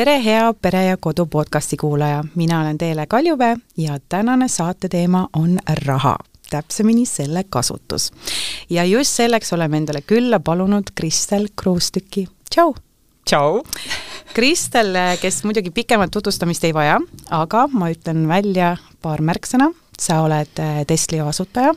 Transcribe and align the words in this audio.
tere, 0.00 0.22
hea 0.24 0.54
Pere 0.62 0.84
ja 0.84 0.96
Kodu 0.96 1.26
podcasti 1.26 1.76
kuulaja, 1.76 2.22
mina 2.34 2.60
olen 2.60 2.78
Teele 2.78 3.06
Kaljuvee 3.06 3.56
ja 3.76 3.98
tänane 4.08 4.48
saate 4.48 4.88
teema 4.88 5.26
on 5.36 5.58
raha, 5.84 6.16
täpsemini 6.50 7.06
selle 7.06 7.44
kasutus. 7.48 8.12
ja 8.70 8.84
just 8.84 9.10
selleks 9.10 9.52
oleme 9.52 9.76
endale 9.76 10.00
külla 10.00 10.40
palunud 10.40 10.88
Kristel 10.94 11.48
Kruustüki, 11.62 12.28
tšau! 12.50 12.74
tšau! 13.28 13.62
Kristel, 14.32 14.96
kes 15.20 15.44
muidugi 15.44 15.70
pikemat 15.70 16.10
tutvustamist 16.10 16.64
ei 16.64 16.74
vaja, 16.74 16.96
aga 17.30 17.66
ma 17.72 17.90
ütlen 17.92 18.24
välja 18.28 18.76
paar 19.02 19.20
märksõna, 19.20 19.68
sa 19.98 20.22
oled 20.24 20.64
Testlio 20.86 21.28
asutaja, 21.28 21.74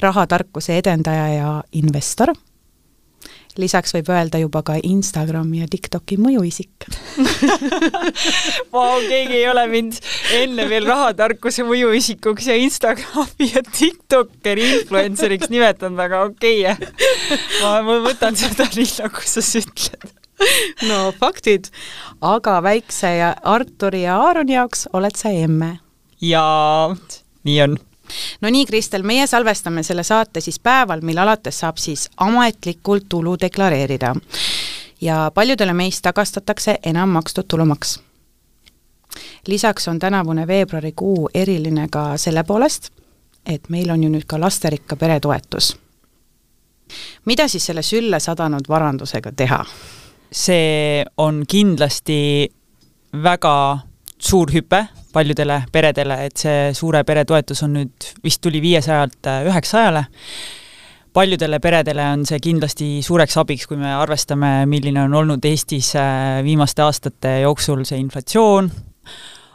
rahatarkuse 0.00 0.76
edendaja 0.82 1.28
ja 1.32 1.62
investor 1.72 2.34
lisaks 3.58 3.94
võib 3.96 4.10
öelda 4.14 4.40
juba 4.40 4.62
ka 4.66 4.76
Instagrami 4.86 5.62
ja 5.62 5.68
TikToki 5.70 6.18
mõjuisik. 6.20 6.86
Vau, 8.74 9.00
keegi 9.08 9.40
ei 9.40 9.46
ole 9.50 9.64
mind 9.70 9.98
enne 10.38 10.68
veel 10.70 10.86
rahatarkuse 10.88 11.66
mõjuisikuks 11.68 12.50
ja 12.50 12.58
Instagrami 12.62 13.50
ja 13.50 13.64
TikTokeri 13.66 14.68
influenceriks 14.76 15.50
nimetanud, 15.52 15.98
aga 16.06 16.22
okei 16.28 16.62
okay., 16.70 16.92
ma, 17.62 17.80
ma 17.86 17.98
võtan 18.06 18.38
seda 18.38 18.68
nii, 18.76 18.88
nagu 19.02 19.26
sa 19.26 19.44
ütled. 19.62 20.14
No 20.86 21.08
faktid, 21.18 21.66
aga 22.22 22.60
väikse 22.62 23.10
ja 23.16 23.32
Arturi 23.42 24.04
ja 24.04 24.20
Aaroni 24.22 24.54
jaoks 24.54 24.86
oled 24.94 25.18
sa 25.18 25.34
emme. 25.34 25.78
jaa, 26.22 26.94
nii 27.46 27.62
on 27.66 27.78
no 28.40 28.50
nii, 28.50 28.66
Kristel, 28.66 29.02
meie 29.02 29.26
salvestame 29.26 29.82
selle 29.82 30.02
saate 30.02 30.40
siis 30.40 30.58
päeval, 30.58 31.00
mil 31.02 31.18
alates 31.18 31.60
saab 31.60 31.76
siis 31.76 32.08
ametlikult 32.16 33.08
tulu 33.08 33.36
deklareerida. 33.40 34.14
ja 35.00 35.30
paljudele 35.34 35.72
meist 35.72 36.02
tagastatakse 36.02 36.78
enam 36.82 37.08
makstud 37.08 37.44
tulumaks. 37.48 38.00
lisaks 39.46 39.88
on 39.88 39.98
tänavune 39.98 40.46
veebruarikuu 40.46 41.30
eriline 41.34 41.88
ka 41.90 42.16
selle 42.16 42.44
poolest, 42.44 42.90
et 43.46 43.68
meil 43.68 43.90
on 43.90 44.02
ju 44.02 44.10
nüüd 44.10 44.26
ka 44.26 44.40
lasterikka 44.40 44.96
pere 44.96 45.20
toetus. 45.20 45.76
mida 47.24 47.48
siis 47.48 47.66
selle 47.66 47.82
sülle 47.82 48.20
sadanud 48.20 48.68
varandusega 48.68 49.32
teha? 49.32 49.64
see 50.32 51.04
on 51.16 51.44
kindlasti 51.48 52.48
väga 53.22 53.78
suur 54.18 54.50
hüpe 54.52 54.86
paljudele 55.12 55.62
peredele, 55.72 56.20
et 56.28 56.36
see 56.36 56.70
suure 56.76 57.02
pere 57.04 57.24
toetus 57.28 57.62
on 57.66 57.76
nüüd, 57.78 58.08
vist 58.24 58.42
tuli 58.44 58.60
viiesajalt 58.64 59.30
äh, 59.30 59.46
üheksasajale. 59.48 60.04
paljudele 61.12 61.58
peredele 61.58 62.04
on 62.12 62.26
see 62.26 62.38
kindlasti 62.38 63.00
suureks 63.02 63.36
abiks, 63.40 63.66
kui 63.66 63.76
me 63.76 63.94
arvestame, 63.94 64.66
milline 64.66 65.02
on 65.02 65.14
olnud 65.14 65.44
Eestis 65.44 65.94
äh, 65.96 66.42
viimaste 66.44 66.82
aastate 66.82 67.40
jooksul 67.40 67.84
see 67.88 67.98
inflatsioon, 67.98 68.70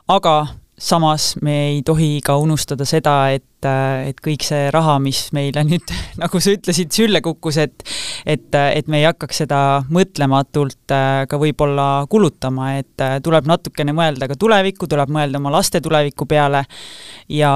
aga 0.08 0.36
samas 0.78 1.36
me 1.42 1.54
ei 1.68 1.82
tohi 1.86 2.20
ka 2.26 2.36
unustada 2.42 2.86
seda, 2.86 3.14
et, 3.32 3.66
et 4.08 4.18
kõik 4.24 4.44
see 4.46 4.72
raha, 4.74 4.98
mis 5.04 5.20
meile 5.36 5.62
nüüd, 5.68 5.94
nagu 6.20 6.42
sa 6.42 6.54
ütlesid, 6.56 6.92
sülle 6.96 7.22
kukkus, 7.26 7.60
et 7.62 7.86
et, 8.26 8.50
et 8.56 8.88
me 8.88 9.02
ei 9.02 9.08
hakkaks 9.08 9.44
seda 9.44 9.60
mõtlematult 9.94 10.94
äh, 10.96 11.24
ka 11.30 11.38
võib-olla 11.40 12.06
kulutama, 12.10 12.74
et 12.82 13.04
äh, 13.04 13.20
tuleb 13.24 13.48
natukene 13.50 13.94
mõelda 13.96 14.30
ka 14.32 14.38
tulevikku, 14.40 14.90
tuleb 14.90 15.14
mõelda 15.14 15.42
oma 15.42 15.54
laste 15.54 15.82
tuleviku 15.84 16.26
peale. 16.30 16.64
Ja, 17.30 17.54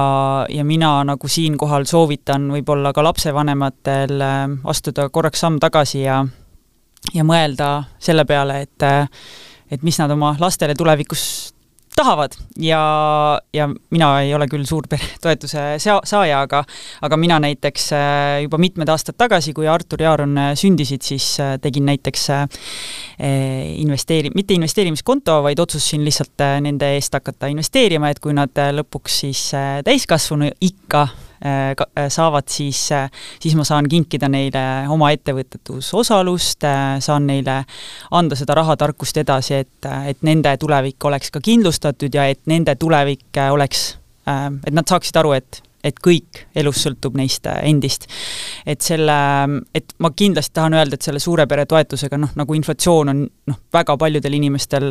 ja 0.48 0.64
mina 0.64 0.92
nagu 1.08 1.28
siinkohal 1.28 1.88
soovitan 1.88 2.48
võib-olla 2.52 2.92
ka 2.94 3.04
lapsevanematel 3.04 4.24
äh, 4.24 4.40
astuda 4.70 5.08
korraks 5.10 5.44
samm 5.44 5.58
tagasi 5.62 6.04
ja 6.06 6.22
ja 7.14 7.22
mõelda 7.24 7.84
selle 8.02 8.24
peale, 8.26 8.62
et 8.66 8.84
et 9.70 9.84
mis 9.86 9.98
nad 10.00 10.10
oma 10.10 10.32
lastele 10.40 10.74
tulevikus 10.74 11.22
tahavad 11.98 12.36
ja, 12.62 12.80
ja 13.54 13.68
mina 13.90 14.10
ei 14.22 14.32
ole 14.34 14.46
küll 14.50 14.66
suur 14.68 14.86
peretoetuse 14.90 15.64
sea-, 15.84 16.00
saaja, 16.06 16.42
aga 16.46 16.62
aga 17.02 17.18
mina 17.20 17.38
näiteks 17.42 17.90
äh, 17.96 18.42
juba 18.44 18.60
mitmed 18.62 18.88
aastad 18.92 19.18
tagasi, 19.18 19.54
kui 19.56 19.68
Artur 19.68 20.02
ja 20.02 20.12
Aaron 20.12 20.36
äh, 20.38 20.52
sündisid, 20.58 21.02
siis 21.06 21.26
äh, 21.42 21.56
tegin 21.62 21.88
näiteks 21.88 22.28
investeeri-, 23.18 24.30
mitte 24.34 24.54
investeerimiskonto, 24.54 25.40
vaid 25.42 25.58
otsustasin 25.58 26.04
lihtsalt 26.06 26.44
nende 26.62 26.92
eest 26.94 27.14
hakata 27.16 27.50
investeerima, 27.50 28.12
et 28.12 28.20
kui 28.22 28.34
nad 28.36 28.54
lõpuks 28.78 29.22
siis 29.24 29.42
täiskasvanu 29.84 30.52
ikka 30.64 31.06
saavad, 32.08 32.48
siis, 32.50 32.80
äh, 32.92 33.10
siis 33.40 33.54
ma 33.58 33.64
saan 33.64 33.88
kinkida 33.88 34.28
neile 34.28 34.64
oma 34.90 35.12
ettevõtetusosalust, 35.14 36.66
saan 37.04 37.28
neile 37.30 37.60
anda 38.10 38.38
seda 38.38 38.56
rahatarkust 38.58 39.22
edasi, 39.22 39.62
et, 39.62 39.90
et 40.10 40.26
nende 40.26 40.56
tulevik 40.58 41.04
oleks 41.04 41.30
ka 41.30 41.42
kindlustatud 41.44 42.14
ja 42.14 42.26
et 42.30 42.42
nende 42.50 42.74
tulevik 42.80 43.38
oleks, 43.50 43.88
et 44.26 44.74
nad 44.74 44.88
saaksid 44.88 45.20
aru, 45.20 45.36
et 45.38 45.62
et 45.84 45.98
kõik 46.02 46.42
elus 46.58 46.80
sõltub 46.82 47.16
neist 47.18 47.46
äh, 47.46 47.60
endist. 47.68 48.08
et 48.66 48.82
selle, 48.82 49.18
et 49.74 49.94
ma 50.02 50.10
kindlasti 50.10 50.54
tahan 50.58 50.74
öelda, 50.74 50.98
et 50.98 51.06
selle 51.06 51.22
suure 51.22 51.46
pere 51.46 51.66
toetusega 51.70 52.18
noh, 52.18 52.32
nagu 52.38 52.56
inflatsioon 52.58 53.12
on 53.12 53.22
noh, 53.24 53.60
väga 53.72 53.96
paljudel 54.00 54.38
inimestel 54.40 54.90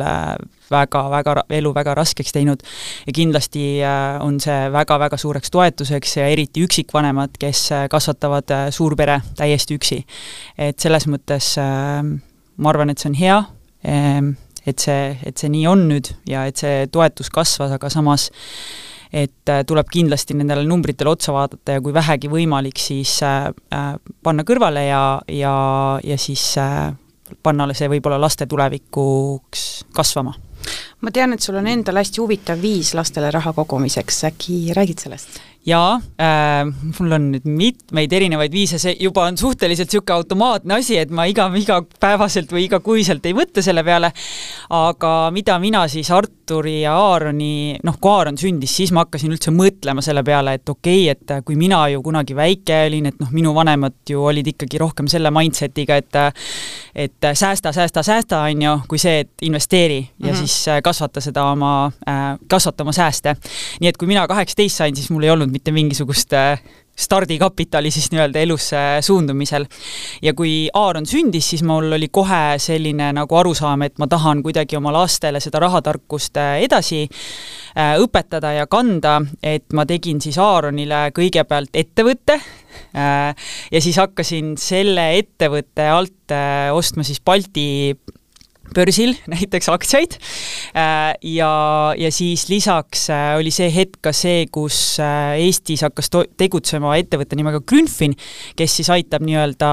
väga-väga 0.70 1.36
äh, 1.42 1.58
elu 1.58 1.74
väga 1.74 1.94
raskeks 1.98 2.32
teinud 2.32 2.64
ja 3.06 3.14
kindlasti 3.14 3.66
äh, 3.84 4.16
on 4.24 4.40
see 4.40 4.58
väga-väga 4.72 5.20
suureks 5.20 5.52
toetuseks 5.54 6.16
ja 6.20 6.28
eriti 6.32 6.64
üksikvanemad, 6.64 7.36
kes 7.38 7.68
kasvatavad 7.90 8.56
suurpere 8.74 9.20
täiesti 9.36 9.76
üksi. 9.78 10.02
et 10.58 10.78
selles 10.80 11.06
mõttes 11.10 11.54
ma 12.58 12.70
arvan, 12.72 12.90
et 12.90 13.00
see 13.00 13.10
on 13.10 13.16
hea, 13.18 13.38
ähm, 13.86 14.34
et 14.66 14.82
see, 14.82 15.14
et 15.26 15.38
see 15.38 15.50
nii 15.52 15.66
on 15.70 15.86
nüüd 15.90 16.12
ja 16.28 16.44
et 16.48 16.60
see 16.60 16.86
toetus 16.92 17.30
kasvas, 17.34 17.72
aga 17.76 17.90
samas 17.92 18.28
et 19.12 19.48
äh, 19.48 19.62
tuleb 19.66 19.88
kindlasti 19.92 20.36
nendele 20.36 20.64
numbritele 20.68 21.10
otsa 21.10 21.32
vaadata 21.32 21.78
ja 21.78 21.84
kui 21.84 21.94
vähegi 21.94 22.30
võimalik, 22.32 22.80
siis 22.80 23.18
äh, 23.26 23.48
äh, 23.74 23.94
panna 24.22 24.44
kõrvale 24.48 24.84
ja, 24.88 25.02
ja, 25.32 25.54
ja 26.04 26.18
siis 26.20 26.44
panna 27.42 27.68
see 27.76 27.88
võib-olla 27.92 28.20
laste 28.20 28.46
tulevikuks 28.48 29.64
kasvama 29.96 30.34
ma 31.00 31.12
tean, 31.14 31.32
et 31.32 31.44
sul 31.44 31.58
on 31.60 31.66
endal 31.70 32.00
hästi 32.00 32.22
huvitav 32.22 32.62
viis 32.62 32.94
lastele 32.98 33.30
raha 33.34 33.52
kogumiseks, 33.56 34.24
äkki 34.30 34.58
räägid 34.76 35.06
sellest? 35.06 35.40
jaa 35.68 36.00
äh,, 36.20 36.64
mul 36.98 37.12
on 37.12 37.26
nüüd 37.34 37.46
mitmeid 37.48 38.12
erinevaid 38.14 38.52
viise, 38.54 38.78
see 38.80 38.94
juba 39.02 39.26
on 39.28 39.38
suhteliselt 39.38 39.90
niisugune 39.90 40.16
automaatne 40.16 40.78
asi, 40.78 40.96
et 41.00 41.10
ma 41.14 41.26
iga, 41.28 41.48
igapäevaselt 41.58 42.52
või 42.54 42.66
igakuiselt 42.68 43.26
ei 43.28 43.36
mõtle 43.36 43.64
selle 43.64 43.84
peale, 43.86 44.12
aga 44.74 45.12
mida 45.34 45.58
mina 45.62 45.84
siis 45.90 46.10
Arturi 46.14 46.78
ja 46.84 46.94
Aaroni, 46.96 47.78
noh, 47.84 47.98
kui 48.00 48.12
Aaron 48.12 48.38
sündis, 48.40 48.76
siis 48.78 48.92
ma 48.94 49.04
hakkasin 49.04 49.34
üldse 49.34 49.52
mõtlema 49.54 50.04
selle 50.04 50.24
peale, 50.26 50.56
et 50.58 50.72
okei 50.72 51.08
okay,, 51.10 51.16
et 51.16 51.46
kui 51.46 51.58
mina 51.60 51.82
ju 51.92 52.02
kunagi 52.06 52.36
väike 52.38 52.84
olin, 52.88 53.10
et 53.10 53.20
noh, 53.20 53.32
minu 53.34 53.52
vanemad 53.56 53.98
ju 54.08 54.24
olid 54.30 54.54
ikkagi 54.54 54.80
rohkem 54.80 55.10
selle 55.10 55.32
mindset'iga, 55.34 55.98
et 55.98 56.20
et 56.98 57.28
säästa, 57.34 57.72
säästa, 57.72 58.02
säästa, 58.02 58.40
on 58.48 58.62
ju, 58.62 58.78
kui 58.88 58.98
see, 59.02 59.20
et 59.26 59.46
investeeri 59.46 60.00
ja 60.00 60.08
mm 60.08 60.32
-hmm. 60.32 60.38
siis 60.38 60.68
äh, 60.68 60.82
kasvata 60.88 61.22
seda 61.24 61.50
oma 61.52 61.72
äh,, 62.08 62.34
kasvata 62.48 62.86
oma 62.86 62.96
sääste. 62.96 63.36
nii 63.80 63.92
et 63.92 64.00
kui 64.00 64.08
mina 64.10 64.26
kaheksateist 64.28 64.82
sain, 64.82 64.96
siis 64.96 65.10
mul 65.12 65.26
ei 65.26 65.34
olnud 65.34 65.52
mitte 65.52 65.74
mingisugust 65.74 66.32
äh, 66.36 66.60
stardikapitali 66.98 67.90
siis 67.94 68.10
nii-öelda 68.10 68.40
elusse 68.42 68.76
suundumisel. 69.00 69.66
ja 70.22 70.34
kui 70.34 70.68
Aaron 70.74 71.06
sündis, 71.06 71.50
siis 71.50 71.62
mul 71.62 71.92
oli 71.92 72.08
kohe 72.08 72.58
selline 72.58 73.12
nagu 73.14 73.36
arusaam, 73.36 73.82
et 73.86 73.98
ma 73.98 74.06
tahan 74.10 74.42
kuidagi 74.42 74.76
oma 74.76 74.92
lastele 74.92 75.40
seda 75.40 75.62
rahatarkust 75.62 76.36
äh, 76.36 76.56
edasi 76.66 77.04
äh, 77.04 77.94
õpetada 78.02 78.52
ja 78.56 78.66
kanda, 78.66 79.20
et 79.42 79.72
ma 79.72 79.86
tegin 79.86 80.20
siis 80.20 80.38
Aaronile 80.38 81.08
kõigepealt 81.14 81.74
ettevõtte 81.74 82.40
ja 82.94 83.80
siis 83.82 83.96
hakkasin 83.98 84.52
selle 84.60 85.04
ettevõtte 85.18 85.88
alt 85.90 86.34
ostma 86.76 87.02
siis 87.02 87.18
Balti 87.24 87.96
börsil 88.74 89.14
näiteks 89.32 89.68
aktsiaid 89.72 90.16
äh, 90.76 91.14
ja, 91.22 91.52
ja 91.98 92.10
siis 92.12 92.48
lisaks 92.48 93.08
äh, 93.10 93.36
oli 93.38 93.52
see 93.54 93.68
hetk 93.72 94.00
ka 94.04 94.12
see, 94.16 94.46
kus 94.52 94.98
äh, 95.02 95.38
Eestis 95.42 95.84
hakkas 95.86 96.10
tegutsema 96.38 96.96
ettevõte 96.98 97.36
nimega 97.38 97.60
Grünfin, 97.68 98.14
kes 98.58 98.78
siis 98.78 98.90
aitab 98.92 99.24
nii-öelda 99.26 99.68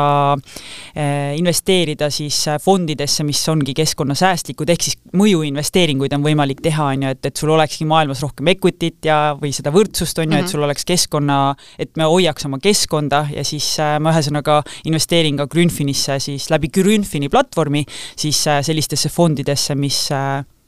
investeerida 1.36 2.08
siis 2.14 2.38
fondidesse, 2.64 3.24
mis 3.28 3.40
ongi 3.52 3.74
keskkonnasäästlikud, 3.78 4.70
ehk 4.72 4.86
siis 4.86 4.98
mõjuinvesteeringuid 5.18 6.14
on 6.16 6.24
võimalik 6.26 6.62
teha, 6.64 6.90
on 6.94 7.06
ju, 7.06 7.14
et, 7.16 7.30
et 7.30 7.42
sul 7.42 7.52
olekski 7.56 7.88
maailmas 7.90 8.22
rohkem 8.24 8.50
equity't 8.52 9.08
ja, 9.08 9.18
või 9.40 9.52
seda 9.56 9.74
võrdsust, 9.76 10.20
on 10.22 10.32
ju, 10.32 10.38
et 10.38 10.46
mhm. 10.46 10.52
sul 10.52 10.66
oleks 10.68 10.88
keskkonna, 10.88 11.40
et 11.82 11.94
me 12.00 12.08
hoiaks 12.10 12.48
oma 12.50 12.60
keskkonda 12.64 13.26
ja 13.34 13.46
siis 13.48 13.68
ma 14.02 14.14
ühesõnaga 14.14 14.62
investeerin 14.90 15.40
ka 15.40 15.48
Grünfinisse 15.52 16.20
siis 16.24 16.50
läbi 16.54 16.72
Grünfini 16.74 17.30
platvormi 17.32 17.84
siis 18.16 18.42
sellist 18.46 18.85
sellistesse 18.86 19.10
fondidesse, 19.10 19.76
mis 19.76 20.10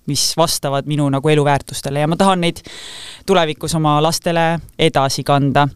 mis 0.08 0.38
vastavad 0.38 0.86
minu 0.88 1.10
nagu 1.12 1.30
eluväärtustele 1.30 2.00
ja 2.00 2.08
ma 2.08 2.16
tahan 2.16 2.40
neid 2.40 2.62
tulevikus 3.28 3.74
oma 3.76 3.98
lastele 4.02 4.60
edasi 4.80 5.24
kanda. 5.24 5.68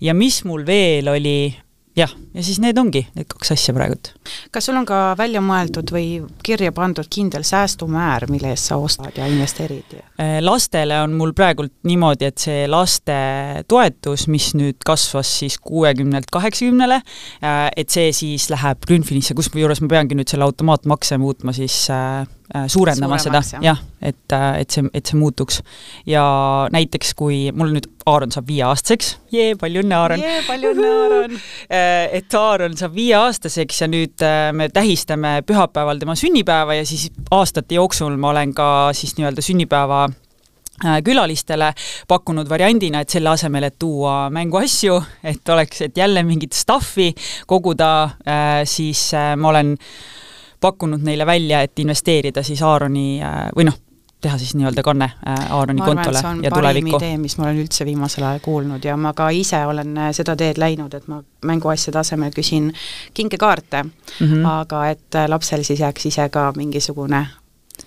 ja 0.00 0.14
mis 0.14 0.44
mul 0.44 0.64
veel 0.66 1.08
oli 1.08 1.54
jah, 1.96 2.10
ja 2.34 2.42
siis 2.44 2.58
need 2.62 2.78
ongi 2.80 3.04
need 3.14 3.28
kaks 3.30 3.52
asja 3.54 3.74
praegult. 3.76 4.12
kas 4.54 4.68
sul 4.68 4.78
on 4.78 4.86
ka 4.88 5.14
välja 5.18 5.42
mõeldud 5.44 5.92
või 5.94 6.06
kirja 6.46 6.72
pandud 6.74 7.08
kindel 7.10 7.46
säästumäär, 7.46 8.26
mille 8.30 8.50
eest 8.54 8.70
sa 8.70 8.78
ostad 8.82 9.16
ja 9.18 9.28
investeerid? 9.30 9.96
Äh, 10.20 10.38
lastele 10.44 10.98
on 11.04 11.14
mul 11.18 11.34
praegult 11.36 11.74
niimoodi, 11.86 12.30
et 12.30 12.42
see 12.42 12.66
lastetoetus, 12.70 14.26
mis 14.32 14.52
nüüd 14.58 14.80
kasvas 14.86 15.30
siis 15.40 15.58
kuuekümnelt 15.62 16.30
kaheksakümnele, 16.34 17.00
äh, 17.44 17.66
et 17.76 17.94
see 17.94 18.10
siis 18.16 18.48
läheb 18.52 18.86
Grünfinisse, 18.88 19.36
kusjuures 19.38 19.82
ma 19.84 19.92
peangi 19.96 20.18
nüüd 20.18 20.30
selle 20.30 20.48
automaatmakse 20.48 21.18
muutma 21.22 21.54
siis 21.56 21.84
äh, 21.94 22.24
suurendama 22.68 23.16
Suuremaks, 23.18 23.48
seda, 23.48 23.62
jah, 23.64 23.78
et, 24.04 24.32
äh, 24.32 24.60
et 24.60 24.70
see, 24.70 24.84
et 24.92 25.08
see 25.08 25.16
muutuks. 25.16 25.62
ja 26.06 26.24
näiteks, 26.72 27.14
kui 27.16 27.48
mul 27.56 27.72
nüüd 27.72 27.88
Aaron 28.06 28.34
saab 28.34 28.50
viieaastaseks, 28.50 29.14
jee, 29.32 29.54
palju 29.60 29.80
õnne, 29.80 29.96
Aaron! 29.96 30.20
jee, 30.20 30.42
palju 30.46 30.72
õnne, 30.74 30.90
Aaron 31.04 31.38
äh, 31.38 32.18
et 32.20 32.36
Aaron 32.36 32.76
saab 32.76 32.92
viieaastaseks 32.98 33.80
ja 33.80 33.88
nüüd 33.88 34.26
me 34.52 34.68
tähistame 34.68 35.38
pühapäeval 35.48 36.02
tema 36.02 36.16
sünnipäeva 36.20 36.76
ja 36.76 36.84
siis 36.88 37.08
aastate 37.32 37.78
jooksul 37.78 38.18
ma 38.20 38.34
olen 38.34 38.52
ka 38.56 38.68
siis 38.96 39.16
nii-öelda 39.16 39.44
sünnipäeva 39.44 40.04
külalistele 41.06 41.68
pakkunud 42.10 42.48
variandina, 42.50 43.04
et 43.04 43.12
selle 43.14 43.30
asemel, 43.30 43.68
et 43.68 43.76
tuua 43.78 44.26
mänguasju, 44.34 44.96
et 45.22 45.52
oleks, 45.54 45.84
et 45.86 45.96
jälle 45.96 46.24
mingit 46.26 46.52
stuff'i 46.52 47.12
koguda, 47.46 47.92
siis 48.66 49.12
ma 49.38 49.52
olen 49.52 49.76
pakkunud 50.64 51.02
neile 51.04 51.26
välja, 51.28 51.60
et 51.64 51.78
investeerida 51.78 52.42
siis 52.42 52.62
Aaroni 52.64 53.20
äh, 53.22 53.48
või 53.56 53.68
noh, 53.68 53.76
teha 54.24 54.38
siis 54.40 54.54
nii-öelda 54.56 54.82
kanne 54.86 55.10
äh, 55.28 55.52
Aaroni 55.52 55.84
kontole 55.84 56.22
ja 56.42 56.50
tulevikku. 56.50 56.96
idee, 56.96 57.18
mis 57.20 57.36
ma 57.38 57.48
olen 57.48 57.60
üldse 57.64 57.84
viimasel 57.84 58.24
ajal 58.24 58.40
kuulnud 58.44 58.84
ja 58.84 58.96
ma 58.96 59.12
ka 59.16 59.28
ise 59.36 59.60
olen 59.68 59.96
äh, 60.06 60.10
seda 60.16 60.36
teed 60.40 60.60
läinud, 60.60 60.96
et 60.96 61.08
ma 61.12 61.20
mänguasjade 61.44 62.00
asemel 62.00 62.32
küsin 62.36 62.72
kinkekaarte 63.14 63.82
mm, 63.82 64.26
-hmm. 64.26 64.48
aga 64.50 64.86
et 64.94 65.20
lapsel 65.28 65.62
siis 65.62 65.80
jääks 65.80 66.06
ise 66.12 66.28
ka 66.28 66.52
mingisugune 66.56 67.26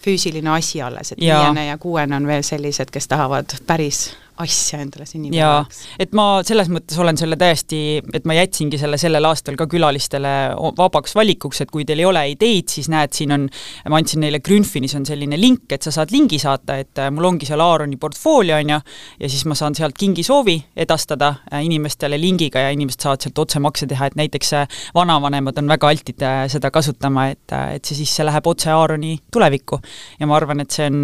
füüsiline 0.03 0.49
asi 0.49 0.81
alles, 0.81 1.11
et 1.11 1.19
viiene 1.19 1.65
ja 1.65 1.77
kuuene 1.77 2.15
on 2.15 2.27
veel 2.27 2.43
sellised, 2.43 2.91
kes 2.91 3.07
tahavad 3.07 3.57
päris 3.67 4.11
asja 4.43 4.79
endale 4.83 5.05
sünnipäevaks. 5.09 5.79
et 5.99 6.13
ma 6.17 6.27
selles 6.45 6.69
mõttes 6.71 6.97
olen 7.01 7.17
selle 7.19 7.37
täiesti, 7.39 7.79
et 8.13 8.25
ma 8.29 8.35
jätsingi 8.37 8.79
selle 8.79 8.99
sellel 9.01 9.25
aastal 9.29 9.57
ka 9.59 9.67
külalistele 9.69 10.33
vabaks 10.77 11.15
valikuks, 11.17 11.61
et 11.63 11.71
kui 11.73 11.85
teil 11.87 12.03
ei 12.03 12.07
ole 12.09 12.23
ideid, 12.33 12.69
siis 12.71 12.89
näed, 12.91 13.13
siin 13.17 13.33
on, 13.35 13.47
ma 13.89 13.99
andsin 13.99 14.21
neile 14.23 14.41
Grünfinis 14.43 14.95
on 14.97 15.05
selline 15.07 15.39
link, 15.39 15.65
et 15.73 15.85
sa 15.85 15.93
saad 15.93 16.13
lingi 16.13 16.39
saata, 16.41 16.77
et 16.83 17.01
äh, 17.01 17.11
mul 17.13 17.29
ongi 17.31 17.49
seal 17.49 17.63
Aaroni 17.63 17.99
portfoolio, 18.01 18.59
on 18.61 18.75
ju, 18.75 18.79
ja 19.23 19.31
siis 19.31 19.45
ma 19.49 19.57
saan 19.57 19.75
sealt 19.77 19.97
kingisoovi 19.99 20.57
edastada 20.85 21.33
äh, 21.51 21.63
inimestele 21.65 22.19
lingiga 22.21 22.67
ja 22.67 22.71
inimesed 22.75 23.07
saavad 23.07 23.25
sealt 23.25 23.43
otsemakse 23.45 23.89
teha, 23.89 24.11
et 24.11 24.17
näiteks 24.19 24.53
äh, 24.61 24.79
vanavanemad 24.95 25.57
on 25.61 25.75
väga 25.75 25.91
altid 25.93 26.25
seda 26.51 26.71
kasutama, 26.73 27.29
et, 27.33 27.45
et 27.77 27.85
see 27.85 28.01
siis, 28.01 28.15
see 28.17 28.25
läheb 28.27 28.47
otse 28.49 28.71
Aaroni 28.73 29.17
tulevikku. 29.33 29.81
ja 30.19 30.27
ma 30.27 30.37
arvan, 30.37 30.63
et 30.63 30.73
see 30.73 30.89
on 30.89 31.03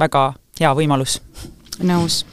väga 0.00 0.26
hea 0.60 0.72
võimalus 0.76 1.20
nõus. 1.82 2.24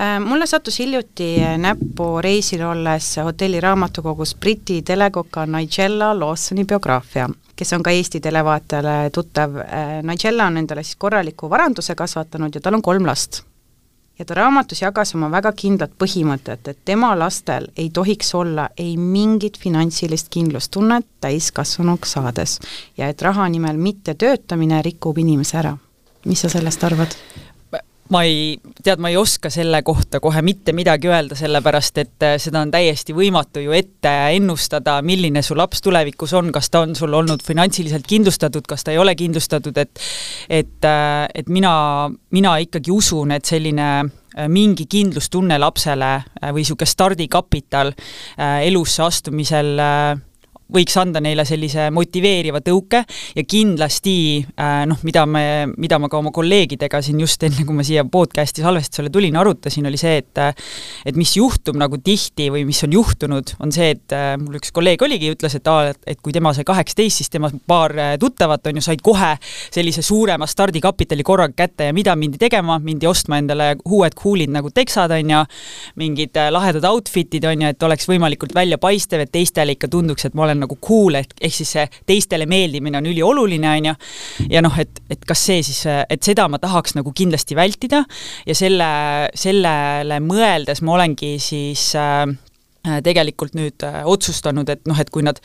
Äh, 0.00 0.20
mulle 0.20 0.46
sattus 0.46 0.78
hiljuti 0.78 1.36
näppu 1.58 2.20
reisil 2.22 2.62
olles 2.66 3.16
hotelli 3.24 3.60
raamatukogus 3.60 4.34
Briti 4.34 4.82
telekoka 4.82 5.46
Nigella 5.46 6.12
Lawsoni 6.18 6.64
biograafia, 6.64 7.28
kes 7.56 7.72
on 7.72 7.82
ka 7.82 7.90
Eesti 7.90 8.20
televaatajale 8.20 9.10
tuttav. 9.10 9.56
Äh, 9.56 9.98
Nigella 10.02 10.46
on 10.46 10.56
endale 10.56 10.82
siis 10.82 10.96
korraliku 10.96 11.50
varanduse 11.50 11.94
kasvatanud 11.94 12.54
ja 12.54 12.60
tal 12.60 12.74
on 12.74 12.82
kolm 12.82 13.06
last. 13.06 13.42
ja 14.18 14.24
ta 14.24 14.34
raamatus 14.34 14.80
jagas 14.82 15.10
oma 15.14 15.28
väga 15.30 15.50
kindlat 15.52 15.90
põhimõtet, 16.00 16.68
et 16.70 16.78
tema 16.84 17.10
lastel 17.18 17.66
ei 17.76 17.90
tohiks 17.90 18.34
olla 18.34 18.68
ei 18.78 18.96
mingit 18.96 19.58
finantsilist 19.60 20.30
kindlustunnet 20.32 21.06
täiskasvanuks 21.20 22.16
saades 22.16 22.58
ja 22.96 23.10
et 23.12 23.22
raha 23.22 23.48
nimel 23.48 23.76
mitte 23.76 24.14
töötamine 24.14 24.80
rikub 24.82 25.18
inimese 25.18 25.58
ära. 25.58 25.76
mis 26.24 26.40
sa 26.40 26.48
sellest 26.48 26.84
arvad? 26.84 27.12
Ma 28.12 28.22
ei, 28.26 28.56
tead, 28.82 29.00
ma 29.02 29.10
ei 29.10 29.16
oska 29.18 29.50
selle 29.52 29.80
kohta 29.86 30.20
kohe 30.22 30.42
mitte 30.46 30.74
midagi 30.76 31.10
öelda, 31.10 31.36
sellepärast 31.38 31.98
et 32.02 32.26
äh, 32.26 32.36
seda 32.42 32.62
on 32.62 32.70
täiesti 32.74 33.14
võimatu 33.16 33.62
ju 33.64 33.74
ette 33.76 34.12
ennustada, 34.36 34.98
milline 35.06 35.42
su 35.46 35.56
laps 35.58 35.82
tulevikus 35.84 36.34
on, 36.38 36.52
kas 36.54 36.70
ta 36.70 36.84
on 36.86 36.94
sul 36.98 37.14
olnud 37.16 37.42
finantsiliselt 37.46 38.06
kindlustatud, 38.06 38.66
kas 38.68 38.86
ta 38.86 38.94
ei 38.94 39.00
ole 39.02 39.16
kindlustatud, 39.18 39.76
et 39.82 40.04
et, 40.48 40.84
äh, 40.84 41.26
et 41.34 41.48
mina, 41.48 42.10
mina 42.30 42.56
ikkagi 42.62 42.92
usun, 42.94 43.34
et 43.34 43.44
selline 43.48 43.88
äh, 44.04 44.46
mingi 44.48 44.86
kindlustunne 44.90 45.58
lapsele 45.58 46.12
või 46.52 46.62
niisugune 46.62 46.90
stardikapital 46.90 47.92
elusse 48.66 49.02
astumisel 49.02 49.78
võiks 50.72 50.96
anda 50.98 51.20
neile 51.22 51.44
sellise 51.46 51.88
motiveeriva 51.94 52.60
tõuke 52.64 53.02
ja 53.36 53.44
kindlasti 53.46 54.16
äh, 54.42 54.82
noh, 54.90 54.98
mida 55.06 55.22
me, 55.30 55.44
mida 55.78 55.98
ma 56.02 56.10
ka 56.10 56.18
oma 56.18 56.32
kolleegidega 56.34 57.00
siin 57.04 57.20
just 57.22 57.42
enne, 57.46 57.62
kui 57.66 57.76
ma 57.76 57.86
siia 57.86 58.02
podcast'i 58.10 58.64
salvestusele 58.64 59.12
tulin, 59.14 59.36
arutasin, 59.38 59.86
oli 59.86 60.00
see, 60.00 60.18
et 60.22 60.42
et 61.06 61.16
mis 61.16 61.30
juhtub 61.38 61.78
nagu 61.78 61.98
tihti 62.02 62.48
või 62.52 62.64
mis 62.68 62.82
on 62.84 62.92
juhtunud, 62.96 63.54
on 63.62 63.72
see, 63.74 63.92
et 63.94 64.14
äh, 64.16 64.34
mul 64.40 64.58
üks 64.58 64.74
kolleeg 64.74 65.02
oligi, 65.06 65.30
ütles, 65.36 65.54
et 65.58 65.70
aa, 65.70 65.92
et, 65.92 66.00
et 66.14 66.20
kui 66.22 66.34
tema 66.34 66.52
sai 66.56 66.66
kaheksateist, 66.66 67.22
siis 67.22 67.32
tema 67.32 67.50
paar 67.70 67.94
äh, 67.94 68.14
tuttavat 68.20 68.66
on 68.66 68.80
ju, 68.80 68.84
said 68.88 69.04
kohe 69.06 69.36
sellise 69.74 70.02
suurema 70.06 70.48
stardikapitali 70.50 71.24
korraga 71.26 71.54
kätte 71.62 71.90
ja 71.90 71.94
mida 71.96 72.16
mindi 72.18 72.40
tegema, 72.42 72.80
mindi 72.82 73.06
ostma 73.06 73.38
endale 73.40 73.74
uued 73.84 74.18
cool'id 74.18 74.52
nagu 74.52 74.72
teksad, 74.74 75.14
on 75.14 75.32
ju, 75.36 75.44
mingid 76.02 76.36
lahedad 76.50 76.84
outfit'id, 76.90 77.46
on 77.46 77.64
ju, 77.64 77.72
et 77.72 77.88
oleks 77.88 78.10
võimalikult 78.10 78.54
väljapaistev, 78.56 79.22
et 79.24 79.32
teistele 79.32 79.76
ikka 79.76 79.90
tunduks, 79.92 80.26
et 80.26 80.36
ma 80.36 80.46
olen 80.46 80.55
on 80.56 80.64
nagu 80.64 80.78
cool, 80.82 81.20
et 81.20 81.34
ehk 81.40 81.54
siis 81.54 81.74
see 81.76 81.84
teistele 82.08 82.48
meeldimine 82.50 82.98
on 83.00 83.10
ülioluline, 83.12 83.68
on 83.76 83.90
ju, 83.90 83.94
ja 84.56 84.64
noh, 84.64 84.74
et, 84.80 85.02
et 85.12 85.28
kas 85.28 85.44
see 85.50 85.62
siis, 85.66 85.84
et 85.86 86.22
seda 86.24 86.48
ma 86.50 86.60
tahaks 86.62 86.96
nagu 86.98 87.12
kindlasti 87.16 87.58
vältida 87.58 88.02
ja 88.46 88.56
selle, 88.56 88.88
sellele 89.36 90.20
mõeldes 90.24 90.82
ma 90.86 90.96
olengi 90.96 91.36
siis 91.42 91.90
äh, 92.00 92.26
tegelikult 93.04 93.56
nüüd 93.58 93.86
äh, 93.86 94.02
otsustanud, 94.08 94.68
et 94.72 94.84
noh, 94.88 94.98
et 95.00 95.12
kui 95.12 95.24
nad 95.26 95.40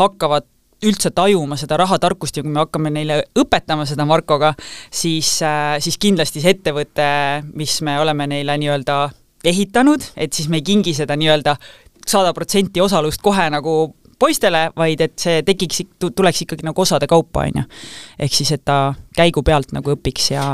hakkavad 0.00 0.48
üldse 0.84 1.10
tajuma 1.16 1.56
seda 1.56 1.78
rahatarkust 1.80 2.36
ja 2.36 2.44
kui 2.44 2.52
me 2.52 2.60
hakkame 2.60 2.92
neile 2.92 3.22
õpetama 3.38 3.86
seda 3.88 4.04
Markoga, 4.08 4.52
siis, 4.92 5.38
äh, 5.44 5.76
siis 5.84 5.96
kindlasti 6.02 6.42
see 6.44 6.56
ettevõte, 6.56 7.08
mis 7.56 7.78
me 7.86 7.96
oleme 8.02 8.28
neile 8.30 8.58
nii-öelda 8.60 8.98
ehitanud, 9.46 10.10
et 10.16 10.32
siis 10.36 10.50
me 10.52 10.60
ei 10.60 10.66
kingi 10.66 10.94
seda 10.96 11.16
nii-öelda 11.16 11.56
sada 12.06 12.32
protsenti 12.34 12.80
osalust 12.80 13.22
kohe 13.24 13.48
nagu 13.50 13.76
poistele, 14.18 14.70
vaid 14.76 15.00
et 15.04 15.14
see 15.20 15.42
tekiks, 15.46 15.82
tuleks 16.00 16.42
ikkagi 16.44 16.64
nagu 16.66 16.82
osade 16.82 17.08
kaupa, 17.10 17.44
on 17.46 17.60
ju. 17.60 17.64
ehk 18.26 18.34
siis, 18.34 18.52
et 18.56 18.64
ta 18.64 18.94
käigu 19.16 19.42
pealt 19.44 19.74
nagu 19.76 19.92
õpiks 19.92 20.30
ja 20.32 20.44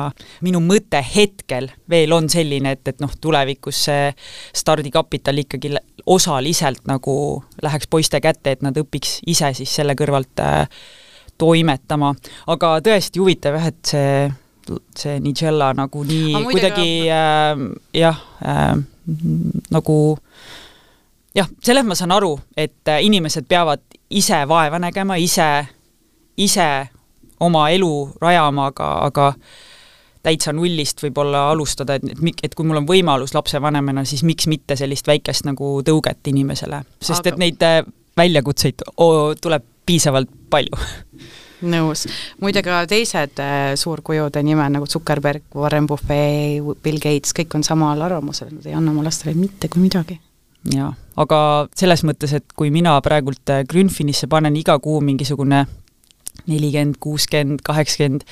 minu 0.42 0.62
mõte 0.64 1.02
hetkel 1.02 1.70
veel 1.90 2.12
on 2.14 2.28
selline, 2.32 2.74
et, 2.76 2.82
et 2.88 3.02
noh, 3.02 3.12
tulevikus 3.20 3.84
see 3.88 4.10
stardikapital 4.56 5.38
ikkagi 5.44 5.74
osaliselt 6.06 6.82
nagu 6.90 7.14
läheks 7.62 7.90
poiste 7.90 8.20
kätte, 8.20 8.56
et 8.56 8.62
nad 8.66 8.76
õpiks 8.78 9.20
ise 9.30 9.52
siis 9.58 9.74
selle 9.80 9.94
kõrvalt 9.98 10.42
äh, 10.42 10.64
toimetama, 11.38 12.12
aga 12.50 12.76
tõesti 12.84 13.22
huvitav 13.22 13.58
jah, 13.58 13.72
et 13.72 13.94
see 13.94 14.14
see 14.94 15.16
Nigella 15.18 15.72
nagu 15.74 16.04
nii 16.06 16.44
kuidagi 16.46 16.90
äh, 17.10 17.62
jah 17.98 18.18
äh,, 18.46 18.76
nagu 19.74 19.96
äh, 20.14 20.60
jah, 21.34 21.48
selles 21.64 21.86
ma 21.86 21.96
saan 21.98 22.14
aru, 22.14 22.34
et 22.56 22.88
äh, 22.88 23.02
inimesed 23.06 23.46
peavad 23.48 23.82
ise 24.10 24.42
vaeva 24.48 24.78
nägema, 24.82 25.16
ise, 25.20 25.48
ise 26.36 26.68
oma 27.40 27.68
elu 27.72 27.92
rajama, 28.20 28.68
aga, 28.72 28.88
aga 29.08 29.32
täitsa 30.22 30.52
nullist 30.54 31.02
võib-olla 31.02 31.48
alustada, 31.50 31.96
et, 31.98 32.06
et, 32.12 32.44
et 32.46 32.54
kui 32.54 32.66
mul 32.66 32.82
on 32.82 32.86
võimalus 32.88 33.34
lapsevanemana, 33.34 34.04
siis 34.08 34.22
miks 34.26 34.46
mitte 34.50 34.76
sellist 34.78 35.08
väikest 35.10 35.48
nagu 35.48 35.74
tõuget 35.86 36.32
inimesele, 36.32 36.84
sest 37.00 37.24
aga... 37.24 37.32
et 37.32 37.42
neid 37.42 37.66
äh, 37.66 37.80
väljakutseid 38.18 38.84
tuleb 39.42 39.70
piisavalt 39.86 40.30
palju. 40.50 40.78
Nõus. 41.62 42.08
muide 42.42 42.58
ka 42.66 42.80
teised 42.90 43.38
äh, 43.42 43.72
suurkujude 43.78 44.42
nimed 44.42 44.74
nagu 44.76 44.86
Zuckerberg, 44.90 45.44
Warren 45.54 45.86
Buffet, 45.86 46.58
Bill 46.82 46.98
Gates, 47.02 47.34
kõik 47.36 47.54
on 47.58 47.66
samal 47.66 48.02
arvamusel, 48.02 48.50
nad 48.56 48.66
ei 48.66 48.74
anna 48.74 48.90
oma 48.90 49.06
lastele 49.06 49.34
mitte 49.38 49.70
kui 49.70 49.84
midagi. 49.84 50.18
Jaa, 50.74 50.90
aga 51.20 51.68
selles 51.76 52.04
mõttes, 52.08 52.32
et 52.38 52.56
kui 52.56 52.72
mina 52.74 52.96
praegult 53.04 53.52
äh, 53.52 53.64
Grünfinisse 53.68 54.28
panen 54.30 54.56
iga 54.56 54.78
kuu 54.82 55.00
mingisugune 55.04 55.66
nelikümmend, 56.48 56.96
kuuskümmend, 57.02 57.60
kaheksakümmend 57.64 58.24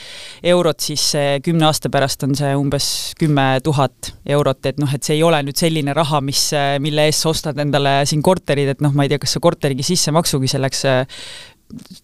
eurot, 0.51 0.81
siis 0.83 1.05
kümne 1.45 1.69
aasta 1.69 1.91
pärast 1.93 2.25
on 2.27 2.35
see 2.39 2.51
umbes 2.59 2.89
kümme 3.21 3.45
tuhat 3.65 4.13
eurot, 4.27 4.65
et 4.67 4.81
noh, 4.83 4.91
et 4.95 5.05
see 5.07 5.19
ei 5.19 5.23
ole 5.27 5.43
nüüd 5.47 5.61
selline 5.61 5.95
raha, 5.97 6.23
mis, 6.25 6.49
äh, 6.57 6.75
mille 6.83 7.07
eest 7.07 7.27
sa 7.27 7.31
ostad 7.35 7.61
endale 7.63 8.01
siin 8.11 8.25
korterid, 8.25 8.73
et 8.75 8.85
noh, 8.85 8.95
ma 8.97 9.07
ei 9.07 9.13
tea, 9.13 9.21
kas 9.23 9.37
sa 9.37 9.45
korterigi 9.45 9.87
sissemaksugi 9.93 10.51
selleks 10.51 10.85
äh, 10.89 11.23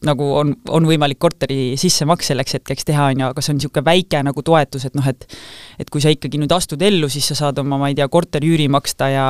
nagu 0.06 0.26
on, 0.38 0.52
on 0.70 0.86
võimalik 0.86 1.18
korteri 1.22 1.74
sissemaks 1.80 2.30
selleks 2.30 2.56
hetkeks 2.58 2.86
teha, 2.88 3.08
on 3.12 3.22
ju, 3.22 3.28
aga 3.32 3.42
see 3.42 3.52
on 3.52 3.58
niisugune 3.60 3.84
väike 3.86 4.20
nagu 4.26 4.44
toetus, 4.46 4.86
et 4.88 4.96
noh, 4.98 5.06
et 5.10 5.26
et 5.82 5.90
kui 5.92 6.00
sa 6.00 6.10
ikkagi 6.12 6.38
nüüd 6.40 6.52
astud 6.54 6.82
ellu, 6.82 7.08
siis 7.12 7.26
sa 7.30 7.36
saad 7.38 7.58
oma, 7.60 7.78
ma 7.80 7.90
ei 7.90 7.96
tea, 7.98 8.06
korteri 8.12 8.48
üüri 8.52 8.68
maksta 8.72 9.08
ja 9.12 9.26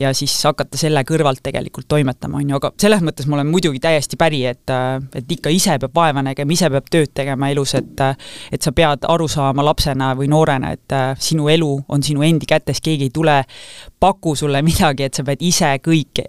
ja 0.00 0.12
siis 0.16 0.34
hakata 0.48 0.78
selle 0.80 1.02
kõrvalt 1.08 1.42
tegelikult 1.44 1.88
toimetama, 1.92 2.40
on 2.40 2.52
ju, 2.54 2.60
aga 2.60 2.72
selles 2.80 3.04
mõttes 3.06 3.28
ma 3.28 3.38
olen 3.38 3.50
muidugi 3.52 3.80
täiesti 3.82 4.18
päri, 4.20 4.44
et 4.48 4.74
et 5.14 5.36
ikka 5.38 5.52
ise 5.52 5.78
peab 5.82 5.94
vaeva 5.96 6.24
nägema, 6.26 6.56
ise 6.56 6.70
peab 6.72 6.90
tööd 6.92 7.12
tegema 7.14 7.50
elus, 7.52 7.76
et 7.78 8.04
et 8.52 8.62
sa 8.62 8.72
pead 8.76 9.06
aru 9.08 9.28
saama 9.30 9.64
lapsena 9.66 10.14
või 10.18 10.30
noorena, 10.32 10.72
et 10.76 10.96
sinu 11.22 11.50
elu 11.52 11.72
on 11.88 12.02
sinu 12.02 12.24
endi 12.26 12.48
kätes, 12.48 12.80
keegi 12.84 13.10
ei 13.10 13.14
tule, 13.14 13.42
paku 14.00 14.34
sulle 14.36 14.62
midagi, 14.66 15.06
et 15.06 15.14
sa 15.14 15.24
pead 15.26 15.42
ise 15.44 15.76
kõik, 15.84 16.24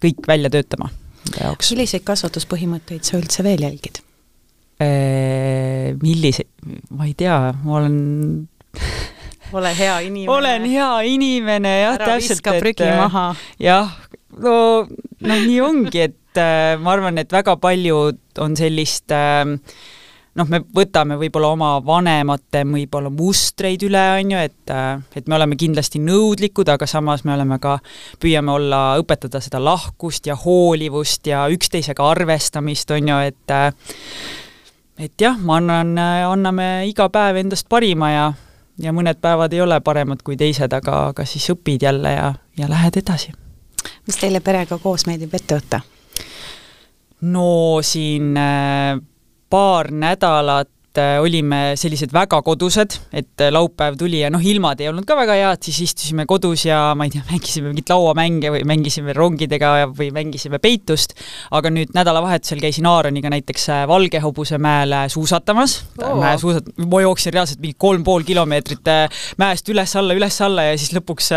kõik 0.00 0.26
välja 0.28 0.50
töötama 0.52 0.90
jaoks. 1.38 1.72
milliseid 1.74 2.04
kasvatuspõhimõtteid 2.06 3.06
sa 3.06 3.18
üldse 3.20 3.44
veel 3.46 3.62
jälgid? 3.66 4.02
Äh, 4.80 5.92
milliseid, 6.00 6.48
ma 6.96 7.08
ei 7.08 7.14
tea, 7.18 7.38
ma 7.64 7.78
olen 7.80 7.98
ole 9.58 9.74
hea 9.76 9.98
inimene. 10.06 10.32
olen 10.36 10.66
hea 10.70 10.90
inimene, 11.10 11.74
jah, 11.82 11.98
täpselt. 11.98 12.08
ära 12.08 12.18
viska 12.24 12.56
prügi 12.62 12.86
äh, 12.86 12.96
maha. 12.98 13.26
jah, 13.60 13.94
no, 14.38 14.56
no 15.20 15.38
nii 15.46 15.60
ongi, 15.66 16.06
et 16.08 16.40
äh, 16.40 16.74
ma 16.80 16.94
arvan, 16.96 17.20
et 17.22 17.32
väga 17.32 17.56
palju 17.60 18.02
on 18.40 18.56
sellist 18.58 19.12
äh, 19.14 19.56
noh, 20.40 20.48
me 20.50 20.60
võtame 20.74 21.18
võib-olla 21.20 21.52
oma 21.54 21.70
vanemate 21.84 22.64
võib-olla 22.68 23.12
mustreid 23.12 23.84
üle, 23.86 24.02
on 24.18 24.34
ju, 24.34 24.42
et 24.48 24.74
et 25.16 25.28
me 25.28 25.36
oleme 25.36 25.58
kindlasti 25.60 26.00
nõudlikud, 26.02 26.68
aga 26.72 26.86
samas 26.88 27.24
me 27.26 27.34
oleme 27.34 27.58
ka, 27.62 27.78
püüame 28.22 28.54
olla, 28.54 28.82
õpetada 29.00 29.42
seda 29.44 29.60
lahkust 29.62 30.28
ja 30.30 30.36
hoolivust 30.38 31.26
ja 31.26 31.46
üksteisega 31.52 32.06
arvestamist, 32.14 32.90
on 32.96 33.10
ju, 33.12 33.18
et 33.30 33.56
et 35.00 35.14
jah, 35.20 35.36
ma 35.38 35.58
annan, 35.60 35.96
anname 36.28 36.70
iga 36.88 37.08
päev 37.12 37.40
endast 37.44 37.68
parima 37.68 38.14
ja 38.14 38.30
ja 38.80 38.94
mõned 38.96 39.20
päevad 39.20 39.52
ei 39.52 39.60
ole 39.60 39.80
paremad 39.84 40.22
kui 40.24 40.38
teised, 40.40 40.72
aga, 40.72 41.10
aga 41.12 41.26
siis 41.28 41.50
õpid 41.52 41.84
jälle 41.84 42.14
ja, 42.14 42.32
ja 42.56 42.68
lähed 42.70 42.96
edasi. 42.96 43.32
mis 44.06 44.16
teile 44.16 44.40
perega 44.40 44.78
koos 44.78 45.06
meeldib 45.06 45.34
ette 45.34 45.60
võtta? 45.60 45.80
no 47.20 47.80
siin 47.84 48.36
äh, 48.40 48.96
paar 49.50 49.90
nädalat 49.90 50.68
olime 51.20 51.74
sellised 51.78 52.12
väga 52.14 52.40
kodused, 52.44 52.96
et 53.16 53.42
äh, 53.42 53.50
laupäev 53.52 53.96
tuli 54.00 54.20
ja 54.22 54.30
noh, 54.32 54.42
ilmad 54.42 54.80
ei 54.82 54.90
olnud 54.90 55.06
ka 55.08 55.16
väga 55.18 55.36
head, 55.38 55.62
siis 55.66 55.80
istusime 55.86 56.26
kodus 56.30 56.64
ja 56.66 56.92
ma 56.98 57.06
ei 57.06 57.14
tea, 57.14 57.24
mängisime 57.32 57.70
mingeid 57.70 57.92
lauamänge 57.92 58.52
või 58.54 58.62
mängisime 58.68 59.14
rongidega 59.16 59.72
või 59.96 60.10
mängisime 60.14 60.60
peitust, 60.62 61.16
aga 61.56 61.72
nüüd 61.74 61.94
nädalavahetusel 61.96 62.62
käisin 62.62 62.88
Aaroniga 62.90 63.32
näiteks 63.32 63.66
äh, 63.72 63.82
Valge 63.90 64.22
hobuse 64.24 64.60
mäele 64.62 65.02
suusatamas 65.12 65.80
oh., 66.02 66.20
mäesuusat-, 66.22 66.70
ma 66.84 67.02
jooksin 67.04 67.34
reaalselt 67.36 67.62
mingi 67.64 67.78
kolm 67.80 68.04
pool 68.06 68.26
kilomeetrit 68.26 68.92
mäest 69.40 69.68
üles-alla, 69.72 70.16
üles-alla 70.16 70.68
ja 70.70 70.78
siis 70.78 70.94
lõpuks 70.96 71.32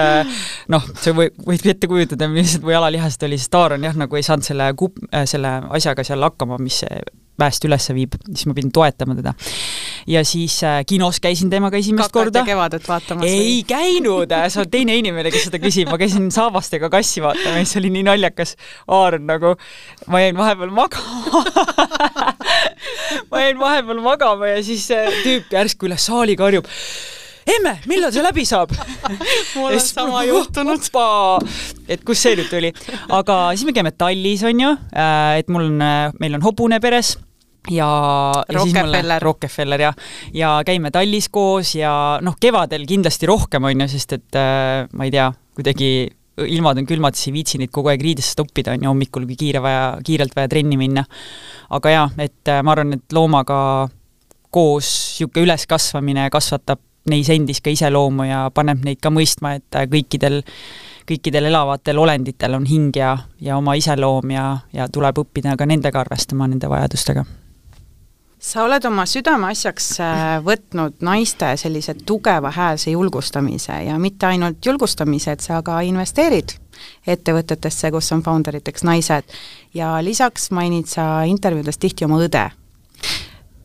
noh, 0.73 0.87
see 1.01 1.15
või, 1.17 1.31
võid 1.47 1.67
ette 1.73 1.89
kujutada, 1.91 2.29
millised 2.31 2.63
mu 2.65 2.73
jalalihased 2.75 3.27
oli, 3.27 3.41
sest 3.41 3.59
Aaron 3.59 3.83
jah, 3.89 3.97
nagu 3.99 4.19
ei 4.19 4.25
saanud 4.25 4.47
selle 4.47 4.71
kup-, 4.79 5.03
selle 5.29 5.57
asjaga 5.73 6.05
seal 6.07 6.23
hakkama, 6.25 6.61
mis 6.61 6.83
mäest 7.41 7.65
üles 7.65 7.87
viib, 7.95 8.15
siis 8.29 8.45
ma 8.49 8.55
pidin 8.57 8.71
toetama 8.73 9.15
teda. 9.17 9.33
Ja 10.07 10.23
siis 10.27 10.57
äh, 10.63 10.81
kinos 10.87 11.19
käisin 11.23 11.49
temaga 11.49 11.77
esimest 11.77 12.11
Kakat 12.11 12.31
korda. 12.31 12.43
kevadet 12.47 12.87
vaatamas? 12.87 13.25
ei 13.27 13.39
või? 13.39 13.63
käinud, 13.69 14.35
äh, 14.35 14.47
sa 14.51 14.63
oled 14.63 14.73
teine 14.73 14.97
inimene, 14.99 15.31
kes 15.33 15.47
seda 15.49 15.61
küsib, 15.63 15.91
ma 15.91 15.99
käisin 16.01 16.29
saabastega 16.33 16.89
kassi 16.93 17.23
vaatamas, 17.23 17.71
see 17.71 17.81
oli 17.83 17.93
nii 17.97 18.05
naljakas. 18.09 18.55
Aaron 18.87 19.27
nagu, 19.29 19.55
ma 20.11 20.23
jäin 20.23 20.37
vahepeal 20.37 20.73
magama 20.75 21.43
ma 23.31 23.43
jäin 23.45 23.59
vahepeal 23.59 24.03
magama 24.03 24.53
ja 24.53 24.63
siis 24.63 24.87
see 24.91 25.03
tüüp 25.23 25.51
järsku 25.53 25.89
üle 25.89 25.99
saali 26.01 26.37
karjub 26.39 26.67
emme, 27.47 27.75
millal 27.89 28.13
see 28.13 28.23
läbi 28.23 28.45
saab 28.47 28.71
mul 29.55 29.73
on 29.73 29.83
sama 29.83 30.23
juhtunud. 30.27 30.87
et 31.87 32.03
kust 32.05 32.27
see 32.27 32.37
nüüd 32.39 32.49
tuli, 32.51 32.73
aga 33.09 33.39
siis 33.53 33.67
me 33.67 33.75
käime 33.75 33.91
Tallis, 33.95 34.43
on 34.47 34.65
ju, 34.65 34.73
äh, 34.95 35.39
et 35.41 35.51
mul 35.51 35.69
on, 35.69 35.77
äh, 35.81 36.09
meil 36.19 36.39
on 36.39 36.45
hobune 36.45 36.79
peres 36.83 37.15
ja, 37.71 37.87
Rockefeller. 38.49 39.21
Rockefeller 39.21 39.85
jah, 39.87 39.95
ja 40.33 40.55
käime 40.65 40.91
Tallis 40.91 41.29
koos 41.33 41.75
ja 41.77 41.93
noh, 42.21 42.35
kevadel 42.39 42.87
kindlasti 42.89 43.29
rohkem, 43.29 43.69
on 43.69 43.85
ju, 43.85 43.89
sest 43.93 44.17
et 44.19 44.39
äh, 44.39 44.83
ma 44.91 45.07
ei 45.07 45.13
tea, 45.13 45.29
kuidagi 45.55 45.89
ilmad 46.49 46.79
on 46.81 46.87
külmad, 46.89 47.15
siis 47.15 47.29
ei 47.29 47.35
viitsi 47.35 47.59
neid 47.61 47.71
kogu 47.73 47.91
aeg 47.91 48.01
riidesse 48.01 48.33
toppida, 48.35 48.73
on 48.73 48.85
ju, 48.85 48.89
hommikul, 48.89 49.27
kui 49.29 49.37
kiire 49.37 49.61
vaja, 49.61 49.83
kiirelt 50.05 50.33
vaja 50.35 50.49
trenni 50.49 50.79
minna. 50.81 51.05
aga 51.73 51.91
jaa, 51.93 52.07
et 52.21 52.53
ma 52.65 52.73
arvan, 52.73 52.97
et 52.97 53.13
loomaga 53.13 53.59
koos 54.53 54.89
niisugune 55.13 55.47
üleskasvamine 55.47 56.27
kasvatab 56.33 56.81
neis 57.09 57.29
endis 57.33 57.61
ka 57.61 57.71
iseloomu 57.73 58.27
ja 58.27 58.47
paneb 58.53 58.83
neid 58.85 59.01
ka 59.03 59.11
mõistma, 59.13 59.57
et 59.59 59.79
kõikidel, 59.91 60.41
kõikidel 61.09 61.49
elavatel 61.51 61.99
olenditel 61.99 62.57
on 62.59 62.67
hing 62.69 62.95
ja, 62.95 63.15
ja 63.43 63.57
oma 63.59 63.75
iseloom 63.79 64.33
ja, 64.33 64.47
ja 64.73 64.87
tuleb 64.87 65.23
õppida 65.25 65.57
ka 65.59 65.67
nendega 65.69 66.03
arvestama, 66.05 66.47
nende 66.47 66.71
vajadustega 66.71 67.25
sa 68.43 68.63
oled 68.67 68.83
oma 68.85 69.05
südameasjaks 69.07 69.85
äh, 70.03 70.23
võtnud 70.43 70.99
naiste 71.05 71.53
sellise 71.59 71.95
tugeva 72.05 72.51
häälse 72.51 72.91
julgustamise 72.91 73.77
ja 73.87 73.95
mitte 73.99 74.27
ainult 74.27 74.65
julgustamise, 74.65 75.31
et 75.31 75.45
sa 75.45 75.61
ka 75.63 75.79
investeerid 75.87 76.57
ettevõtetesse, 77.07 77.91
kus 77.93 78.11
on 78.15 78.23
founder 78.25 78.57
iteks 78.59 78.83
naised 78.83 79.31
ja 79.77 79.95
lisaks 80.03 80.49
mainid 80.51 80.91
sa 80.91 81.23
intervjuudes 81.29 81.79
tihti 81.79 82.05
oma 82.05 82.19
õde. 82.25 82.49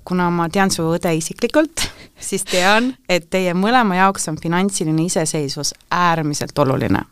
kuna 0.08 0.30
ma 0.30 0.49
tean 0.49 0.70
su 0.70 0.87
õde 0.88 1.11
isiklikult, 1.18 1.82
siis 2.30 2.44
tean, 2.49 2.94
et 3.08 3.26
teie 3.30 3.54
mõlema 3.54 3.99
jaoks 3.99 4.28
on 4.28 4.38
finantsiline 4.40 5.04
iseseisvus 5.04 5.75
äärmiselt 5.90 6.58
oluline. 6.58 7.02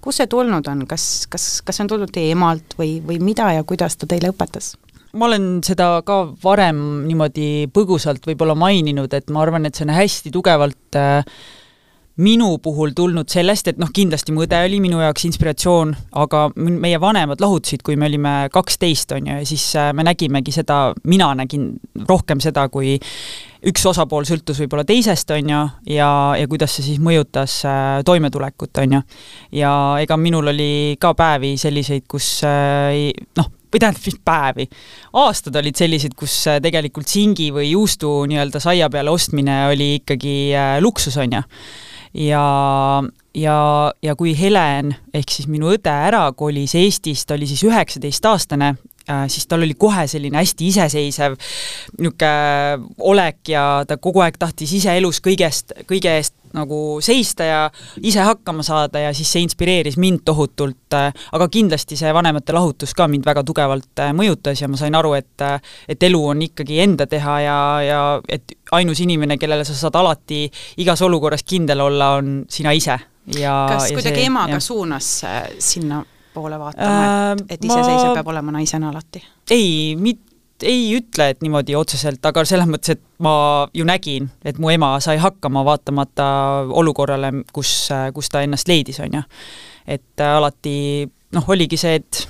kust 0.00 0.16
see 0.16 0.26
tulnud 0.26 0.66
on, 0.66 0.86
kas, 0.86 1.26
kas, 1.28 1.60
kas 1.60 1.76
see 1.76 1.84
on 1.84 1.88
tulnud 1.92 2.10
teie 2.12 2.32
emalt 2.32 2.78
või, 2.78 3.02
või 3.04 3.20
mida 3.20 3.52
ja 3.52 3.64
kuidas 3.64 4.00
ta 4.00 4.06
teile 4.06 4.32
õpetas? 4.32 4.78
Ma 5.12 5.26
olen 5.26 5.48
seda 5.66 5.92
ka 6.06 6.20
varem 6.42 6.82
niimoodi 7.06 7.70
põgusalt 7.74 8.26
võib-olla 8.28 8.54
maininud, 8.58 9.12
et 9.16 9.32
ma 9.34 9.42
arvan, 9.44 9.66
et 9.66 9.74
see 9.74 9.86
on 9.88 9.94
hästi 9.96 10.32
tugevalt 10.34 10.98
äh, 10.98 11.24
minu 12.20 12.58
puhul 12.62 12.92
tulnud 12.96 13.28
sellest, 13.32 13.70
et 13.70 13.78
noh, 13.80 13.88
kindlasti 13.94 14.34
mu 14.34 14.44
õde 14.44 14.58
oli 14.66 14.80
minu 14.82 15.00
jaoks 15.00 15.24
inspiratsioon, 15.28 15.92
aga 16.20 16.46
meie 16.56 16.98
vanemad 17.00 17.40
lahutasid, 17.42 17.84
kui 17.86 17.96
me 18.00 18.08
olime 18.10 18.34
kaksteist, 18.52 19.14
on 19.16 19.30
ju, 19.30 19.36
ja 19.40 19.48
siis 19.48 19.64
äh, 19.78 19.90
me 19.96 20.04
nägimegi 20.06 20.54
seda, 20.54 20.80
mina 21.08 21.30
nägin 21.38 21.72
rohkem 22.08 22.42
seda, 22.44 22.66
kui 22.72 22.96
üks 23.70 23.84
osapool 23.88 24.26
sõltus 24.28 24.60
võib-olla 24.62 24.84
teisest, 24.88 25.32
on 25.36 25.54
ju, 25.54 25.62
ja, 25.94 26.10
ja 26.40 26.50
kuidas 26.50 26.76
see 26.76 26.90
siis 26.90 27.00
mõjutas 27.02 27.60
äh, 27.68 28.00
toimetulekut, 28.06 28.82
on 28.84 28.98
ju. 28.98 29.02
ja 29.62 29.72
ega 30.02 30.20
minul 30.20 30.52
oli 30.52 30.98
ka 31.00 31.14
päevi 31.16 31.56
selliseid, 31.60 32.04
kus 32.10 32.40
äh, 32.48 33.08
noh, 33.40 33.52
või 33.70 33.82
tähendab, 33.82 34.02
mis 34.06 34.18
päevi, 34.26 34.66
aastad 35.22 35.56
olid 35.60 35.78
sellised, 35.78 36.16
kus 36.18 36.34
äh, 36.50 36.58
tegelikult 36.62 37.10
singi 37.10 37.50
või 37.54 37.70
juustu 37.70 38.10
nii-öelda 38.30 38.62
saia 38.62 38.90
peale 38.90 39.12
ostmine 39.14 39.62
oli 39.70 39.94
ikkagi 40.00 40.36
äh, 40.56 40.76
luksus, 40.82 41.16
on 41.20 41.38
ju. 41.38 41.44
Ja, 42.26 42.44
ja, 43.38 43.56
ja 44.02 44.14
kui 44.18 44.32
Helen 44.34 44.96
ehk 45.14 45.30
siis 45.30 45.46
minu 45.46 45.70
õde 45.70 45.92
ära 45.92 46.24
kolis 46.34 46.74
Eestist, 46.74 47.30
oli 47.30 47.46
siis 47.46 47.62
üheksateistaastane, 47.68 48.74
siis 49.28 49.46
tal 49.50 49.64
oli 49.66 49.74
kohe 49.78 50.06
selline 50.10 50.40
hästi 50.40 50.68
iseseisev 50.72 51.36
niisugune 51.98 52.90
olek 53.10 53.48
ja 53.48 53.64
ta 53.88 53.96
kogu 53.96 54.22
aeg 54.24 54.36
tahtis 54.38 54.72
ise 54.76 54.96
elus 54.98 55.20
kõigest, 55.24 55.74
kõige 55.88 56.12
eest 56.18 56.34
nagu 56.52 56.98
seista 57.02 57.44
ja 57.44 57.60
ise 58.02 58.20
hakkama 58.20 58.62
saada 58.66 58.98
ja 58.98 59.14
siis 59.14 59.30
see 59.32 59.42
inspireeris 59.44 59.96
mind 60.00 60.24
tohutult, 60.24 60.92
äh, 60.96 61.12
aga 61.32 61.48
kindlasti 61.48 61.98
see 61.98 62.12
vanemate 62.14 62.54
lahutus 62.56 62.94
ka 62.96 63.06
mind 63.08 63.26
väga 63.26 63.44
tugevalt 63.46 64.02
äh, 64.02 64.12
mõjutas 64.16 64.62
ja 64.62 64.68
ma 64.68 64.80
sain 64.80 64.94
aru, 64.98 65.14
et 65.18 65.46
äh, 65.46 65.60
et 65.88 66.02
elu 66.10 66.22
on 66.32 66.42
ikkagi 66.42 66.80
enda 66.82 67.06
teha 67.10 67.38
ja, 67.44 67.58
ja 67.86 68.00
et 68.28 68.56
ainus 68.76 69.00
inimene, 69.00 69.38
kellele 69.38 69.64
sa 69.64 69.76
saad 69.78 69.98
alati 70.00 70.46
igas 70.82 71.02
olukorras 71.06 71.46
kindel 71.46 71.86
olla, 71.86 72.14
on 72.18 72.40
sina 72.50 72.74
ise. 72.74 72.98
Ja 73.38 73.54
kas 73.70 73.92
kuidagi 73.94 74.24
ema 74.26 74.48
ka 74.50 74.58
suunas 74.64 75.20
sinna 75.62 76.02
poole 76.34 76.58
vaatama 76.60 77.04
äh,, 77.04 77.30
et, 77.32 77.56
et 77.56 77.68
iseseisev 77.68 78.10
ma... 78.10 78.16
peab 78.18 78.32
olema 78.32 78.54
naisena 78.58 78.90
alati? 78.92 79.22
ei, 79.50 79.96
mit-, 80.00 80.26
ei 80.66 80.90
ütle, 80.96 81.30
et 81.32 81.44
niimoodi 81.44 81.76
otseselt, 81.78 82.24
aga 82.26 82.44
selles 82.48 82.68
mõttes, 82.70 82.96
et 82.98 83.04
ma 83.24 83.34
ju 83.76 83.86
nägin, 83.88 84.28
et 84.46 84.58
mu 84.60 84.72
ema 84.72 84.92
sai 85.04 85.20
hakkama, 85.22 85.64
vaatamata 85.66 86.26
olukorrale, 86.82 87.32
kus, 87.54 87.72
kus 88.14 88.32
ta 88.32 88.44
ennast 88.46 88.68
leidis, 88.70 89.00
on 89.04 89.20
ju. 89.20 89.24
et 89.86 90.22
äh, 90.22 90.36
alati 90.36 90.76
noh, 91.36 91.48
oligi 91.50 91.78
see, 91.80 92.00
et 92.00 92.26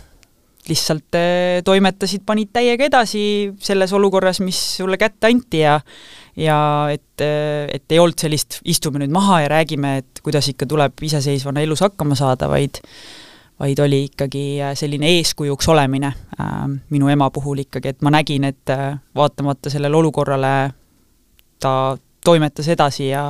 lihtsalt 0.69 1.16
äh, 1.19 1.61
toimetasid, 1.66 2.23
panid 2.26 2.52
täiega 2.54 2.87
edasi 2.90 3.23
selles 3.64 3.92
olukorras, 3.97 4.42
mis 4.45 4.59
sulle 4.78 5.00
kätte 5.00 5.30
anti 5.30 5.64
ja 5.64 5.78
ja 6.40 6.59
et, 6.92 7.21
et 7.21 7.92
ei 7.92 7.99
olnud 7.99 8.21
sellist, 8.21 8.61
istume 8.64 9.00
nüüd 9.02 9.12
maha 9.12 9.42
ja 9.42 9.49
räägime, 9.50 9.97
et 10.00 10.21
kuidas 10.25 10.47
ikka 10.52 10.69
tuleb 10.71 11.02
iseseisvana 11.04 11.64
elus 11.66 11.83
hakkama 11.85 12.16
saada, 12.16 12.49
vaid 12.49 12.78
vaid 13.61 13.79
oli 13.85 14.05
ikkagi 14.09 14.45
selline 14.75 15.11
eeskujuks 15.19 15.69
olemine 15.69 16.12
äh, 16.40 16.62
minu 16.90 17.11
ema 17.12 17.31
puhul 17.31 17.64
ikkagi, 17.67 17.95
et 17.95 18.02
ma 18.02 18.12
nägin, 18.14 18.47
et 18.49 18.73
äh, 18.73 18.95
vaatamata 19.17 19.73
sellele 19.73 19.97
olukorrale 19.97 20.55
ta 21.61 21.75
toimetas 22.25 22.69
edasi 22.69 23.11
ja, 23.11 23.25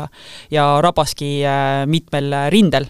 ja 0.50 0.70
rabaski 0.82 1.40
äh, 1.46 1.84
mitmel 1.87 2.34
rindel. 2.50 2.87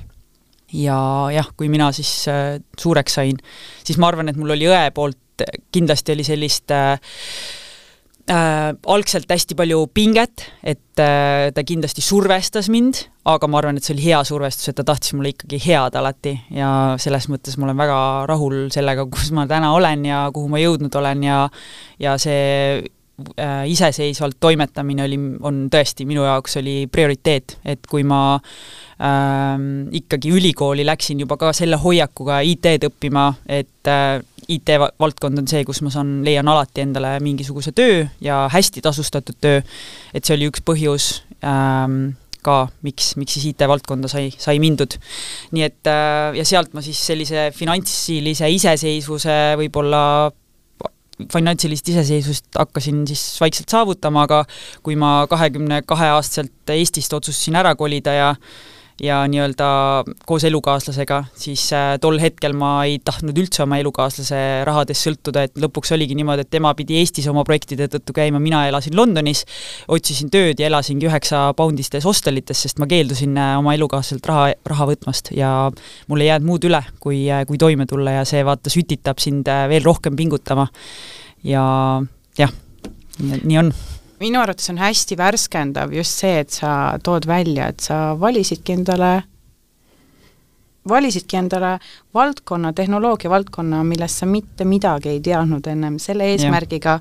ja 0.73 1.01
jah, 1.35 1.49
kui 1.57 1.69
mina 1.69 1.91
siis 1.93 2.13
äh, 2.29 2.61
suureks 2.79 3.19
sain, 3.19 3.41
siis 3.85 3.99
ma 3.99 4.13
arvan, 4.13 4.29
et 4.29 4.39
mul 4.39 4.55
oli 4.55 4.69
õe 4.71 4.91
poolt 4.95 5.19
kindlasti 5.73 6.13
oli 6.13 6.25
sellist 6.27 6.71
äh, 6.75 6.99
äh, 8.31 8.71
algselt 8.95 9.31
hästi 9.31 9.57
palju 9.59 9.85
pinget, 9.95 10.47
et 10.63 11.03
äh, 11.03 11.51
ta 11.55 11.65
kindlasti 11.67 12.05
survestas 12.05 12.71
mind, 12.73 13.05
aga 13.31 13.49
ma 13.51 13.61
arvan, 13.61 13.79
et 13.79 13.87
see 13.87 13.97
oli 13.97 14.07
hea 14.07 14.21
survestus, 14.27 14.71
et 14.71 14.79
ta 14.79 14.87
tahtis 14.87 15.15
mulle 15.17 15.35
ikkagi 15.35 15.61
head 15.67 15.99
alati 15.99 16.37
ja 16.57 16.71
selles 17.03 17.29
mõttes 17.33 17.59
ma 17.59 17.69
olen 17.69 17.83
väga 17.83 17.99
rahul 18.31 18.57
sellega, 18.73 19.07
kus 19.11 19.33
ma 19.37 19.49
täna 19.51 19.75
olen 19.77 20.07
ja 20.09 20.23
kuhu 20.35 20.51
ma 20.53 20.63
jõudnud 20.63 20.97
olen 21.03 21.27
ja 21.27 21.43
ja 22.01 22.17
see 22.21 22.81
äh, 23.39 23.65
iseseisvalt 23.71 24.39
toimetamine 24.41 25.05
oli, 25.07 25.19
on 25.47 25.67
tõesti 25.73 26.07
minu 26.09 26.25
jaoks 26.27 26.59
oli 26.61 26.85
prioriteet, 26.93 27.59
et 27.65 27.87
kui 27.91 28.05
ma 28.07 28.23
äh, 28.37 29.57
ikkagi 30.01 30.33
ülikooli 30.37 30.87
läksin 30.87 31.23
juba 31.25 31.39
ka 31.41 31.53
selle 31.57 31.81
hoiakuga 31.81 32.41
IT-d 32.47 32.91
õppima, 32.91 33.29
et 33.49 33.91
äh, 33.91 34.19
IT-valdkond 34.51 35.43
on 35.43 35.51
see, 35.51 35.63
kus 35.67 35.83
ma 35.87 35.93
saan, 35.95 36.21
leian 36.27 36.49
alati 36.51 36.83
endale 36.85 37.17
mingisuguse 37.23 37.73
töö 37.77 38.03
ja 38.25 38.43
hästi 38.53 38.83
tasustatud 38.85 39.39
töö, 39.41 39.61
et 40.15 40.25
see 40.25 40.37
oli 40.37 40.51
üks 40.51 40.65
põhjus 40.67 41.13
ähm, 41.47 42.17
ka, 42.45 42.65
miks, 42.87 43.15
miks 43.21 43.37
siis 43.37 43.51
IT-valdkonda 43.53 44.11
sai, 44.11 44.31
sai 44.41 44.59
mindud. 44.63 44.97
nii 45.55 45.67
et 45.67 45.91
äh, 45.91 46.37
ja 46.41 46.47
sealt 46.49 46.75
ma 46.75 46.85
siis 46.85 47.01
sellise 47.11 47.51
finantsilise 47.57 48.49
iseseisvuse 48.57 49.39
võib-olla 49.61 50.03
finantsilist 51.33 51.89
iseseisvust 51.93 52.59
hakkasin 52.59 53.05
siis 53.11 53.23
vaikselt 53.41 53.73
saavutama, 53.73 54.27
aga 54.29 54.45
kui 54.83 54.97
ma 54.99 55.27
kahekümne 55.31 55.83
kahe 55.87 56.11
aastaselt 56.17 56.75
Eestist 56.75 57.13
otsustasin 57.17 57.59
ära 57.61 57.75
kolida 57.79 58.15
ja 58.15 58.35
ja 59.01 59.21
nii-öelda 59.29 59.67
koos 60.29 60.45
elukaaslasega, 60.45 61.23
siis 61.39 61.63
äh, 61.77 61.95
tol 62.01 62.19
hetkel 62.21 62.55
ma 62.57 62.73
ei 62.89 62.99
tahtnud 63.05 63.37
üldse 63.41 63.65
oma 63.65 63.79
elukaaslase 63.81 64.41
rahadest 64.69 65.07
sõltuda, 65.07 65.47
et 65.49 65.61
lõpuks 65.61 65.95
oligi 65.97 66.17
niimoodi, 66.19 66.45
et 66.45 66.53
tema 66.53 66.73
pidi 66.77 66.99
Eestis 67.01 67.29
oma 67.31 67.45
projektide 67.49 67.89
tõttu 67.93 68.15
käima, 68.17 68.41
mina 68.43 68.67
elasin 68.69 68.97
Londonis, 68.99 69.45
otsisin 69.89 70.33
tööd 70.33 70.61
ja 70.61 70.69
elasingi 70.69 71.09
üheksa 71.09 71.47
poundistes 71.57 72.05
hostelites, 72.09 72.61
sest 72.67 72.83
ma 72.83 72.89
keeldusin 72.91 73.39
äh, 73.41 73.55
oma 73.61 73.75
elukaaslaselt 73.79 74.29
raha, 74.31 74.51
raha 74.75 74.91
võtmast 74.93 75.33
ja 75.37 75.53
mul 76.11 76.25
ei 76.25 76.33
jäänud 76.33 76.51
muud 76.51 76.69
üle, 76.69 76.83
kui, 77.01 77.23
äh, 77.33 77.47
kui 77.49 77.61
toime 77.61 77.89
tulla 77.91 78.21
ja 78.21 78.27
see 78.29 78.45
vaata 78.47 78.73
sütitab 78.73 79.23
sind 79.23 79.49
veel 79.71 79.87
rohkem 79.87 80.17
pingutama. 80.17 80.69
ja 81.45 81.63
jah, 82.39 82.53
nii 83.21 83.59
on 83.63 83.73
minu 84.21 84.41
arvates 84.41 84.71
on 84.71 84.79
hästi 84.81 85.17
värskendav 85.19 85.93
just 85.95 86.23
see, 86.23 86.41
et 86.45 86.53
sa 86.55 86.99
tood 87.03 87.27
välja, 87.29 87.71
et 87.73 87.81
sa 87.85 88.15
valisidki 88.21 88.77
endale, 88.77 89.13
valisidki 90.89 91.39
endale 91.41 91.77
valdkonna, 92.15 92.73
tehnoloogia 92.77 93.31
valdkonna, 93.33 93.83
millest 93.89 94.23
sa 94.23 94.29
mitte 94.29 94.67
midagi 94.69 95.15
ei 95.15 95.23
teadnud 95.25 95.71
ennem, 95.73 95.97
selle 96.03 96.29
eesmärgiga, 96.35 96.99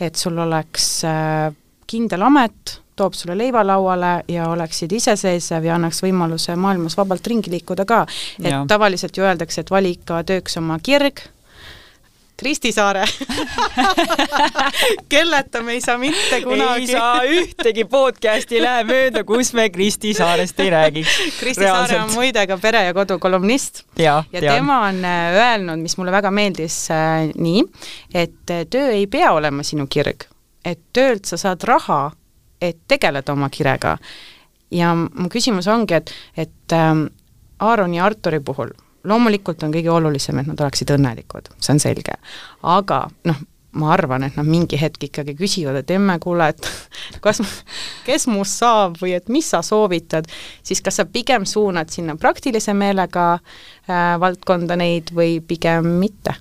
et 0.00 0.20
sul 0.20 0.38
oleks 0.44 0.90
äh, 1.08 1.48
kindel 1.88 2.26
amet, 2.28 2.78
toob 2.98 3.14
sulle 3.14 3.36
leiva 3.38 3.62
lauale 3.62 4.12
ja 4.28 4.48
oleksid 4.50 4.92
iseseisev 4.92 5.64
ja 5.68 5.76
annaks 5.78 6.02
võimaluse 6.02 6.56
maailmas 6.58 6.98
vabalt 6.98 7.26
ringi 7.30 7.52
liikuda 7.52 7.86
ka. 7.88 8.04
et 8.42 8.50
ja. 8.50 8.64
tavaliselt 8.68 9.16
ju 9.16 9.24
öeldakse, 9.24 9.62
et 9.62 9.70
vali 9.70 9.94
ikka 9.96 10.24
tööks 10.26 10.58
oma 10.58 10.80
kirg, 10.82 11.22
Kristi 12.38 12.72
Saare 12.72 13.02
kelleta 15.12 15.62
me 15.62 15.72
ei 15.72 15.80
saa 15.80 15.98
mitte 15.98 16.40
kunagi. 16.42 16.80
ei 16.80 16.86
saa 16.86 17.24
ühtegi 17.24 17.84
podcast'i 17.90 18.60
ei 18.60 18.62
lähe 18.62 18.84
mööda, 18.86 19.24
kus 19.26 19.50
me 19.58 19.64
Kristi 19.74 20.12
Saarest 20.14 20.60
ei 20.62 20.70
räägiks. 20.70 21.16
Kristi 21.40 21.64
Reaalselt. 21.64 21.90
Saare 21.90 22.04
on 22.04 22.14
muide 22.14 22.46
ka 22.46 22.58
Pere 22.62 22.84
ja 22.86 22.94
Kodu 22.94 23.18
kolumnist 23.18 23.82
ja, 23.98 24.22
ja 24.32 24.40
tean. 24.40 24.54
tema 24.54 24.78
on 24.86 25.02
äh, 25.04 25.34
öelnud, 25.34 25.82
mis 25.82 25.98
mulle 25.98 26.14
väga 26.14 26.30
meeldis 26.30 26.78
äh, 26.94 27.26
nii, 27.34 27.66
et 28.14 28.54
äh, 28.54 28.64
töö 28.70 28.94
ei 28.94 29.06
pea 29.10 29.34
olema 29.34 29.66
sinu 29.66 29.88
kirg, 29.90 30.28
et 30.64 30.80
töölt 30.94 31.26
sa 31.26 31.40
saad 31.40 31.66
raha, 31.66 32.04
et 32.62 32.84
tegeleda 32.88 33.34
oma 33.34 33.50
kirega. 33.50 33.98
ja 34.70 34.94
mu 34.94 35.26
küsimus 35.32 35.66
ongi, 35.66 35.98
et, 35.98 36.14
et 36.36 36.76
ähm, 36.76 37.08
Aaron 37.58 37.94
ja 37.94 38.06
Arturi 38.06 38.38
puhul 38.40 38.70
loomulikult 39.08 39.62
on 39.66 39.74
kõige 39.74 39.92
olulisem, 39.92 40.40
et 40.40 40.50
nad 40.50 40.66
oleksid 40.66 40.90
õnnelikud, 40.96 41.52
see 41.58 41.74
on 41.74 41.80
selge. 41.82 42.16
aga 42.62 43.04
noh, 43.28 43.40
ma 43.78 43.92
arvan, 43.92 44.24
et 44.24 44.36
nad 44.38 44.48
mingi 44.48 44.78
hetk 44.80 45.08
ikkagi 45.08 45.34
küsivad, 45.38 45.76
et 45.82 45.90
emme, 45.94 46.16
kuule, 46.22 46.48
et 46.54 46.70
kas, 47.24 47.42
kes 48.06 48.26
must 48.30 48.62
saab 48.62 48.98
või 49.02 49.14
et 49.18 49.28
mis 49.32 49.48
sa 49.54 49.62
soovitad, 49.66 50.28
siis 50.66 50.82
kas 50.84 51.00
sa 51.00 51.06
pigem 51.08 51.46
suunad 51.48 51.92
sinna 51.92 52.16
praktilise 52.20 52.74
meelega 52.74 53.30
äh, 53.36 54.14
valdkonda 54.20 54.78
neid 54.80 55.12
või 55.14 55.38
pigem 55.44 55.98
mitte 56.00 56.36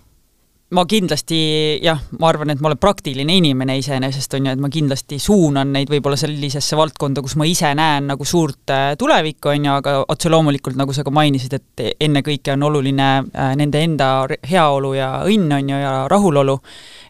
ma 0.75 0.83
kindlasti 0.83 1.37
jah, 1.79 1.99
ma 2.19 2.27
arvan, 2.27 2.51
et 2.51 2.59
ma 2.59 2.67
olen 2.67 2.79
praktiline 2.81 3.37
inimene 3.39 3.77
iseenesest, 3.79 4.33
on 4.35 4.49
ju, 4.49 4.55
et 4.57 4.59
ma 4.59 4.69
kindlasti 4.71 5.15
suunan 5.21 5.69
neid 5.71 5.87
võib-olla 5.91 6.17
sellisesse 6.19 6.75
valdkonda, 6.75 7.23
kus 7.23 7.37
ma 7.39 7.47
ise 7.47 7.69
näen 7.77 8.09
nagu 8.11 8.27
suurt 8.27 8.73
äh, 8.75 8.89
tulevikku, 8.99 9.53
on 9.53 9.67
ju, 9.69 9.75
aga 9.79 9.93
otse 10.11 10.31
loomulikult, 10.33 10.75
nagu 10.79 10.91
sa 10.95 11.05
ka 11.07 11.13
mainisid, 11.15 11.55
et 11.55 11.85
ennekõike 12.03 12.51
on 12.57 12.67
oluline 12.67 13.07
äh, 13.31 13.53
nende 13.59 13.79
enda 13.85 14.09
heaolu 14.49 14.91
ja 14.97 15.13
õnn, 15.29 15.53
on 15.55 15.71
ju, 15.71 15.79
ja 15.79 15.93
rahulolu, 16.11 16.57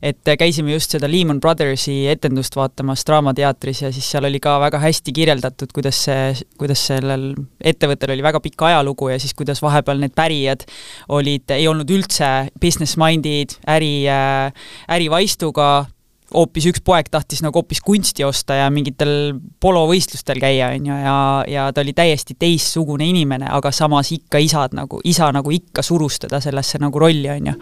et 0.05 0.33
käisime 0.37 0.75
just 0.75 0.93
seda 0.93 1.09
Lehman 1.09 1.41
Brothersi 1.41 2.03
etendust 2.11 2.53
vaatamas 2.59 3.01
Draamateatris 3.09 3.81
ja 3.87 3.91
siis 3.95 4.05
seal 4.11 4.29
oli 4.29 4.37
ka 4.43 4.59
väga 4.61 4.83
hästi 4.85 5.15
kirjeldatud, 5.17 5.73
kuidas 5.73 6.03
see, 6.05 6.45
kuidas 6.61 6.85
sellel 6.91 7.31
ettevõttel 7.57 8.13
oli 8.13 8.25
väga 8.25 8.43
pikk 8.43 8.67
ajalugu 8.69 9.09
ja 9.09 9.17
siis 9.21 9.33
kuidas 9.33 9.63
vahepeal 9.65 9.97
need 10.03 10.13
pärijad 10.13 10.67
olid, 11.17 11.49
ei 11.57 11.65
olnud 11.65 11.89
üldse 11.89 12.29
business-minded, 13.47 13.59
äri, 13.67 14.07
äh, 14.07 14.51
ärivaistuga, 14.89 15.87
hoopis 16.33 16.65
üks 16.67 16.81
poeg 16.83 17.07
tahtis 17.09 17.41
nagu 17.41 17.55
hoopis 17.55 17.79
kunsti 17.81 18.23
osta 18.23 18.53
ja 18.53 18.69
mingitel 18.69 19.39
polovõistlustel 19.59 20.39
käia, 20.39 20.73
on 20.75 20.85
ju, 20.85 20.93
ja, 20.93 21.43
ja 21.47 21.71
ta 21.71 21.81
oli 21.81 21.93
täiesti 21.93 22.35
teistsugune 22.37 23.07
inimene, 23.07 23.47
aga 23.49 23.71
samas 23.71 24.11
ikka 24.11 24.37
isad 24.37 24.75
nagu, 24.75 24.99
isa 25.03 25.31
nagu 25.31 25.51
ikka 25.51 25.81
surus 25.81 26.19
teda 26.19 26.41
sellesse 26.43 26.79
nagu 26.79 26.99
rolli, 26.99 27.29
on 27.29 27.47
ju 27.47 27.55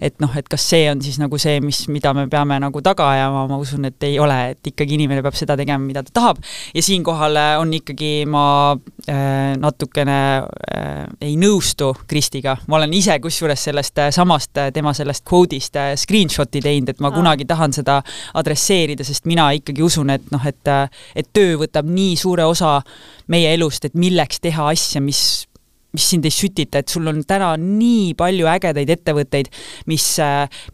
et 0.00 0.18
noh, 0.22 0.32
et 0.36 0.48
kas 0.48 0.64
see 0.70 0.86
on 0.90 1.00
siis 1.02 1.18
nagu 1.22 1.38
see, 1.40 1.58
mis, 1.64 1.84
mida 1.92 2.12
me 2.16 2.26
peame 2.32 2.58
nagu 2.62 2.82
taga 2.84 3.08
ajama, 3.14 3.46
ma 3.50 3.58
usun, 3.60 3.88
et 3.88 4.06
ei 4.08 4.18
ole, 4.22 4.36
et 4.52 4.70
ikkagi 4.72 4.96
inimene 4.98 5.22
peab 5.24 5.36
seda 5.38 5.56
tegema, 5.58 5.82
mida 5.84 6.02
ta 6.06 6.14
tahab, 6.20 6.42
ja 6.74 6.84
siinkohal 6.84 7.40
äh, 7.40 7.52
on 7.60 7.72
ikkagi 7.76 8.12
ma 8.30 8.46
äh, 9.08 9.54
natukene 9.60 10.18
äh, 10.42 11.02
ei 11.28 11.36
nõustu 11.40 11.92
Kristiga, 12.08 12.56
ma 12.68 12.80
olen 12.80 12.94
ise 12.96 13.18
kusjuures 13.22 13.66
sellest 13.68 14.02
äh, 14.02 14.12
samast 14.14 14.56
äh,, 14.60 14.70
tema 14.74 14.94
sellest 14.96 15.24
kvoodist 15.28 15.76
äh, 15.80 15.92
screenshot'i 15.98 16.62
teinud, 16.64 16.92
et 16.92 17.02
ma 17.04 17.12
ah. 17.12 17.16
kunagi 17.16 17.48
tahan 17.48 17.74
seda 17.76 18.00
adresseerida, 18.36 19.06
sest 19.06 19.28
mina 19.30 19.48
ikkagi 19.56 19.84
usun, 19.84 20.12
et 20.14 20.32
noh, 20.34 20.42
et 20.46 20.64
et 20.66 21.28
töö 21.36 21.54
võtab 21.60 21.86
nii 21.86 22.16
suure 22.18 22.44
osa 22.48 22.80
meie 23.32 23.52
elust, 23.54 23.86
et 23.86 23.94
milleks 23.98 24.40
teha 24.42 24.68
asja, 24.72 25.02
mis 25.04 25.46
mis 25.96 26.08
sind 26.10 26.26
ei 26.28 26.34
sütita, 26.34 26.82
et 26.82 26.92
sul 26.92 27.06
on 27.08 27.22
täna 27.26 27.54
nii 27.60 28.12
palju 28.18 28.48
ägedaid 28.50 28.90
ettevõtteid, 28.92 29.48
mis, 29.90 30.04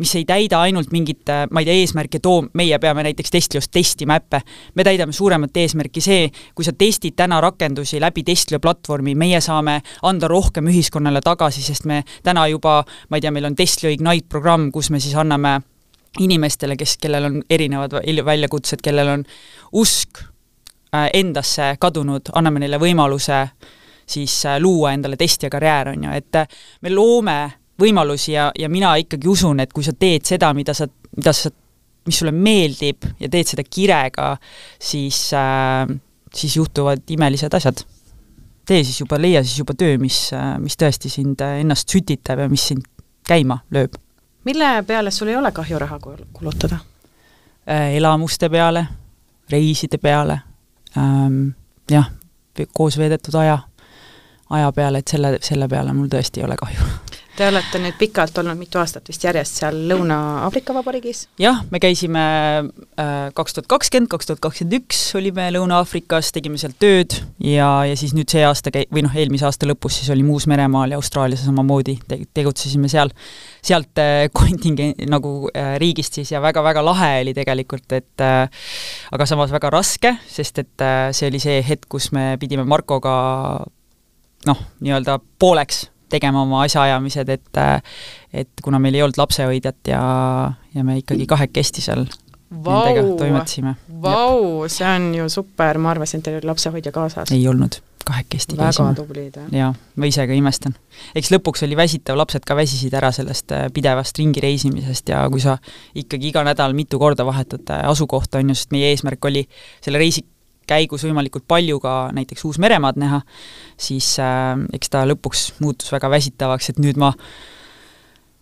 mis 0.02 0.14
ei 0.18 0.24
täida 0.28 0.62
ainult 0.66 0.90
mingit, 0.94 1.30
ma 1.50 1.62
ei 1.62 1.68
tea, 1.68 1.78
eesmärki, 1.82 2.20
too, 2.22 2.46
meie 2.58 2.78
peame 2.82 3.04
näiteks 3.06 3.30
Testliost 3.30 3.70
testima 3.72 4.18
äppe. 4.18 4.42
me 4.74 4.84
täidame 4.84 5.12
suuremat 5.12 5.56
eesmärki, 5.56 6.02
see, 6.02 6.30
kui 6.54 6.66
sa 6.66 6.74
testid 6.78 7.14
täna 7.16 7.40
rakendusi 7.40 8.00
läbi 8.00 8.24
Testlio 8.26 8.60
platvormi, 8.60 9.14
meie 9.14 9.40
saame 9.40 9.80
anda 10.02 10.28
rohkem 10.28 10.66
ühiskonnale 10.72 11.22
tagasi, 11.24 11.62
sest 11.62 11.86
me 11.86 12.02
täna 12.22 12.46
juba, 12.50 12.82
ma 13.08 13.18
ei 13.18 13.22
tea, 13.24 13.30
meil 13.30 13.46
on 13.50 13.56
Testlio 13.56 13.92
Ignite 13.92 14.26
programm, 14.28 14.70
kus 14.72 14.90
me 14.90 15.00
siis 15.00 15.14
anname 15.14 15.60
inimestele, 16.20 16.76
kes, 16.76 16.96
kellel 17.00 17.30
on 17.30 17.38
erinevad 17.50 17.94
väljakutsed, 18.26 18.82
kellel 18.82 19.08
on 19.08 19.22
usk 19.72 20.18
äh, 20.18 21.08
endasse 21.14 21.76
kadunud, 21.80 22.34
anname 22.36 22.60
neile 22.64 22.82
võimaluse 22.82 23.38
äh, 23.38 23.70
siis 24.12 24.34
äh, 24.46 24.60
luua 24.60 24.92
endale 24.96 25.16
testija 25.20 25.50
karjäär, 25.50 25.92
on 25.94 26.06
ju, 26.06 26.14
et 26.16 26.38
äh, 26.40 26.60
me 26.82 26.92
loome 26.92 27.38
võimalusi 27.80 28.34
ja, 28.36 28.50
ja 28.58 28.68
mina 28.70 28.94
ikkagi 29.00 29.28
usun, 29.28 29.62
et 29.64 29.72
kui 29.72 29.84
sa 29.84 29.94
teed 29.98 30.26
seda, 30.28 30.52
mida 30.54 30.74
sa, 30.76 30.86
mida 31.16 31.32
sa, 31.36 31.50
mis 32.06 32.18
sulle 32.18 32.34
meeldib 32.34 33.06
ja 33.20 33.30
teed 33.32 33.54
seda 33.54 33.64
kirega, 33.66 34.34
siis 34.82 35.24
äh,, 35.38 35.88
siis 36.32 36.56
juhtuvad 36.56 37.10
imelised 37.12 37.54
asjad. 37.54 37.82
tee 38.66 38.84
siis 38.84 39.00
juba, 39.00 39.18
leia 39.18 39.42
siis 39.42 39.58
juba 39.58 39.74
töö, 39.78 39.98
mis, 39.98 40.28
äh, 40.36 40.54
mis 40.62 40.78
tõesti 40.78 41.10
sind 41.10 41.42
ennast 41.42 41.90
sütitab 41.90 42.44
ja 42.44 42.48
mis 42.48 42.68
sind 42.72 42.86
käima 43.26 43.60
lööb. 43.70 43.98
mille 44.44 44.82
peale 44.86 45.10
sul 45.10 45.28
ei 45.28 45.36
ole 45.36 45.52
kahju 45.52 45.78
raha 45.78 45.98
kulutada 46.32 46.78
elamuste 47.66 48.48
peale, 48.50 48.86
reiside 49.50 49.98
peale 50.02 50.40
ähm,, 50.98 51.52
jah, 51.90 52.08
koos 52.74 52.98
veedetud 52.98 53.36
aja 53.38 53.60
aja 54.52 54.72
peale, 54.76 55.02
et 55.02 55.08
selle, 55.08 55.36
selle 55.44 55.68
peale 55.68 55.94
mul 55.96 56.12
tõesti 56.12 56.42
ei 56.42 56.48
ole 56.48 56.58
kahju. 56.60 56.92
Te 57.32 57.46
olete 57.48 57.78
nüüd 57.80 57.94
pikalt 57.96 58.36
olnud, 58.42 58.58
mitu 58.60 58.76
aastat 58.76 59.06
vist 59.08 59.22
järjest 59.24 59.62
seal 59.62 59.76
Lõuna-Aafrika 59.88 60.74
Vabariigis? 60.76 61.22
jah, 61.40 61.62
me 61.72 61.80
käisime 61.80 62.20
äh, 62.60 63.30
kaks 63.32 63.56
tuhat 63.56 63.70
kakskümmend, 63.72 64.10
kaks 64.12 64.28
tuhat 64.28 64.42
kakskümmend 64.44 64.76
üks 64.76 65.00
olime 65.16 65.46
Lõuna-Aafrikas, 65.56 66.28
tegime 66.36 66.60
seal 66.60 66.76
tööd 66.76 67.16
ja, 67.40 67.70
ja 67.88 67.96
siis 67.96 68.12
nüüd 68.12 68.28
see 68.28 68.44
aasta 68.44 68.74
käi-, 68.74 68.84
või 68.92 69.06
noh, 69.08 69.16
eelmise 69.16 69.48
aasta 69.48 69.70
lõpus 69.70 69.96
siis 70.02 70.12
olime 70.12 70.36
Uus-Meremaal 70.36 70.92
ja 70.92 71.00
Austraalias 71.00 71.46
samamoodi 71.48 71.96
te-, 72.04 72.20
tegutsesime 72.36 72.92
seal, 72.92 73.14
sealt 73.64 74.04
äh, 74.04 74.28
kontingen-, 74.36 74.92
nagu 75.08 75.48
äh, 75.56 75.78
riigist 75.80 76.20
siis 76.20 76.36
ja 76.36 76.44
väga-väga 76.44 76.84
lahe 76.84 77.14
oli 77.24 77.32
tegelikult, 77.32 77.88
et 77.96 78.28
aga 78.28 79.24
samas 79.28 79.56
väga 79.56 79.72
raske, 79.72 80.18
sest 80.28 80.60
et 80.60 80.90
see 81.16 81.32
oli 81.32 81.40
see 81.40 81.62
hetk, 81.64 81.88
kus 81.88 82.12
me 82.12 82.34
pidime 82.40 82.68
Markoga 82.68 83.16
noh, 84.46 84.58
nii-öelda 84.80 85.18
pooleks 85.38 85.86
tegema 86.12 86.42
oma 86.42 86.64
asjaajamised, 86.66 87.28
et 87.32 87.62
et 88.32 88.64
kuna 88.64 88.80
meil 88.82 88.98
ei 88.98 89.04
olnud 89.04 89.20
lapsehoidjat 89.20 89.92
ja, 89.92 90.02
ja 90.74 90.84
me 90.84 90.98
ikkagi 91.00 91.26
kahekesti 91.30 91.84
seal 91.84 92.04
Vau, 92.52 92.82
nendega 92.84 93.16
toimetasime. 93.16 93.74
Vau, 94.02 94.66
see 94.68 94.84
on 94.88 95.08
ju 95.16 95.28
super, 95.32 95.78
ma 95.80 95.94
arvasin, 95.94 96.20
et 96.20 96.28
teil 96.28 96.36
oli 96.40 96.50
lapsehoidja 96.50 96.92
kaasas. 96.92 97.32
ei 97.32 97.46
olnud, 97.48 97.78
kahekesti 98.04 98.58
väga 98.58 98.68
käisime. 98.68 98.94
tublid, 98.98 99.38
jah. 99.38 99.46
jaa, 99.56 99.70
ma 99.96 100.08
ise 100.10 100.26
ka 100.28 100.36
imestan. 100.36 100.76
eks 101.16 101.32
lõpuks 101.32 101.64
oli 101.64 101.78
väsitav, 101.78 102.18
lapsed 102.20 102.44
ka 102.48 102.56
väsisid 102.58 102.92
ära 102.98 103.12
sellest 103.14 103.54
äh, 103.56 103.68
pidevast 103.72 104.20
ringi 104.20 104.44
reisimisest 104.44 105.14
ja 105.14 105.22
kui 105.32 105.40
sa 105.40 105.56
ikkagi 105.94 106.28
iga 106.32 106.44
nädal 106.44 106.76
mitu 106.76 107.00
korda 107.00 107.24
vahetad 107.28 107.72
äh, 107.72 107.86
asukohta, 107.88 108.42
on 108.42 108.52
ju, 108.52 108.58
sest 108.58 108.76
meie 108.76 108.92
eesmärk 108.92 109.30
oli 109.32 109.46
selle 109.80 110.02
reisi 110.02 110.26
käigus 110.72 111.04
võimalikult 111.06 111.46
palju 111.48 111.80
ka 111.82 111.96
näiteks 112.16 112.44
Uus-Meremaad 112.48 113.00
näha, 113.00 113.22
siis 113.80 114.14
äh, 114.22 114.54
eks 114.74 114.92
ta 114.92 115.04
lõpuks 115.08 115.52
muutus 115.62 115.92
väga 115.92 116.10
väsitavaks, 116.12 116.72
et 116.72 116.80
nüüd 116.82 117.00
ma, 117.00 117.12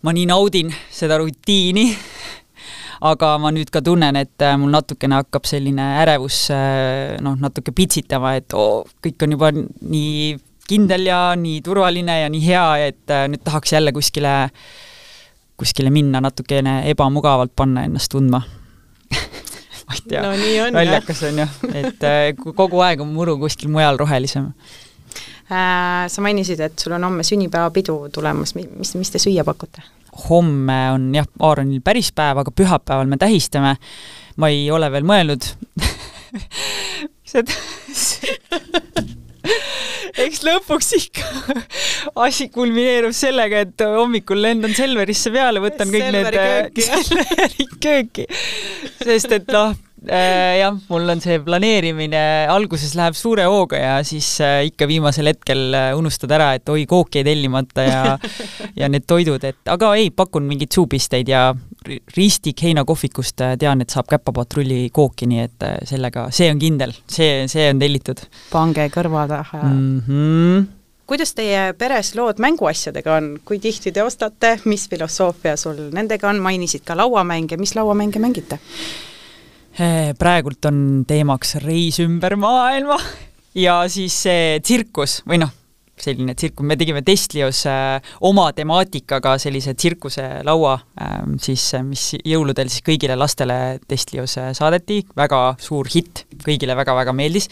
ma 0.05 0.13
nii 0.15 0.27
naudin 0.31 0.71
seda 0.93 1.19
rutiini, 1.21 1.89
aga 3.11 3.33
ma 3.41 3.51
nüüd 3.53 3.71
ka 3.73 3.83
tunnen, 3.85 4.19
et 4.21 4.45
äh, 4.45 4.55
mul 4.59 4.73
natukene 4.73 5.21
hakkab 5.21 5.49
selline 5.49 5.91
ärevus 6.03 6.45
äh, 6.53 7.17
noh, 7.23 7.35
natuke 7.41 7.73
pitsitama, 7.75 8.37
et 8.39 8.55
oo, 8.57 8.85
kõik 9.03 9.27
on 9.27 9.37
juba 9.37 9.51
nii 9.55 10.37
kindel 10.71 11.09
ja 11.09 11.19
nii 11.35 11.59
turvaline 11.65 12.21
ja 12.21 12.31
nii 12.31 12.45
hea, 12.45 12.65
et 12.91 13.13
äh, 13.13 13.27
nüüd 13.31 13.43
tahaks 13.43 13.75
jälle 13.75 13.93
kuskile, 13.95 14.35
kuskile 15.59 15.91
minna 15.93 16.23
natukene 16.23 16.81
ebamugavalt 16.93 17.53
panna 17.55 17.85
ennast 17.89 18.13
tundma 18.13 18.41
ma 19.91 19.97
ei 19.97 20.07
tea 20.07 20.23
no,, 20.23 20.69
naljakas 20.77 21.23
on 21.29 21.43
ju, 21.43 21.47
et 21.83 22.07
äh, 22.07 22.31
kogu 22.55 22.81
aeg 22.85 23.03
on 23.03 23.11
muru 23.13 23.37
kuskil 23.41 23.71
mujal 23.73 23.99
rohelisem 24.01 24.51
äh,. 25.51 26.07
Sa 26.07 26.23
mainisid, 26.23 26.61
et 26.63 26.79
sul 26.79 26.95
on 26.95 27.03
homme 27.03 27.25
sünnipäevapidu 27.27 27.97
tulemas, 28.15 28.55
mis, 28.55 28.95
mis 28.95 29.11
te 29.11 29.19
süüa 29.19 29.43
pakute? 29.47 29.83
homme 30.29 30.79
on 30.95 31.11
jah, 31.15 31.27
Aaronil 31.39 31.81
päris 31.83 32.11
päev, 32.15 32.41
aga 32.41 32.51
pühapäeval 32.55 33.07
me 33.07 33.17
tähistame. 33.19 33.75
ma 34.39 34.47
ei 34.51 34.71
ole 34.71 34.91
veel 34.91 35.07
mõelnud 35.07 35.47
seda 37.31 37.51
eks 40.25 40.41
lõpuks 40.45 40.91
ikka 40.97 41.27
asi 42.25 42.49
kulmineerub 42.53 43.15
sellega, 43.15 43.63
et 43.65 43.85
hommikul 43.85 44.41
lendan 44.43 44.73
Selverisse 44.77 45.31
peale, 45.33 45.61
võtan 45.63 45.91
kõik 45.93 46.09
Selveri 46.09 46.41
need 46.41 46.83
Selveri 46.89 47.69
kööki, 47.81 48.27
sest 49.01 49.33
et 49.37 49.49
noh, 49.53 49.73
äh, 50.07 50.59
jah, 50.61 50.77
mul 50.91 51.15
on 51.15 51.23
see 51.23 51.39
planeerimine, 51.45 52.23
alguses 52.51 52.93
läheb 52.97 53.17
suure 53.17 53.47
hooga 53.49 53.81
ja 53.81 53.95
siis 54.07 54.33
äh, 54.43 54.61
ikka 54.69 54.89
viimasel 54.89 55.31
hetkel 55.31 55.67
äh, 55.77 55.91
unustad 55.97 56.33
ära, 56.37 56.53
et 56.57 56.69
oi, 56.71 56.85
kooki 56.89 57.21
jäi 57.21 57.29
tellimata 57.31 57.87
ja 57.87 58.03
ja 58.77 58.89
need 58.91 59.07
toidud, 59.09 59.43
et 59.47 59.73
aga 59.73 59.93
ei, 59.99 60.11
pakun 60.15 60.47
mingeid 60.49 60.73
suupisteid 60.75 61.29
ja 61.31 61.49
ristik 62.15 62.61
heinakohvikust 62.61 63.41
tean, 63.59 63.81
et 63.81 63.89
saab 63.89 64.09
käpapatrulli 64.11 64.89
kooki, 64.93 65.25
nii 65.31 65.39
et 65.47 65.65
sellega, 65.89 66.27
see 66.35 66.51
on 66.53 66.59
kindel, 66.61 66.93
see, 67.09 67.47
see 67.51 67.69
on 67.71 67.81
tellitud. 67.81 68.21
pange 68.51 68.85
kõrva 68.93 69.25
taha. 69.31 69.63
Mm. 69.63 69.97
-hmm 70.05 70.69
kuidas 71.11 71.33
teie 71.35 71.73
peres 71.75 72.13
lood 72.15 72.39
mänguasjadega 72.39 73.15
on, 73.17 73.25
kui 73.43 73.59
tihti 73.59 73.91
te 73.91 74.03
ostate, 74.03 74.53
mis 74.63 74.85
filosoofia 74.87 75.57
sul 75.59 75.89
nendega 75.91 76.29
on, 76.29 76.39
mainisid 76.39 76.85
ka 76.87 76.95
lauamänge, 76.95 77.57
mis 77.59 77.75
lauamänge 77.75 78.21
mängite? 78.23 78.61
Eh, 79.75 80.13
praegult 80.19 80.65
on 80.69 81.03
teemaks 81.07 81.57
reis 81.65 81.99
ümber 81.99 82.37
maailma. 82.39 82.95
Ja 83.55 83.81
siis 83.91 84.15
see 84.23 84.59
tsirkus 84.63 85.17
või 85.27 85.41
noh, 85.43 85.51
selline 86.01 86.35
tsirkus, 86.37 86.65
me 86.67 86.77
tegime 86.79 87.03
Testlios 87.05 87.63
äh, 87.69 87.99
oma 88.27 88.47
temaatikaga 88.57 89.35
sellise 89.41 89.73
tsirkuselaua 89.77 90.73
äh,, 91.01 91.15
siis 91.41 91.63
mis 91.87 92.07
jõuludel 92.27 92.71
siis 92.71 92.83
kõigile 92.85 93.17
lastele 93.19 93.79
Testlios 93.87 94.37
äh, 94.41 94.51
saadeti, 94.57 95.01
väga 95.17 95.41
suur 95.61 95.89
hitt, 95.93 96.25
kõigile 96.45 96.75
väga-väga 96.77 97.13
meeldis. 97.15 97.49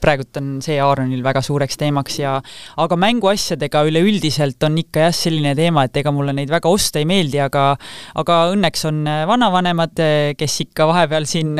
praegult 0.00 0.36
on 0.40 0.52
see 0.64 0.78
Aaronil 0.80 1.22
väga 1.24 1.42
suureks 1.44 1.76
teemaks 1.80 2.18
ja 2.22 2.36
aga 2.80 2.96
mänguasjadega 2.96 3.84
üleüldiselt 3.88 4.62
on 4.66 4.78
ikka 4.80 5.08
jah, 5.08 5.16
selline 5.16 5.54
teema, 5.58 5.84
et 5.84 5.96
ega 6.00 6.12
mulle 6.14 6.34
neid 6.36 6.50
väga 6.52 6.72
osta 6.72 7.02
ei 7.02 7.08
meeldi, 7.08 7.40
aga 7.44 7.74
aga 8.20 8.42
õnneks 8.54 8.86
on 8.90 9.02
äh, 9.08 9.24
vanavanemad, 9.30 9.96
äh, 10.00 10.20
kes 10.38 10.60
ikka 10.66 10.88
vahepeal 10.90 11.28
siin 11.28 11.56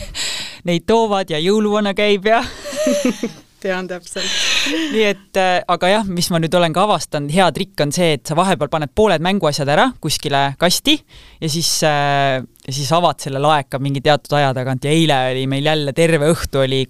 neid 0.68 0.86
toovad 0.86 1.32
ja 1.32 1.40
jõuluvana 1.42 1.94
käib 1.98 2.28
ja 2.30 2.42
tean 3.62 3.88
täpselt. 3.90 4.26
nii 4.94 5.04
et 5.08 5.38
äh, 5.40 5.60
aga 5.70 5.92
jah, 5.92 6.08
mis 6.08 6.28
ma 6.32 6.40
nüüd 6.42 6.54
olen 6.58 6.74
ka 6.74 6.84
avastanud, 6.86 7.32
hea 7.34 7.48
trikk 7.54 7.84
on 7.84 7.94
see, 7.94 8.16
et 8.18 8.26
sa 8.28 8.36
vahepeal 8.38 8.70
paned 8.72 8.92
pooled 8.94 9.24
mänguasjad 9.24 9.70
ära 9.72 9.88
kuskile 10.02 10.42
kasti 10.60 10.98
ja 11.42 11.52
siis 11.52 11.70
äh,, 11.88 12.42
siis 12.68 12.92
avad 12.94 13.22
selle 13.22 13.42
laeka 13.42 13.80
mingi 13.82 14.02
teatud 14.04 14.36
aja 14.38 14.52
tagant 14.56 14.84
ja 14.86 14.92
eile 14.92 15.18
oli 15.32 15.46
meil 15.50 15.72
jälle 15.72 15.96
terve 15.96 16.30
õhtu 16.34 16.62
oli 16.66 16.84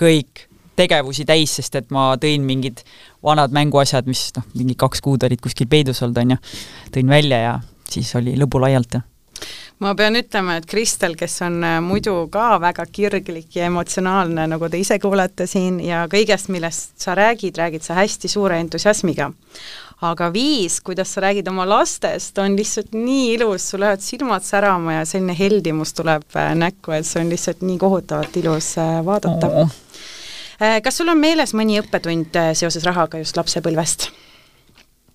kõik 0.00 0.48
tegevusi 0.74 1.24
täis, 1.28 1.54
sest 1.60 1.78
et 1.78 1.90
ma 1.94 2.12
tõin 2.20 2.44
mingid 2.46 2.82
vanad 3.24 3.54
mänguasjad, 3.54 4.08
mis 4.10 4.26
noh, 4.36 4.46
mingi 4.58 4.74
kaks 4.78 5.04
kuud 5.04 5.22
olid 5.26 5.42
kuskil 5.42 5.70
peidus 5.70 6.02
olnud, 6.02 6.18
on 6.24 6.34
ju, 6.34 6.40
tõin 6.96 7.12
välja 7.14 7.42
ja 7.44 7.58
siis 7.90 8.10
oli 8.18 8.34
lõbu 8.40 8.62
laialt 8.64 8.98
ma 9.82 9.94
pean 9.98 10.16
ütlema, 10.18 10.58
et 10.58 10.66
Kristel, 10.70 11.16
kes 11.18 11.40
on 11.46 11.58
äh, 11.66 11.78
muidu 11.82 12.14
ka 12.32 12.58
väga 12.62 12.86
kirglik 12.94 13.56
ja 13.58 13.68
emotsionaalne, 13.70 14.46
nagu 14.50 14.68
te 14.70 14.78
ise 14.80 14.98
kuulete 15.02 15.48
siin, 15.50 15.80
ja 15.82 16.04
kõigest, 16.10 16.50
millest 16.54 16.94
sa 17.02 17.16
räägid, 17.18 17.58
räägid 17.58 17.86
sa 17.86 17.98
hästi 17.98 18.30
suure 18.30 18.60
entusiasmiga. 18.62 19.32
aga 20.04 20.26
viis, 20.32 20.80
kuidas 20.84 21.14
sa 21.14 21.22
räägid 21.24 21.46
oma 21.48 21.64
lastest, 21.68 22.38
on 22.38 22.56
lihtsalt 22.58 22.92
nii 22.92 23.34
ilus, 23.38 23.70
sul 23.70 23.80
lähevad 23.80 24.02
silmad 24.04 24.44
särama 24.44 24.98
ja 24.98 25.04
selline 25.08 25.36
heldimus 25.38 25.94
tuleb 25.96 26.26
äh, 26.36 26.52
näkku, 26.54 26.92
et 26.92 27.06
see 27.08 27.22
on 27.22 27.30
lihtsalt 27.32 27.62
nii 27.64 27.78
kohutavalt 27.78 28.36
ilus 28.36 28.74
äh, 28.78 28.98
vaadata 29.04 29.50
oh.. 29.62 29.80
Kas 30.54 30.96
sul 30.96 31.10
on 31.10 31.18
meeles 31.18 31.50
mõni 31.50 31.80
õppetund 31.80 32.36
seoses 32.54 32.84
rahaga 32.86 33.18
just 33.18 33.36
lapsepõlvest? 33.36 34.06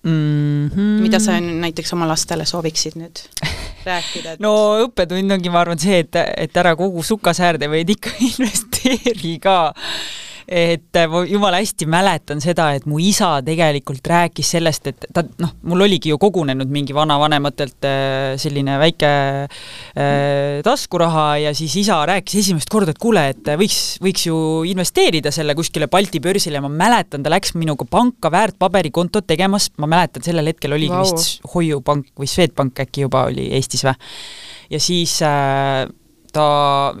mm. 0.02 0.68
-hmm. 0.68 1.00
mida 1.00 1.18
sa 1.18 1.40
näiteks 1.40 1.92
oma 1.92 2.08
lastele 2.08 2.44
sooviksid 2.46 2.96
nüüd 3.00 3.24
rääkida 3.86 4.34
et...? 4.36 4.42
no 4.42 4.52
õppetund 4.86 5.36
ongi, 5.36 5.52
ma 5.52 5.62
arvan, 5.64 5.80
see, 5.80 6.02
et, 6.04 6.18
et 6.36 6.60
ära 6.62 6.74
kogu 6.78 7.04
sukasäärde, 7.06 7.70
vaid 7.72 7.90
ikka 7.96 8.14
investeeri 8.30 9.36
ka 9.42 9.56
et 10.50 10.96
äh, 10.98 11.06
ma 11.06 11.22
jumala 11.28 11.60
hästi 11.62 11.86
mäletan 11.86 12.40
seda, 12.42 12.72
et 12.74 12.86
mu 12.90 12.98
isa 12.98 13.36
tegelikult 13.46 14.08
rääkis 14.10 14.48
sellest, 14.56 14.88
et 14.90 15.06
ta 15.14 15.22
noh, 15.38 15.52
mul 15.70 15.84
oligi 15.86 16.10
ju 16.10 16.18
kogunenud 16.18 16.72
mingi 16.74 16.96
vanavanematelt 16.96 17.86
äh, 17.86 18.34
selline 18.40 18.74
väike 18.82 19.12
äh, 19.46 20.58
taskuraha 20.66 21.28
ja 21.44 21.54
siis 21.54 21.76
isa 21.84 22.00
rääkis 22.10 22.40
esimest 22.42 22.72
korda, 22.72 22.90
et 22.90 22.98
kuule, 23.02 23.28
et 23.30 23.52
võiks, 23.62 23.78
võiks 24.02 24.26
ju 24.26 24.40
investeerida 24.66 25.30
selle 25.34 25.54
kuskile 25.58 25.86
Balti 25.92 26.18
börsile 26.24 26.58
ja 26.58 26.66
ma 26.66 26.72
mäletan, 26.72 27.22
ta 27.22 27.30
läks 27.30 27.54
minuga 27.54 27.86
panka 27.86 28.32
väärtpaberikontot 28.34 29.30
tegemas, 29.30 29.70
ma 29.78 29.86
mäletan, 29.94 30.26
sellel 30.26 30.50
hetkel 30.50 30.74
oligi 30.74 30.96
wow. 30.96 31.06
vist 31.06 31.46
Hoiupank 31.54 32.10
või 32.18 32.30
Swedbank 32.30 32.82
äkki 32.82 33.06
juba 33.06 33.28
oli 33.30 33.52
Eestis 33.54 33.86
või 33.86 33.94
ja 34.70 34.78
siis 34.82 35.16
äh, 35.22 35.86
ta, 36.34 36.44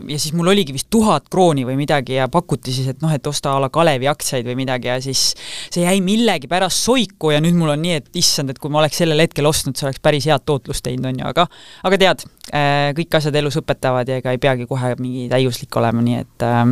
ja 0.08 0.18
siis 0.20 0.34
mul 0.36 0.50
oligi 0.52 0.74
vist 0.74 0.88
tuhat 0.92 1.28
krooni 1.32 1.64
või 1.68 1.76
midagi 1.78 2.16
ja 2.18 2.28
pakuti 2.32 2.74
siis, 2.74 2.90
et 2.92 3.04
noh, 3.04 3.12
et 3.14 3.26
osta 3.30 3.54
a 3.54 3.62
la 3.62 3.70
Kalevi 3.72 4.08
aktsiaid 4.10 4.48
või 4.48 4.58
midagi 4.62 4.90
ja 4.90 4.98
siis 5.04 5.30
see 5.70 5.84
jäi 5.84 6.02
millegipärast 6.04 6.86
soiku 6.88 7.32
ja 7.34 7.40
nüüd 7.42 7.58
mul 7.58 7.74
on 7.74 7.82
nii, 7.84 8.00
et 8.00 8.20
issand, 8.20 8.52
et 8.52 8.60
kui 8.60 8.72
ma 8.72 8.82
oleks 8.82 9.00
sellel 9.02 9.22
hetkel 9.24 9.48
ostnud, 9.50 9.78
see 9.78 9.88
oleks 9.88 10.02
päris 10.02 10.28
head 10.30 10.46
tootlust 10.48 10.84
teinud, 10.86 11.10
on 11.12 11.22
ju, 11.22 11.30
aga 11.30 11.46
aga 11.88 12.02
tead, 12.04 12.26
äh, 12.50 12.90
kõik 12.98 13.18
asjad 13.20 13.40
elus 13.40 13.60
õpetavad 13.60 14.10
ja 14.10 14.20
ega 14.20 14.34
ei 14.34 14.42
peagi 14.42 14.68
kohe 14.70 14.94
mingi 15.00 15.28
täiuslik 15.32 15.80
olema, 15.80 16.04
nii 16.04 16.22
et 16.22 16.46
äh, 16.46 16.62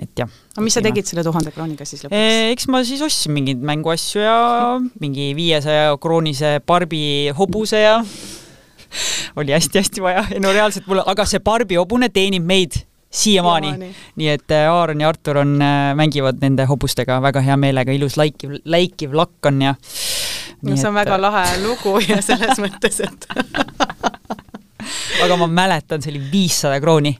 et 0.00 0.22
jah. 0.22 0.28
aga 0.54 0.64
mis 0.64 0.76
sa 0.76 0.82
tegid 0.84 1.08
selle 1.08 1.24
tuhande 1.26 1.52
krooniga 1.54 1.86
siis 1.88 2.04
lõpuks? 2.04 2.16
Äh, 2.16 2.50
eks 2.54 2.68
ma 2.72 2.82
siis 2.86 3.02
ostsin 3.04 3.34
mingeid 3.36 3.60
mänguasju 3.70 4.22
ja 4.22 4.36
mingi 5.02 5.30
viiesaja 5.36 5.96
kroonise 6.00 6.58
Barbi 6.66 7.02
hobuse 7.36 7.82
ja 7.82 7.98
oli 9.40 9.52
hästi-hästi 9.56 10.02
vaja, 10.04 10.24
ei 10.34 10.40
no 10.42 10.52
reaalselt 10.52 10.88
mul, 10.90 11.02
aga 11.06 11.26
see 11.28 11.42
Barbi 11.44 11.78
hobune 11.80 12.08
teenib 12.12 12.46
meid 12.46 12.82
siiamaani. 13.10 13.92
nii 14.16 14.28
et 14.28 14.54
äh, 14.54 14.68
Aaron 14.70 15.00
ja 15.00 15.08
Artur 15.08 15.42
on, 15.42 15.56
äh, 15.62 15.94
mängivad 15.98 16.38
nende 16.42 16.66
hobustega 16.70 17.20
väga 17.22 17.42
hea 17.46 17.56
meelega, 17.56 17.92
ilus 17.92 18.16
läikiv, 18.20 18.60
läikiv 18.64 19.14
lakk 19.14 19.50
on 19.50 19.62
ja 19.62 19.74
no 20.62 20.76
see 20.76 20.88
on 20.88 20.94
et... 20.94 21.02
väga 21.02 21.20
lahe 21.20 21.58
lugu 21.64 21.98
ja 22.06 22.20
selles 22.22 22.60
mõttes, 22.64 23.00
et 23.02 23.28
aga 25.24 25.36
ma 25.40 25.50
mäletan, 25.50 26.02
see 26.02 26.14
oli 26.14 26.22
viissada 26.32 26.80
krooni 26.80 27.16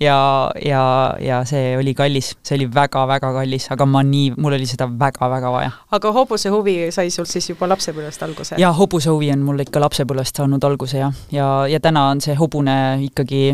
ja, 0.00 0.50
ja, 0.64 0.82
ja 1.20 1.40
see 1.48 1.76
oli 1.78 1.94
kallis, 1.94 2.32
see 2.42 2.56
oli 2.58 2.68
väga-väga 2.74 3.32
kallis, 3.36 3.68
aga 3.72 3.86
ma 3.86 4.02
nii, 4.06 4.34
mul 4.40 4.56
oli 4.56 4.68
seda 4.68 4.88
väga-väga 5.00 5.52
vaja. 5.52 5.72
aga 5.96 6.12
hobuse 6.16 6.52
huvi 6.52 6.76
sai 6.94 7.10
sul 7.14 7.28
siis 7.30 7.50
juba 7.52 7.68
lapsepõlvest 7.70 8.24
alguse? 8.26 8.60
jaa, 8.60 8.72
hobuse 8.76 9.10
huvi 9.12 9.30
on 9.34 9.44
mul 9.46 9.64
ikka 9.66 9.82
lapsepõlvest 9.82 10.40
saanud 10.40 10.64
alguse 10.64 11.02
jah, 11.02 11.18
ja, 11.30 11.40
ja, 11.40 11.50
ja 11.76 11.82
täna 11.84 12.08
on 12.14 12.22
see 12.24 12.36
hobune 12.38 12.76
ikkagi 13.10 13.50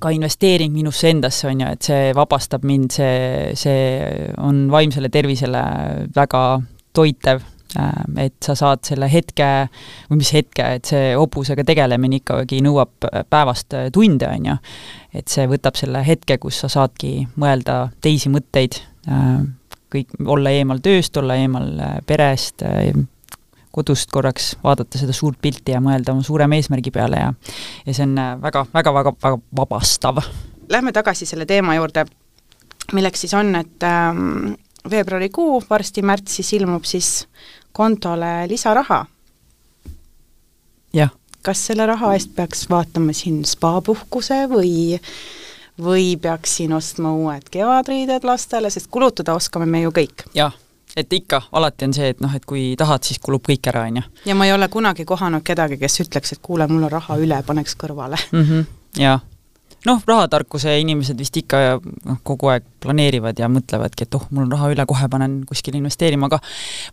ka 0.00 0.12
investeering 0.14 0.74
minusse 0.74 1.10
endasse, 1.10 1.48
on 1.50 1.64
ju, 1.64 1.70
et 1.74 1.88
see 1.88 2.10
vabastab 2.14 2.66
mind, 2.66 2.92
see, 2.94 3.54
see 3.58 3.80
on 4.38 4.68
vaimsele 4.70 5.10
tervisele 5.10 5.64
väga 6.14 6.44
toitev 6.94 7.42
Äh, 7.78 8.24
et 8.24 8.34
sa 8.42 8.56
saad 8.58 8.82
selle 8.86 9.06
hetke, 9.10 9.46
või 10.10 10.20
mis 10.20 10.32
hetke, 10.34 10.64
et 10.76 10.88
see 10.90 11.12
hobusega 11.14 11.62
tegelemine 11.66 12.18
ikkagi 12.18 12.58
nõuab 12.66 13.06
päevast 13.30 13.76
tunde, 13.94 14.26
on 14.26 14.48
ju. 14.50 14.56
Et 15.14 15.28
see 15.30 15.46
võtab 15.50 15.78
selle 15.78 16.02
hetke, 16.06 16.38
kus 16.42 16.60
sa 16.62 16.70
saadki 16.72 17.26
mõelda 17.40 17.88
teisi 18.02 18.30
mõtteid, 18.32 18.80
äh, 19.10 19.40
kõik, 19.90 20.14
olla 20.24 20.52
eemal 20.54 20.82
tööst, 20.84 21.16
olla 21.20 21.38
eemal 21.40 21.72
äh, 21.78 21.96
perest, 22.06 22.64
kodust 23.70 24.10
korraks 24.10 24.56
vaadata 24.64 24.98
seda 24.98 25.14
suurt 25.14 25.38
pilti 25.42 25.74
ja 25.74 25.82
mõelda 25.82 26.14
oma 26.14 26.24
suurema 26.26 26.56
eesmärgi 26.58 26.90
peale 26.90 27.20
ja 27.20 27.28
ja 27.86 27.94
see 27.94 28.02
on 28.02 28.16
väga, 28.42 28.64
väga, 28.74 28.94
väga, 28.94 29.12
väga 29.22 29.38
vabastav. 29.56 30.18
Lähme 30.70 30.92
tagasi 30.92 31.26
selle 31.26 31.46
teema 31.46 31.74
juurde, 31.78 32.04
milleks 32.94 33.22
siis 33.24 33.34
on, 33.38 33.54
et 33.58 33.86
ähm, 33.86 34.52
veebruarikuu, 34.90 35.62
varsti 35.70 36.02
märtsis 36.02 36.52
ilmub 36.58 36.84
siis 36.88 37.28
kontole 37.72 38.48
lisaraha. 38.48 39.04
jah. 40.92 41.10
Kas 41.42 41.66
selle 41.70 41.86
raha 41.86 42.14
eest 42.16 42.34
peaks 42.36 42.66
vaatama 42.70 43.14
siin 43.16 43.44
spaapuhkuse 43.48 44.42
või 44.50 44.98
või 45.80 46.16
peaks 46.20 46.56
siin 46.58 46.72
ostma 46.76 47.12
uued 47.16 47.48
kevadriided 47.50 48.26
lastele, 48.28 48.70
sest 48.70 48.90
kulutada 48.90 49.34
oskame 49.34 49.66
me 49.66 49.80
ju 49.82 49.94
kõik. 49.96 50.26
jah, 50.34 50.52
et 50.96 51.12
ikka, 51.12 51.42
alati 51.52 51.88
on 51.88 51.94
see, 51.96 52.10
et 52.12 52.20
noh, 52.20 52.34
et 52.36 52.44
kui 52.44 52.74
tahad, 52.78 53.06
siis 53.06 53.18
kulub 53.18 53.46
kõik 53.48 53.70
ära, 53.72 53.86
on 53.88 54.02
ju. 54.02 54.06
ja 54.26 54.34
ma 54.34 54.46
ei 54.46 54.52
ole 54.52 54.68
kunagi 54.68 55.04
kohanud 55.08 55.44
kedagi, 55.46 55.78
kes 55.80 56.00
ütleks, 56.04 56.32
et 56.36 56.42
kuule, 56.42 56.68
mul 56.68 56.88
on 56.88 56.92
raha 56.92 57.16
üle, 57.20 57.42
paneks 57.46 57.76
kõrvale 57.80 58.20
mm. 58.32 58.46
-hmm, 58.46 58.66
jah 59.00 59.20
noh, 59.88 60.00
rahatarkuse 60.06 60.74
inimesed 60.82 61.18
vist 61.20 61.36
ikka 61.40 61.60
noh, 61.80 62.18
kogu 62.26 62.50
aeg 62.52 62.66
planeerivad 62.80 63.38
ja 63.40 63.48
mõtlevadki, 63.52 64.06
et 64.06 64.16
oh, 64.16 64.26
mul 64.32 64.46
on 64.46 64.52
raha 64.54 64.70
üle, 64.72 64.84
kohe 64.88 65.08
panen 65.12 65.40
kuskile 65.48 65.78
investeerima, 65.80 66.28
aga 66.30 66.40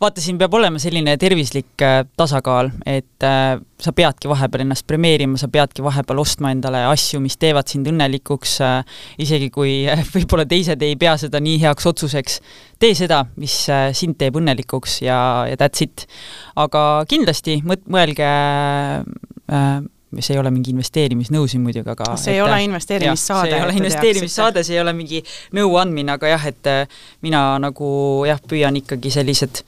vaata, 0.02 0.24
siin 0.24 0.40
peab 0.40 0.56
olema 0.58 0.80
selline 0.82 1.16
tervislik 1.20 1.84
äh, 1.84 2.02
tasakaal, 2.20 2.72
et 2.88 3.28
äh, 3.28 3.58
sa 3.84 3.94
peadki 3.96 4.32
vahepeal 4.32 4.66
ennast 4.66 4.88
premeerima, 4.90 5.40
sa 5.40 5.50
peadki 5.52 5.84
vahepeal 5.86 6.22
ostma 6.24 6.52
endale 6.56 6.84
asju, 6.90 7.22
mis 7.24 7.38
teevad 7.40 7.68
sind 7.72 7.88
õnnelikuks 7.92 8.58
äh,, 8.66 9.02
isegi 9.24 9.52
kui 9.54 9.82
äh, 9.90 10.04
võib-olla 10.16 10.48
teised 10.50 10.84
ei 10.84 10.96
pea 11.00 11.18
seda 11.20 11.42
nii 11.44 11.60
heaks 11.64 11.92
otsuseks, 11.92 12.40
tee 12.80 12.96
seda, 12.98 13.24
mis 13.42 13.60
äh, 13.74 13.90
sind 13.98 14.20
teeb 14.22 14.40
õnnelikuks 14.40 15.02
ja, 15.06 15.20
ja 15.50 15.60
that's 15.60 15.84
it. 15.84 16.08
aga 16.56 17.04
kindlasti 17.10 17.62
mõt-, 17.68 17.88
mõelge 17.92 18.28
äh, 18.28 19.78
see 20.20 20.36
ei 20.36 20.40
ole 20.40 20.52
mingi 20.54 20.72
investeerimisnõu 20.72 21.48
siin 21.52 21.64
muidugi, 21.66 21.90
aga 21.92 22.14
see 22.20 22.38
ei 22.38 22.40
et, 22.40 22.46
ole 22.46 22.62
investeerimissaade. 22.64 23.50
see 23.50 23.58
ei 23.58 23.66
ole 23.66 23.78
investeerimissaade, 23.82 24.64
see 24.64 24.78
ei 24.78 24.82
ole 24.82 24.94
mingi 24.96 25.22
nõuandmine, 25.58 26.16
aga 26.16 26.32
jah, 26.32 26.46
et 26.48 26.70
äh, 26.72 27.00
mina 27.26 27.42
nagu 27.62 27.90
jah, 28.28 28.40
püüan 28.40 28.80
ikkagi 28.80 29.12
sellised 29.14 29.64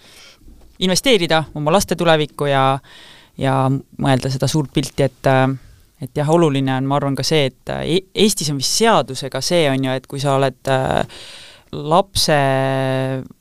investeerida 0.80 1.44
oma 1.60 1.74
laste 1.76 1.98
tulevikku 2.00 2.48
ja 2.52 2.64
ja 3.40 3.56
mõelda 3.72 4.32
seda 4.32 4.48
suurt 4.52 4.72
pilti, 4.76 5.10
et 5.10 5.32
äh, 5.32 5.48
et 6.00 6.16
jah, 6.16 6.32
oluline 6.32 6.72
on, 6.78 6.88
ma 6.88 6.96
arvan, 6.96 7.18
ka 7.20 7.26
see, 7.28 7.50
et 7.52 7.76
äh, 7.76 7.84
e-, 7.98 8.24
Eestis 8.24 8.52
on 8.54 8.62
vist 8.62 8.80
seadusega 8.80 9.44
see, 9.44 9.68
on 9.72 9.90
ju, 9.90 10.00
et 10.00 10.08
kui 10.08 10.24
sa 10.24 10.38
oled 10.40 10.72
lapse 11.70 12.38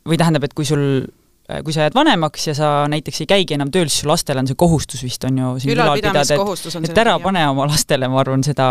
või 0.04 0.18
tähendab, 0.20 0.44
et 0.44 0.52
kui 0.58 0.66
sul 0.68 0.82
Äh, 0.98 1.17
kui 1.64 1.72
sa 1.72 1.86
jääd 1.86 1.96
vanemaks 1.96 2.50
ja 2.50 2.54
sa 2.56 2.70
näiteks 2.92 3.22
ei 3.24 3.28
käigi 3.30 3.56
enam 3.56 3.70
tööl, 3.72 3.88
siis 3.88 4.04
su 4.04 4.10
lastel 4.10 4.40
on 4.40 4.48
see 4.50 4.58
kohustus 4.58 5.02
vist, 5.04 5.24
on 5.24 5.38
ju, 5.40 5.52
sind 5.62 5.72
ülal 5.72 5.94
pidada, 5.96 6.20
et 6.20 6.90
et 6.90 7.00
ära 7.00 7.16
pane 7.22 7.44
oma 7.48 7.64
lastele, 7.70 8.10
ma 8.12 8.20
arvan, 8.20 8.44
seda 8.44 8.68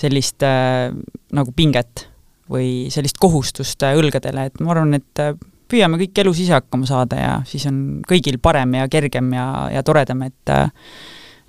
sellist 0.00 0.44
äh, 0.44 0.90
nagu 1.36 1.54
pinget 1.56 2.04
või 2.50 2.90
sellist 2.92 3.16
kohustust 3.20 3.86
äh, 3.86 3.96
õlgadele, 3.96 4.50
et 4.50 4.60
ma 4.60 4.74
arvan, 4.74 4.98
et 5.00 5.24
äh, 5.24 5.32
püüame 5.70 6.00
kõik 6.02 6.20
elus 6.20 6.42
ise 6.42 6.56
hakkama 6.58 6.88
saada 6.88 7.16
ja 7.20 7.32
siis 7.48 7.64
on 7.70 7.80
kõigil 8.08 8.40
parem 8.42 8.76
ja 8.76 8.88
kergem 8.90 9.32
ja, 9.36 9.46
ja 9.72 9.84
toredam, 9.86 10.26
et 10.26 10.54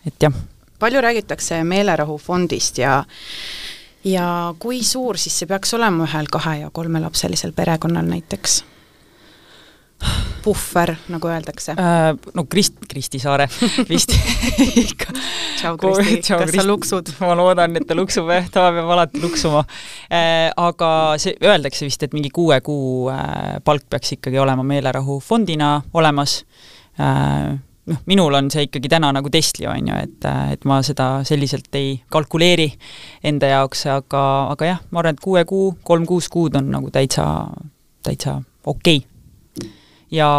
et 0.08 0.24
jah. 0.24 0.34
palju 0.80 1.02
räägitakse 1.04 1.62
meelerahufondist 1.68 2.80
ja 2.82 3.04
ja 4.08 4.28
kui 4.60 4.82
suur 4.86 5.20
siis 5.22 5.42
see 5.42 5.50
peaks 5.50 5.74
olema 5.78 6.08
ühel 6.08 6.30
kahe- 6.32 6.60
ja 6.64 6.70
kolmelapselisel 6.74 7.54
perekonnal 7.58 8.08
näiteks? 8.08 8.62
Puhver, 10.44 10.96
nagu 11.12 11.30
öeldakse 11.30 11.76
äh,? 11.78 12.12
No 12.34 12.46
Krist-, 12.50 12.82
Kristi 12.90 13.20
Saare 13.20 13.48
vist 13.92 14.14
ikka. 14.76 15.14
tšau 15.60 15.78
Kristi, 15.78 16.22
kas 16.34 16.50
Krist... 16.50 16.62
sa 16.62 16.68
luksud? 16.68 17.14
ma 17.22 17.36
loodan, 17.38 17.76
et 17.78 17.88
ta 17.88 17.98
luksub 17.98 18.30
jah, 18.34 18.48
ta 18.52 18.68
peab 18.74 18.94
alati 18.98 19.22
luksuma 19.22 19.64
äh,. 20.10 20.50
Aga 20.62 20.92
see, 21.22 21.36
öeldakse 21.46 21.86
vist, 21.88 22.04
et 22.04 22.14
mingi 22.18 22.32
kuue 22.34 22.58
kuu 22.66 23.10
äh, 23.14 23.60
palk 23.66 23.88
peaks 23.90 24.18
ikkagi 24.18 24.40
olema 24.42 24.66
meelerahufondina 24.68 25.74
olemas 25.98 26.42
äh, 27.00 27.54
noh, 27.92 28.02
minul 28.10 28.34
on 28.38 28.50
see 28.54 28.68
ikkagi 28.68 28.90
täna 28.92 29.12
nagu 29.16 29.30
testli, 29.34 29.68
on 29.70 29.92
ju, 29.92 30.00
et, 30.02 30.30
et 30.56 30.66
ma 30.70 30.82
seda 30.86 31.12
selliselt 31.28 31.74
ei 31.78 31.96
kalkuleeri 32.14 32.70
enda 33.32 33.54
jaoks, 33.54 33.86
aga, 33.94 34.26
aga 34.56 34.74
jah, 34.74 34.84
ma 34.92 35.04
arvan, 35.04 35.18
et 35.18 35.24
kuue 35.24 35.46
kuu, 35.50 35.72
kolm-kuus 35.88 36.30
kuud 36.34 36.58
on 36.60 36.70
nagu 36.74 36.92
täitsa, 36.94 37.26
täitsa 38.06 38.40
okei 38.66 39.02
okay 39.02 39.11
ja 40.12 40.30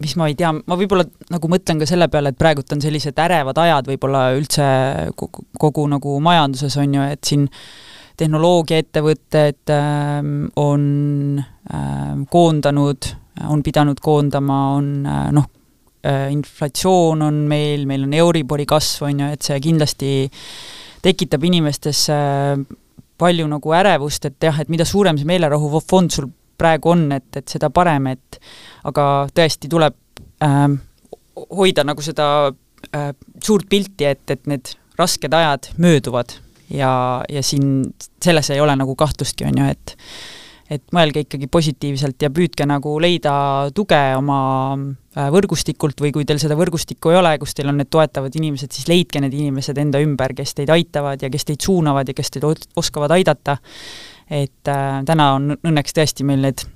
mis 0.00 0.16
ma 0.16 0.30
ei 0.30 0.36
tea, 0.38 0.52
ma 0.54 0.76
võib-olla 0.78 1.04
nagu 1.32 1.50
mõtlen 1.52 1.80
ka 1.82 1.88
selle 1.88 2.08
peale, 2.12 2.32
et 2.32 2.40
praegult 2.40 2.72
on 2.72 2.80
sellised 2.82 3.18
ärevad 3.20 3.58
ajad 3.60 3.90
võib-olla 3.90 4.30
üldse 4.36 4.66
kogu, 5.18 5.44
kogu 5.60 5.86
nagu 5.92 6.16
majanduses, 6.24 6.76
on 6.80 6.96
ju, 6.96 7.06
et 7.12 7.28
siin 7.28 7.46
tehnoloogiaettevõtted 8.20 9.72
äh, 9.74 10.18
on 10.60 10.84
äh, 11.40 12.16
koondanud, 12.32 13.12
on 13.48 13.64
pidanud 13.64 14.00
koondama, 14.04 14.60
on 14.78 14.90
äh, 15.04 15.30
noh 15.36 15.48
äh,, 16.04 16.28
inflatsioon 16.32 17.24
on 17.24 17.44
meil, 17.48 17.86
meil 17.88 18.08
on 18.08 18.16
Euribori 18.16 18.68
kasv, 18.68 19.08
on 19.10 19.24
ju, 19.24 19.30
et 19.36 19.44
see 19.44 19.60
kindlasti 19.64 20.12
tekitab 21.00 21.44
inimestes 21.48 22.02
palju 23.20 23.46
nagu 23.48 23.72
ärevust, 23.72 24.26
et 24.28 24.44
jah, 24.44 24.58
et 24.60 24.68
mida 24.72 24.84
suurem 24.88 25.16
see 25.16 25.28
meelerahufond 25.28 26.12
sul 26.12 26.28
praegu 26.60 26.92
on, 26.94 27.08
et, 27.16 27.28
et 27.40 27.48
seda 27.48 27.70
parem, 27.74 28.10
et 28.12 28.40
aga 28.88 29.06
tõesti 29.36 29.70
tuleb 29.72 29.96
äh, 30.44 30.66
hoida 31.56 31.86
nagu 31.88 32.04
seda 32.04 32.28
äh, 32.50 33.10
suurt 33.44 33.68
pilti, 33.70 34.10
et, 34.12 34.24
et 34.30 34.46
need 34.50 34.74
rasked 35.00 35.32
ajad 35.32 35.72
mööduvad 35.80 36.36
ja, 36.70 36.92
ja 37.28 37.42
siin 37.42 37.90
selles 38.22 38.52
ei 38.52 38.60
ole 38.60 38.76
nagu 38.78 38.94
kahtlustki, 38.98 39.48
on 39.48 39.62
ju, 39.62 39.72
et 39.72 39.96
et 40.70 40.84
mõelge 40.94 41.24
ikkagi 41.24 41.48
positiivselt 41.50 42.22
ja 42.22 42.28
püüdke 42.30 42.62
nagu 42.68 42.92
leida 43.02 43.32
tuge 43.74 43.98
oma 44.14 44.38
äh, 44.78 45.26
võrgustikult 45.34 45.98
või 45.98 46.12
kui 46.14 46.26
teil 46.28 46.38
seda 46.42 46.54
võrgustikku 46.58 47.10
ei 47.10 47.18
ole, 47.18 47.32
kus 47.42 47.56
teil 47.58 47.72
on 47.72 47.80
need 47.80 47.90
toetavad 47.90 48.36
inimesed, 48.38 48.70
siis 48.76 48.86
leidke 48.86 49.22
need 49.22 49.34
inimesed 49.34 49.80
enda 49.82 49.98
ümber, 50.02 50.34
kes 50.38 50.54
teid 50.60 50.70
aitavad 50.70 51.22
ja 51.26 51.30
kes 51.32 51.48
teid 51.48 51.66
suunavad 51.66 52.12
ja 52.12 52.14
kes 52.14 52.30
teid 52.36 52.46
oskavad 52.78 53.16
aidata 53.18 53.58
et 54.30 54.70
äh, 54.70 55.00
täna 55.06 55.32
on 55.36 55.56
õnneks 55.58 55.96
tõesti 55.96 56.26
meil 56.26 56.46
need 56.46 56.66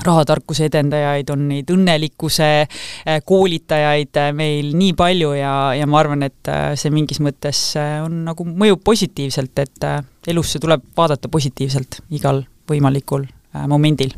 rahatarkuse 0.00 0.66
edendajaid, 0.70 1.30
on 1.34 1.44
neid 1.50 1.70
õnnelikkuse 1.72 2.48
äh, 2.62 3.20
koolitajaid 3.28 4.16
äh, 4.20 4.30
meil 4.36 4.72
nii 4.78 4.94
palju 4.98 5.34
ja, 5.36 5.52
ja 5.76 5.88
ma 5.88 6.00
arvan, 6.00 6.24
et 6.28 6.50
äh, 6.50 6.72
see 6.80 6.92
mingis 6.94 7.20
mõttes 7.24 7.60
on 7.76 8.22
nagu, 8.28 8.46
mõjub 8.46 8.82
positiivselt, 8.84 9.64
et 9.64 10.30
elusse 10.32 10.62
tuleb 10.62 10.84
vaadata 10.96 11.28
positiivselt 11.32 12.00
igal 12.14 12.44
võimalikul 12.70 13.26
momendil 13.68 14.14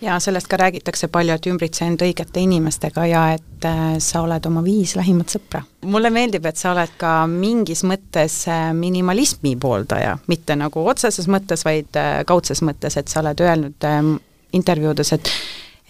ja 0.00 0.20
sellest 0.20 0.48
ka 0.48 0.56
räägitakse 0.56 1.08
palju, 1.08 1.34
et 1.36 1.46
ümbritse 1.48 1.86
end 1.86 2.02
õigete 2.04 2.40
inimestega 2.44 3.06
ja 3.08 3.22
et 3.36 3.66
äh, 3.66 3.96
sa 4.02 4.22
oled 4.26 4.46
oma 4.48 4.62
viis 4.64 4.96
lähimat 4.96 5.32
sõpra. 5.36 5.62
mulle 5.86 6.10
meeldib, 6.10 6.46
et 6.46 6.56
sa 6.56 6.72
oled 6.74 6.96
ka 7.00 7.12
mingis 7.30 7.84
mõttes 7.84 8.42
äh, 8.50 8.70
minimalismi 8.76 9.56
pooldaja, 9.60 10.18
mitte 10.26 10.56
nagu 10.56 10.84
otseses 10.86 11.28
mõttes, 11.32 11.64
vaid 11.64 11.96
äh, 11.96 12.22
kaudses 12.28 12.62
mõttes, 12.62 12.96
et 12.96 13.08
sa 13.08 13.22
oled 13.22 13.40
öelnud 13.40 13.88
ähm, 13.88 14.16
intervjuudes, 14.52 15.12
et 15.16 15.32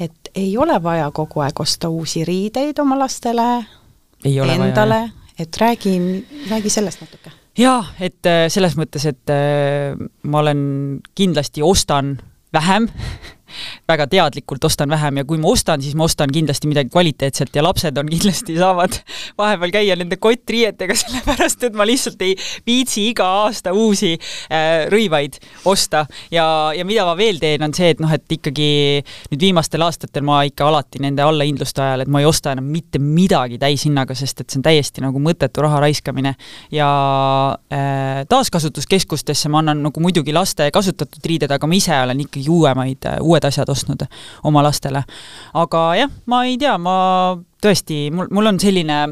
et 0.01 0.29
ei 0.37 0.51
ole 0.61 0.77
vaja 0.83 1.09
kogu 1.11 1.41
aeg 1.41 1.61
osta 1.61 1.89
uusi 1.89 2.25
riideid 2.25 2.79
oma 2.79 2.99
lastele, 3.01 3.65
endale, 4.25 4.99
et 5.39 5.57
räägi, 5.57 5.95
räägi 6.51 6.71
sellest 6.71 7.01
natuke. 7.01 7.33
Jaa, 7.57 7.81
et 8.05 8.29
selles 8.53 8.77
mõttes, 8.77 9.07
et 9.09 9.33
ma 10.29 10.43
olen, 10.43 10.61
kindlasti 11.17 11.65
ostan 11.65 12.19
vähem 12.53 12.91
väga 13.89 14.07
teadlikult 14.11 14.65
ostan 14.65 14.91
vähem 14.91 15.23
ja 15.23 15.25
kui 15.25 15.39
ma 15.41 15.51
ostan, 15.53 15.83
siis 15.83 15.97
ma 15.99 16.07
ostan 16.07 16.33
kindlasti 16.33 16.69
midagi 16.71 16.91
kvaliteetset 16.93 17.55
ja 17.57 17.65
lapsed 17.65 17.99
on 17.99 18.11
kindlasti, 18.11 18.57
saavad 18.63 18.99
vahepeal 19.39 19.75
käia 19.75 19.97
nende 19.99 20.19
kottriietega, 20.21 20.97
sellepärast 21.03 21.67
et 21.69 21.77
ma 21.79 21.87
lihtsalt 21.89 22.23
ei 22.27 22.37
viitsi 22.67 23.09
iga 23.11 23.29
aasta 23.45 23.75
uusi 23.77 24.15
äh, 24.17 24.87
rõivaid 24.93 25.39
osta. 25.65 26.07
ja, 26.31 26.47
ja 26.77 26.85
mida 26.89 27.07
ma 27.07 27.17
veel 27.19 27.41
teen, 27.43 27.63
on 27.67 27.75
see, 27.77 27.93
et 27.95 28.03
noh, 28.03 28.13
et 28.13 28.37
ikkagi 28.39 28.69
nüüd 29.33 29.49
viimastel 29.49 29.85
aastatel 29.87 30.25
ma 30.27 30.43
ikka 30.49 30.69
alati 30.69 31.03
nende 31.03 31.25
allahindluste 31.25 31.83
ajal, 31.83 32.05
et 32.05 32.13
ma 32.13 32.23
ei 32.23 32.29
osta 32.29 32.55
enam 32.57 32.69
mitte 32.73 33.01
midagi 33.03 33.61
täishinnaga, 33.63 34.17
sest 34.19 34.43
et 34.43 34.51
see 34.51 34.61
on 34.61 34.67
täiesti 34.67 35.05
nagu 35.05 35.21
mõttetu 35.23 35.65
raha 35.65 35.81
raiskamine. 35.87 36.35
ja 36.73 36.89
äh, 37.73 38.25
taaskasutuskeskustesse 38.29 39.51
ma 39.53 39.63
annan 39.63 39.85
nagu 39.87 40.03
muidugi 40.03 40.35
laste 40.35 40.69
kasutatud 40.75 41.25
riided, 41.27 41.53
aga 41.53 41.69
ma 41.69 41.79
ise 41.79 41.95
olen 41.97 42.25
ikkagi 42.27 42.51
uuemaid, 42.53 43.09
uued 43.37 43.49
asjad 43.49 43.69
ostnud 43.73 44.07
oma 44.49 44.65
lastele. 44.65 45.05
aga 45.55 45.83
jah, 46.01 46.15
ma 46.27 46.45
ei 46.49 46.57
tea, 46.61 46.77
ma 46.79 47.37
tõesti, 47.63 48.07
mul, 48.15 48.31
mul 48.33 48.53
on 48.53 48.63
selline 48.63 49.03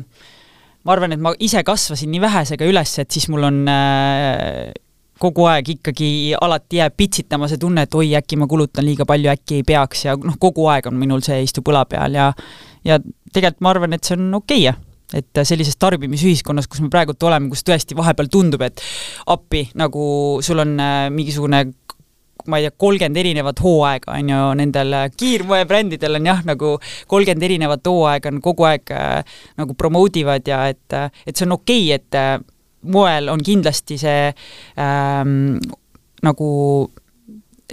ma 0.84 0.92
arvan, 0.92 1.14
et 1.14 1.20
ma 1.20 1.34
ise 1.40 1.62
kasvasin 1.64 2.10
nii 2.12 2.22
vähesega 2.24 2.66
üles, 2.68 2.98
et 3.00 3.10
siis 3.10 3.28
mul 3.32 3.46
on 3.48 3.62
äh, 3.70 4.72
kogu 5.20 5.46
aeg 5.48 5.76
ikkagi 5.76 6.08
alati 6.40 6.80
jääb 6.80 6.96
pitsitama 6.98 7.48
see 7.48 7.60
tunne, 7.60 7.86
et 7.86 7.94
oi, 7.96 8.10
äkki 8.18 8.38
ma 8.40 8.48
kulutan 8.50 8.84
liiga 8.86 9.06
palju, 9.08 9.30
äkki 9.32 9.60
ei 9.60 9.66
peaks 9.66 10.08
ja 10.08 10.16
noh, 10.20 10.38
kogu 10.40 10.66
aeg 10.72 10.90
on 10.90 10.98
minul 11.00 11.22
see 11.24 11.40
istub 11.44 11.70
õla 11.72 11.84
peal 11.88 12.18
ja 12.18 12.32
ja 12.84 12.98
tegelikult 13.32 13.64
ma 13.64 13.72
arvan, 13.72 13.96
et 13.96 14.04
see 14.04 14.18
on 14.18 14.34
okei 14.42 14.66
okay 14.68 14.92
et 15.14 15.40
sellises 15.46 15.76
tarbimisühiskonnas, 15.78 16.66
kus 16.66 16.80
me 16.82 16.88
praegult 16.90 17.22
oleme, 17.28 17.50
kus 17.52 17.62
tõesti 17.66 17.94
vahepeal 17.94 18.26
tundub, 18.32 18.64
et 18.66 18.80
appi, 19.30 19.68
nagu 19.78 20.04
sul 20.42 20.62
on 20.64 20.72
äh, 20.80 21.06
mingisugune 21.14 21.60
ma 22.46 22.58
ei 22.58 22.66
tea, 22.66 22.74
kolmkümmend 22.78 23.20
erinevat 23.20 23.60
hooaega 23.64 24.16
on 24.18 24.32
ju 24.32 24.40
nendel 24.58 24.96
kiirmoebrändidel 25.16 26.18
on 26.18 26.26
jah, 26.28 26.42
nagu 26.46 26.74
kolmkümmend 27.10 27.46
erinevat 27.46 27.86
hooaega 27.88 28.32
on 28.32 28.42
kogu 28.44 28.66
aeg 28.68 28.92
äh, 28.94 29.38
nagu 29.60 29.76
promote 29.78 30.20
ivad 30.20 30.48
ja 30.48 30.64
et, 30.72 30.86
äh, 30.92 31.08
et 31.26 31.36
see 31.36 31.48
on 31.48 31.56
okei 31.58 31.86
okay,, 31.86 32.00
et 32.00 32.18
äh, 32.20 32.34
moel 32.94 33.30
on 33.32 33.42
kindlasti 33.44 33.98
see 34.00 34.28
ähm, 34.80 35.56
nagu 36.24 36.50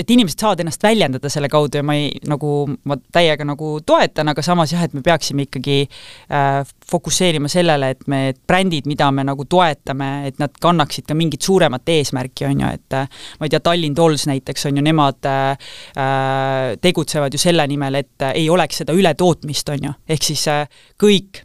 et 0.02 0.14
inimesed 0.14 0.42
saavad 0.42 0.64
ennast 0.64 0.84
väljendada 0.84 1.30
selle 1.32 1.50
kaudu 1.52 1.80
ja 1.80 1.86
ma 1.86 1.96
ei, 1.98 2.10
nagu 2.30 2.66
ma 2.90 2.98
täiega 3.14 3.46
nagu 3.48 3.74
toetan, 3.86 4.32
aga 4.32 4.44
samas 4.46 4.74
jah, 4.74 4.84
et 4.86 4.96
me 4.98 5.04
peaksime 5.06 5.46
ikkagi 5.48 5.78
äh, 5.86 6.62
fokusseerima 6.92 7.52
sellele, 7.52 7.92
et 7.96 8.08
me, 8.12 8.22
et 8.32 8.40
brändid, 8.48 8.90
mida 8.90 9.12
me 9.16 9.26
nagu 9.28 9.46
toetame, 9.50 10.12
et 10.30 10.42
nad 10.42 10.56
kannaksid 10.62 11.08
ka 11.10 11.18
mingit 11.18 11.46
suuremat 11.46 11.94
eesmärki, 11.94 12.48
on 12.50 12.66
ju, 12.66 12.74
et 12.80 12.98
äh, 12.98 13.22
ma 13.40 13.48
ei 13.48 13.54
tea, 13.54 13.62
Tallinn 13.64 13.98
Dolls 13.98 14.26
näiteks 14.30 14.68
on 14.70 14.82
ju, 14.82 14.86
nemad 14.86 15.30
äh, 15.30 15.70
äh 15.98 16.76
tegutsevad 16.82 17.34
ju 17.34 17.40
selle 17.42 17.66
nimel, 17.68 18.02
et 18.02 18.26
äh, 18.26 18.36
ei 18.42 18.50
oleks 18.50 18.82
seda 18.82 18.96
ületootmist, 18.98 19.70
on 19.74 19.90
ju, 19.90 19.96
ehk 20.10 20.30
siis 20.32 20.48
äh, 20.52 20.66
kõik 21.02 21.44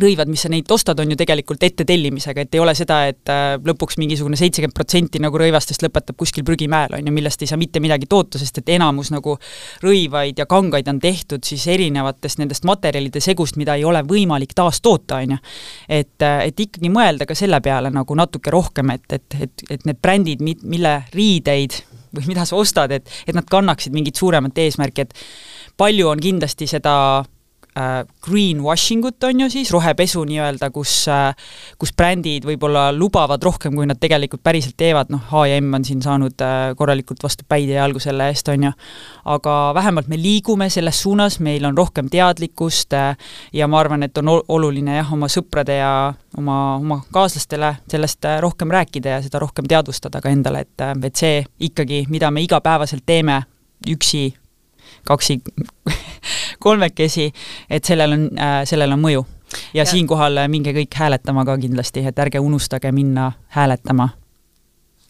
rõivad, 0.00 0.28
mis 0.30 0.42
sa 0.44 0.50
neid 0.52 0.70
ostad, 0.72 0.98
on 1.00 1.12
ju 1.12 1.16
tegelikult 1.18 1.62
ettetellimisega, 1.66 2.44
et 2.44 2.56
ei 2.56 2.60
ole 2.62 2.74
seda, 2.76 2.98
et 3.10 3.32
äh, 3.32 3.56
lõpuks 3.64 3.98
mingisugune 4.00 4.38
seitsekümmend 4.38 4.76
protsenti 4.76 5.20
nagu 5.22 5.38
rõivastest 5.40 5.84
lõpetab 5.84 6.18
kuskil 6.20 6.44
prügimäel, 6.46 6.98
on 6.98 7.08
ju, 7.08 7.14
millest 7.14 7.42
ei 7.42 7.50
saa 7.50 7.60
mitte 7.60 7.80
midagi 7.82 8.08
toota, 8.10 8.40
sest 8.40 8.60
et 8.62 8.74
enamus 8.76 9.10
nagu 9.14 9.36
rõivaid 9.84 10.42
ja 10.42 10.48
kangaid 10.50 10.88
on 10.92 11.00
tehtud 11.02 11.44
siis 11.46 11.66
erinevatest 11.72 12.42
nendest 12.42 12.66
materjalide 12.68 13.22
segust, 13.24 13.58
mida 13.60 13.76
ei 13.78 13.84
ole 13.88 14.02
võimalik 14.06 14.54
taastoota, 14.56 15.22
on 15.22 15.36
ju. 15.36 15.42
et, 15.88 16.16
äh, 16.22 16.46
et 16.50 16.64
ikkagi 16.66 16.92
mõelda 16.92 17.28
ka 17.28 17.36
selle 17.38 17.60
peale 17.64 17.92
nagu 17.94 18.18
natuke 18.18 18.52
rohkem, 18.52 18.92
et, 18.96 19.06
et, 19.12 19.40
et, 19.48 19.68
et 19.70 19.86
need 19.88 20.02
brändid, 20.02 20.44
mille 20.44 20.96
riideid 21.14 21.80
või 22.16 22.30
mida 22.32 22.44
sa 22.48 22.56
ostad, 22.56 22.92
et, 22.96 23.08
et 23.26 23.36
nad 23.36 23.46
kannaksid 23.48 23.94
mingit 23.96 24.16
suuremat 24.16 24.58
eesmärki, 24.58 25.06
et 25.06 25.16
palju 25.76 26.08
on 26.08 26.20
kindlasti 26.22 26.68
seda 26.70 27.24
greenwashing 28.24 29.04
ut, 29.04 29.24
on 29.28 29.40
ju 29.44 29.50
siis, 29.52 29.70
rohepesu 29.74 30.24
nii-öelda, 30.24 30.70
kus 30.72 31.02
äh, 31.12 31.34
kus 31.78 31.92
brändid 31.96 32.46
võib-olla 32.48 32.88
lubavad 32.94 33.42
rohkem, 33.44 33.74
kui 33.76 33.86
nad 33.88 33.98
tegelikult 34.00 34.42
päriselt 34.44 34.76
teevad, 34.80 35.10
noh, 35.12 35.22
H&M 35.30 35.74
on 35.76 35.84
siin 35.86 36.02
saanud 36.04 36.42
äh, 36.44 36.72
korralikult 36.78 37.22
vastu 37.24 37.44
päid 37.48 37.68
ja 37.70 37.82
jalgu 37.82 38.00
selle 38.02 38.28
eest, 38.32 38.48
on 38.52 38.68
ju. 38.68 38.72
aga 39.36 39.56
vähemalt 39.76 40.08
me 40.08 40.18
liigume 40.20 40.68
selles 40.72 41.02
suunas, 41.02 41.38
meil 41.44 41.64
on 41.68 41.76
rohkem 41.76 42.08
teadlikkust 42.12 42.96
äh, 42.96 43.12
ja 43.52 43.68
ma 43.68 43.80
arvan, 43.82 44.06
et 44.06 44.18
on 44.18 44.32
oluline 44.36 44.98
jah, 44.98 45.12
oma 45.12 45.28
sõprade 45.32 45.78
ja 45.80 45.92
oma, 46.38 46.58
oma 46.80 47.00
kaaslastele 47.12 47.74
sellest 47.90 48.24
äh, 48.24 48.40
rohkem 48.44 48.72
rääkida 48.72 49.16
ja 49.16 49.22
seda 49.24 49.42
rohkem 49.42 49.68
teadvustada 49.68 50.22
ka 50.24 50.32
endale, 50.32 50.64
et, 50.66 50.80
äh, 50.80 50.96
et 51.10 51.22
see 51.24 51.44
ikkagi, 51.68 52.06
mida 52.12 52.32
me 52.32 52.44
igapäevaselt 52.46 53.04
teeme, 53.06 53.42
üksi, 53.92 54.30
kaksi 55.06 55.40
kolmekesi, 56.58 57.30
et 57.70 57.84
sellel 57.84 58.16
on 58.16 58.28
äh,, 58.38 58.60
sellel 58.68 58.92
on 58.96 59.02
mõju. 59.02 59.24
ja, 59.74 59.82
ja 59.82 59.88
siinkohal 59.88 60.42
äh, 60.42 60.48
minge 60.52 60.74
kõik 60.76 60.94
hääletama 60.94 61.44
ka 61.44 61.58
kindlasti, 61.58 62.04
et 62.06 62.18
ärge 62.18 62.40
unustage 62.42 62.92
minna 62.92 63.32
hääletama. 63.56 64.08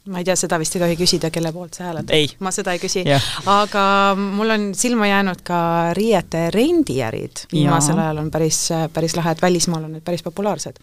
Ma 0.07 0.21
ei 0.23 0.25
tea, 0.25 0.37
seda 0.39 0.59
vist 0.63 0.77
ei 0.77 0.81
tohi 0.85 0.95
küsida, 0.95 1.33
kelle 1.35 1.51
poolt 1.53 1.75
sa 1.75 1.89
hääletad. 1.89 2.37
ma 2.39 2.53
seda 2.55 2.77
ei 2.77 2.79
küsi. 2.79 3.03
Aga 3.51 3.87
mul 4.19 4.55
on 4.55 4.69
silma 4.79 5.09
jäänud 5.11 5.43
ka 5.43 5.59
riiete 5.99 6.51
rendiärid, 6.55 7.49
viimasel 7.53 7.99
ajal 7.99 8.23
on 8.23 8.31
päris, 8.31 8.69
päris 8.95 9.17
lahe, 9.19 9.35
et 9.35 9.43
välismaal 9.43 9.89
on 9.89 9.99
need 9.99 10.07
päris 10.07 10.23
populaarsed. 10.23 10.79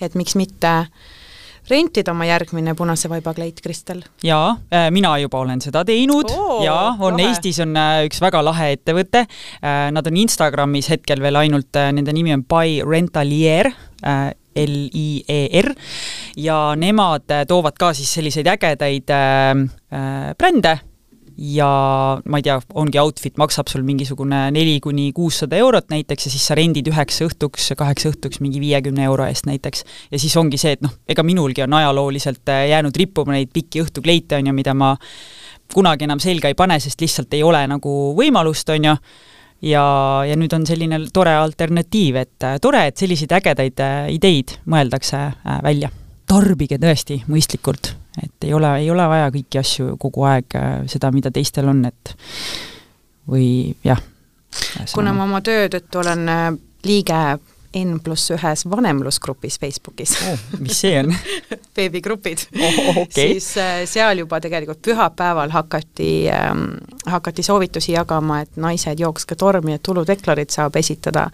et 0.00 0.14
miks 0.14 0.36
mitte 0.40 0.72
äh, 0.72 0.88
rentida 1.70 2.12
oma 2.14 2.26
järgmine 2.28 2.74
punase 2.78 3.10
vaiba 3.10 3.34
kleit, 3.36 3.60
Kristel? 3.64 4.02
jaa, 4.24 4.56
äh, 4.72 4.88
mina 4.94 5.16
juba 5.22 5.40
olen 5.44 5.60
seda 5.64 5.84
teinud 5.86 6.30
oh, 6.34 6.62
ja 6.64 6.76
on 6.98 7.18
lahe. 7.18 7.30
Eestis 7.30 7.60
on 7.64 7.76
äh, 7.76 8.04
üks 8.08 8.20
väga 8.22 8.42
lahe 8.44 8.72
ettevõte, 8.76 9.26
äh, 9.26 9.86
nad 9.94 10.06
on 10.06 10.18
Instagramis 10.22 10.90
hetkel 10.92 11.22
veel 11.24 11.40
ainult, 11.42 11.74
nende 11.74 12.14
nimi 12.16 12.34
on 12.36 12.44
Buy 12.46 12.80
Rentalier, 12.86 13.70
L-I-E-R, 14.56 15.68
ja 16.40 16.58
nemad 16.78 17.32
toovad 17.48 17.76
ka 17.80 17.90
siis 17.96 18.12
selliseid 18.16 18.48
ägedaid 18.54 19.10
brände 20.38 20.76
ja 21.36 21.68
ma 22.24 22.40
ei 22.40 22.44
tea, 22.46 22.56
ongi 22.80 22.98
outfit 23.00 23.36
maksab 23.40 23.68
sul 23.68 23.84
mingisugune 23.84 24.46
neli 24.54 24.78
kuni 24.80 25.10
kuussada 25.16 25.58
eurot 25.60 25.90
näiteks 25.92 26.28
ja 26.28 26.32
siis 26.32 26.46
sa 26.48 26.56
rendid 26.56 26.88
üheks 26.88 27.20
õhtuks, 27.26 27.68
kaheks 27.76 28.08
õhtuks 28.10 28.40
mingi 28.44 28.60
viiekümne 28.62 29.04
euro 29.04 29.26
eest 29.28 29.48
näiteks. 29.48 29.84
ja 30.10 30.18
siis 30.18 30.36
ongi 30.40 30.58
see, 30.60 30.76
et 30.78 30.84
noh, 30.84 30.94
ega 31.08 31.24
minulgi 31.26 31.66
on 31.66 31.76
ajalooliselt 31.76 32.48
äh, 32.52 32.66
jäänud 32.72 32.96
rippuma 32.96 33.36
neid 33.36 33.52
pikki 33.52 33.84
õhtukleite, 33.84 34.40
on 34.40 34.48
ju, 34.48 34.56
mida 34.56 34.74
ma 34.74 34.94
kunagi 35.74 36.08
enam 36.08 36.22
selga 36.22 36.48
ei 36.48 36.56
pane, 36.56 36.80
sest 36.80 37.00
lihtsalt 37.04 37.34
ei 37.36 37.42
ole 37.44 37.66
nagu 37.68 37.92
võimalust, 38.16 38.72
on 38.72 38.90
ju, 38.90 38.96
ja, 39.68 39.84
ja 40.24 40.40
nüüd 40.40 40.56
on 40.56 40.64
selline 40.68 41.02
tore 41.12 41.36
alternatiiv, 41.36 42.22
et 42.22 42.48
äh, 42.48 42.56
tore, 42.64 42.86
et 42.88 42.96
selliseid 42.96 43.36
ägedaid 43.42 43.84
äh, 43.84 44.02
ideid 44.16 44.56
mõeldakse 44.64 45.28
välja. 45.66 45.92
Tarbige 46.26 46.78
tõesti 46.82 47.22
mõistlikult 47.30 47.94
et 48.22 48.44
ei 48.44 48.54
ole, 48.54 48.70
ei 48.80 48.90
ole 48.90 49.08
vaja 49.08 49.30
kõiki 49.34 49.60
asju 49.60 49.96
kogu 50.00 50.24
aeg 50.28 50.56
äh, 50.58 50.70
seda, 50.90 51.10
mida 51.14 51.32
teistel 51.34 51.68
on, 51.72 51.84
et 51.88 52.14
või 53.28 53.74
jah. 53.84 54.00
kuna 54.94 55.12
ma 55.16 55.26
oma 55.26 55.42
töö 55.44 55.68
tõttu 55.72 56.02
olen 56.04 56.24
äh, 56.32 56.48
liige 56.86 57.20
N 57.76 57.98
pluss 58.00 58.30
ühes 58.32 58.62
vanemlusgrupis 58.70 59.58
Facebookis 59.60 60.14
oh,. 60.30 60.44
mis 60.62 60.78
see 60.80 60.94
on 61.00 61.10
beebigrupid 61.76 62.46
oh,. 62.56 63.02
Okay. 63.02 63.34
siis 63.34 63.50
äh, 63.60 63.82
seal 63.90 64.22
juba 64.22 64.40
tegelikult 64.40 64.80
pühapäeval 64.86 65.52
hakati 65.52 66.10
ähm,, 66.32 66.70
hakati 67.06 67.44
soovitusi 67.44 67.92
jagama, 67.92 68.40
et 68.46 68.56
naised 68.56 69.02
jookske 69.02 69.36
tormi, 69.36 69.76
et 69.76 69.84
tuludeklarid 69.84 70.54
saab 70.54 70.78
esitada 70.80 71.28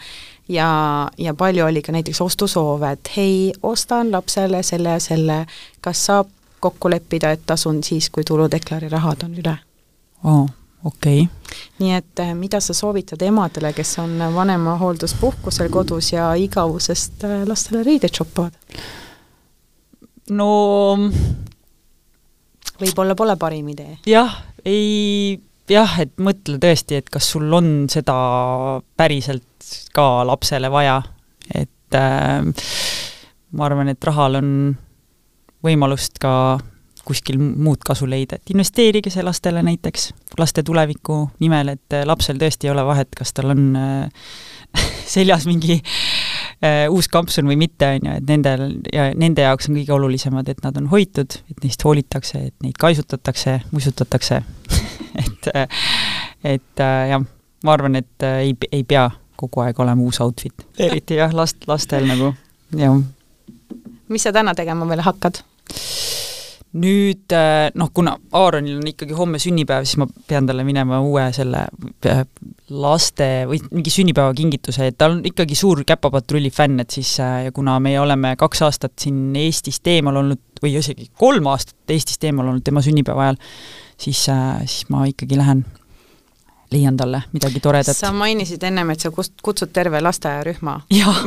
ja, 0.49 1.11
ja 1.19 1.35
palju 1.35 1.65
oli 1.65 1.83
ka 1.83 1.93
näiteks 1.93 2.21
ostusoove, 2.21 2.93
et 2.93 3.11
hei, 3.17 3.53
ostan 3.63 4.13
lapsele 4.13 4.63
selle 4.63 4.97
ja 4.97 5.01
selle, 5.01 5.45
kas 5.81 6.07
saab 6.07 6.31
kokku 6.61 6.91
leppida, 6.91 7.31
et 7.31 7.47
tasun 7.47 7.83
siis, 7.85 8.11
kui 8.11 8.25
tuludeklari 8.25 8.89
rahad 8.89 9.25
on 9.27 9.39
üle 9.43 9.55
oh,. 10.25 10.49
okei 10.85 11.23
okay.. 11.23 11.63
nii 11.79 11.95
et 11.99 12.25
eh, 12.25 12.35
mida 12.39 12.61
sa 12.61 12.75
soovitad 12.75 13.23
emadele, 13.23 13.73
kes 13.73 13.99
on 14.03 14.19
vanemahoolduspuhkusel 14.35 15.71
kodus 15.71 16.13
ja 16.13 16.33
igavusest 16.35 17.25
eh, 17.29 17.39
lastele 17.47 17.83
riideid 17.87 18.15
shoppavad? 18.15 18.55
no 20.31 20.51
võib-olla 22.83 23.19
pole 23.19 23.37
parim 23.37 23.73
idee? 23.75 23.99
jah, 24.07 24.39
ei 24.65 25.41
jah, 25.71 25.99
et 26.03 26.15
mõtle 26.23 26.59
tõesti, 26.63 26.99
et 26.99 27.11
kas 27.13 27.29
sul 27.35 27.53
on 27.55 27.87
seda 27.93 28.17
päriselt 28.97 29.71
ka 29.95 30.25
lapsele 30.27 30.71
vaja, 30.73 31.01
et 31.55 31.99
äh, 31.99 32.43
ma 33.53 33.69
arvan, 33.69 33.93
et 33.93 34.05
rahal 34.05 34.41
on 34.41 34.53
võimalust 35.63 36.19
ka 36.23 36.35
kuskil 37.05 37.39
muud 37.39 37.83
kasu 37.87 38.07
leida, 38.07 38.39
et 38.39 38.53
investeerige 38.55 39.11
see 39.11 39.25
lastele 39.27 39.63
näiteks, 39.67 40.13
laste 40.39 40.63
tuleviku 40.67 41.25
nimel, 41.43 41.75
et 41.75 41.97
äh, 41.97 42.07
lapsel 42.07 42.39
tõesti 42.41 42.69
ei 42.69 42.75
ole 42.75 42.85
vahet, 42.87 43.11
kas 43.19 43.35
tal 43.35 43.55
on 43.55 43.65
äh, 43.79 44.29
seljas 45.15 45.49
mingi 45.51 45.81
äh, 45.81 46.87
uus 46.91 47.11
kampsun 47.13 47.49
või 47.51 47.59
mitte, 47.65 47.95
on 47.97 48.09
ju, 48.09 48.17
et 48.23 48.31
nendel 48.31 48.67
ja 48.93 49.11
nende 49.19 49.47
jaoks 49.47 49.71
on 49.71 49.81
kõige 49.81 49.97
olulisemad, 49.97 50.53
et 50.53 50.63
nad 50.65 50.79
on 50.79 50.89
hoitud, 50.95 51.39
et 51.51 51.67
neist 51.67 51.83
hoolitakse, 51.87 52.47
et 52.53 52.57
neid 52.63 52.79
kaisutatakse, 52.81 53.59
muisutatakse 53.75 54.43
et 55.23 55.51
et 56.45 56.81
äh, 56.81 57.09
jah, 57.13 57.25
ma 57.65 57.75
arvan, 57.77 57.97
et 58.03 58.27
äh, 58.27 58.43
ei, 58.49 58.57
ei 58.73 58.85
pea 58.85 59.09
kogu 59.39 59.65
aeg 59.65 59.79
olema 59.83 60.05
uus 60.05 60.21
outfit, 60.23 60.67
eriti 60.79 61.19
jah, 61.19 61.35
last, 61.35 61.67
lastel 61.71 62.07
nagu, 62.11 62.33
jah. 62.79 62.99
mis 64.13 64.27
sa 64.27 64.35
täna 64.35 64.55
tegema 64.59 64.89
veel 64.91 65.05
hakkad? 65.07 65.43
nüüd 66.73 67.35
äh, 67.37 67.69
noh, 67.77 67.91
kuna 67.93 68.15
Aaronil 68.33 68.79
on 68.79 68.87
ikkagi 68.89 69.13
homme 69.13 69.37
sünnipäev, 69.43 69.85
siis 69.85 69.99
ma 70.01 70.07
pean 70.09 70.47
talle 70.49 70.65
minema 70.65 71.03
uue 71.05 71.27
selle 71.37 71.67
laste 72.73 73.27
või 73.51 73.61
mingi 73.75 73.93
sünnipäevakingituse, 73.93 74.87
et 74.89 74.97
tal 74.97 75.19
on 75.19 75.21
ikkagi 75.29 75.59
suur 75.59 75.83
Käpapatrulli 75.85 76.49
fänn, 76.55 76.81
et 76.81 76.97
siis 76.97 77.11
ja 77.21 77.53
kuna 77.53 77.77
me 77.85 77.93
oleme 78.01 78.33
kaks 78.41 78.65
aastat 78.65 78.97
siin 79.05 79.37
Eestist 79.37 79.87
eemal 79.93 80.23
olnud 80.23 80.65
või 80.65 80.73
isegi 80.81 81.11
kolm 81.21 81.51
aastat 81.53 81.93
Eestist 81.93 82.25
eemal 82.25 82.49
olnud 82.49 82.65
tema 82.65 82.81
sünnipäeva 82.85 83.29
ajal, 83.29 83.43
siis, 84.03 84.27
siis 84.27 84.89
ma 84.93 85.07
ikkagi 85.09 85.39
lähen 85.39 85.65
leian 86.73 86.97
talle 86.97 87.23
midagi 87.33 87.61
toredat. 87.61 87.97
sa 87.97 88.13
mainisid 88.17 88.63
ennem, 88.65 88.95
et 88.95 89.05
sa 89.05 89.13
kutsud 89.13 89.73
terve 89.73 90.01
lasteaiarühma. 90.03 90.81
jah 91.01 91.27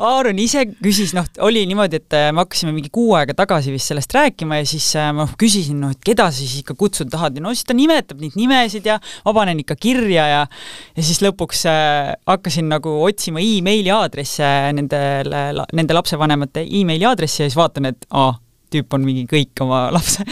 Aaron 0.00 0.38
ise 0.40 0.62
küsis, 0.80 1.10
noh, 1.12 1.26
oli 1.44 1.66
niimoodi, 1.68 1.98
et 2.00 2.14
äh, 2.16 2.30
me 2.32 2.40
hakkasime 2.40 2.72
mingi 2.72 2.88
kuu 2.92 3.12
aega 3.18 3.34
tagasi 3.36 3.72
vist 3.74 3.90
sellest 3.90 4.14
rääkima 4.16 4.56
ja 4.62 4.68
siis 4.68 4.86
äh, 4.96 5.10
ma 5.16 5.26
küsisin, 5.40 5.76
noh, 5.82 5.92
et 5.92 6.00
keda 6.04 6.30
sa 6.30 6.38
siis 6.38 6.62
ikka 6.62 6.76
kutsuda 6.80 7.12
tahad 7.12 7.36
ja 7.36 7.44
no 7.44 7.52
siis 7.52 7.68
ta 7.68 7.76
nimetab 7.76 8.22
neid 8.22 8.36
nimesid 8.38 8.88
ja 8.88 8.96
ma 9.26 9.34
panen 9.36 9.60
ikka 9.60 9.76
kirja 9.76 10.24
ja 10.30 10.40
ja 10.46 11.04
siis 11.04 11.20
lõpuks 11.20 11.66
äh, 11.68 12.14
hakkasin 12.30 12.70
nagu 12.72 12.94
otsima 13.04 13.44
emaili 13.44 13.92
aadresse 13.92 14.48
nendele, 14.78 15.66
nende 15.76 15.98
lapsevanemate 15.98 16.64
emaili 16.80 17.04
aadressi 17.10 17.42
ja 17.44 17.50
siis 17.50 17.60
vaatan, 17.60 17.92
et 17.92 18.08
aa, 18.08 18.32
tüüp 18.72 18.94
on 18.96 19.06
mingi 19.06 19.26
kõik 19.30 19.64
oma 19.64 19.88
lapse, 19.94 20.24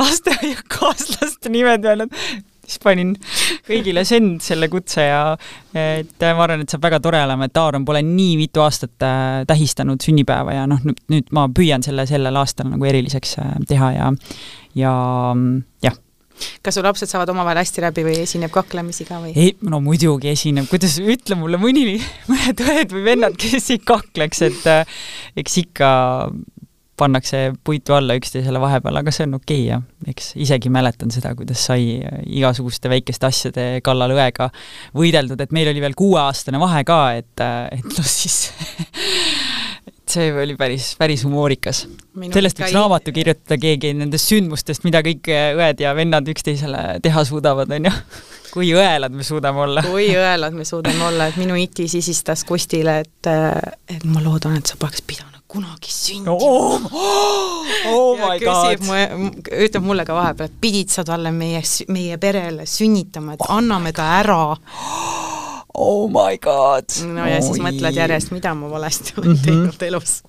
lasteaiakaaslaste 0.00 1.52
nimed 1.52 1.88
öelnud. 1.88 2.12
siis 2.66 2.80
panin 2.82 3.12
kõigile 3.68 4.02
send 4.06 4.40
selle 4.42 4.66
kutse 4.68 5.04
ja 5.06 5.20
et 5.76 6.24
ma 6.24 6.46
arvan, 6.46 6.64
et 6.64 6.72
saab 6.72 6.82
väga 6.88 6.98
tore 7.04 7.20
olema, 7.22 7.46
et 7.46 7.60
Aaron 7.62 7.84
pole 7.86 8.02
nii 8.02 8.32
mitu 8.40 8.64
aastat 8.64 9.06
äh, 9.06 9.44
tähistanud 9.46 10.02
sünnipäeva 10.02 10.56
ja 10.56 10.64
noh, 10.70 10.82
nüüd, 10.86 10.98
nüüd 11.12 11.30
ma 11.36 11.46
püüan 11.54 11.86
selle 11.86 12.08
sellel 12.10 12.42
aastal 12.42 12.72
nagu 12.72 12.88
eriliseks 12.88 13.38
äh, 13.42 13.54
teha 13.70 13.92
ja, 13.94 14.10
ja 14.74 14.96
jah. 15.86 16.02
Kas 16.62 16.76
su 16.76 16.82
lapsed 16.84 17.08
saavad 17.08 17.30
omavahel 17.32 17.62
hästi 17.62 17.82
läbi 17.84 18.04
või 18.04 18.18
esineb 18.24 18.52
kaklemisi 18.52 19.06
ka 19.08 19.20
või? 19.22 19.32
ei, 19.38 19.54
no 19.64 19.80
muidugi 19.84 20.32
esineb, 20.34 20.66
kuidas, 20.68 20.98
ütle 21.00 21.38
mulle 21.38 21.60
mõni, 21.60 21.96
mõned 22.30 22.60
õed 22.66 22.92
või 22.92 23.04
vennad, 23.06 23.38
kes 23.40 23.70
ei 23.72 23.80
kakleks, 23.80 24.42
et 24.50 24.68
äh, 24.72 24.98
eks 25.40 25.62
ikka 25.62 25.90
pannakse 26.96 27.52
puitu 27.64 27.94
alla 27.96 28.16
üksteisele 28.18 28.60
vahepeal, 28.60 29.00
aga 29.00 29.12
see 29.14 29.26
on 29.28 29.36
okei 29.38 29.58
okay, 29.60 29.68
jah, 29.68 29.82
eks 30.12 30.32
isegi 30.46 30.72
mäletan 30.72 31.12
seda, 31.14 31.34
kuidas 31.38 31.66
sai 31.68 32.00
igasuguste 32.24 32.90
väikeste 32.92 33.28
asjade 33.28 33.66
kallal 33.84 34.14
õega 34.16 34.48
võideldud, 34.96 35.40
et 35.42 35.52
meil 35.56 35.72
oli 35.72 35.84
veel 35.84 35.96
kuueaastane 35.98 36.60
vahe 36.62 36.84
ka, 36.88 37.00
et, 37.20 37.44
et 37.76 37.90
noh 37.90 38.08
siis 38.08 38.50
et 39.90 40.14
see 40.16 40.30
oli 40.32 40.56
päris, 40.56 40.94
päris 40.98 41.26
humoorikas. 41.26 41.84
sellest 42.22 42.62
võiks 42.62 42.74
raamatu 42.76 43.12
kirjutada 43.12 43.60
keegi 43.60 43.92
nendest 43.98 44.32
sündmustest, 44.32 44.86
mida 44.86 45.02
kõik 45.04 45.28
õed 45.28 45.82
ja 45.82 45.94
vennad 45.98 46.28
üksteisele 46.32 47.00
teha 47.04 47.24
suudavad, 47.28 47.72
on 47.76 47.90
ju 47.90 47.94
kui 48.56 48.72
õelad 48.72 49.12
me 49.12 49.26
suudame 49.26 49.66
olla. 49.66 49.84
kui 49.84 50.08
õelad 50.16 50.56
me 50.56 50.64
suudame 50.64 51.10
olla, 51.10 51.28
et 51.28 51.40
minu 51.40 51.58
iti 51.60 51.90
sisistas 51.92 52.46
Kustile, 52.48 53.00
et, 53.04 53.32
et 53.90 54.06
ma 54.08 54.22
loodan, 54.24 54.56
et 54.56 54.70
sa 54.72 54.78
poleks 54.80 55.04
pidanud 55.04 55.35
kunagi 55.56 55.92
sündima 55.92 56.36
oh, 56.36 56.86
oh 57.90 58.12
my 58.20 58.38
god. 58.44 58.84
ütleb 59.66 59.84
mulle 59.84 60.06
ka 60.08 60.16
vahepeal, 60.16 60.50
et 60.50 60.60
pidid 60.60 60.92
sa 60.92 61.04
talle 61.06 61.32
meie, 61.34 61.62
meie 61.92 62.20
perele 62.22 62.68
sünnitama, 62.70 63.36
et 63.36 63.46
oh 63.46 63.56
anname 63.58 63.94
ta 63.96 64.12
ära. 64.20 64.42
Oh 65.76 66.06
my 66.08 66.38
god. 66.40 66.88
no 67.04 67.26
ja 67.28 67.36
Oi. 67.36 67.42
siis 67.44 67.58
mõtled 67.60 67.98
järjest, 67.98 68.30
mida 68.32 68.54
ma 68.56 68.70
valesti 68.72 69.12
olen 69.18 69.34
mm 69.34 69.34
-hmm. 69.36 69.44
teinud 69.44 69.82
elus. 69.90 70.22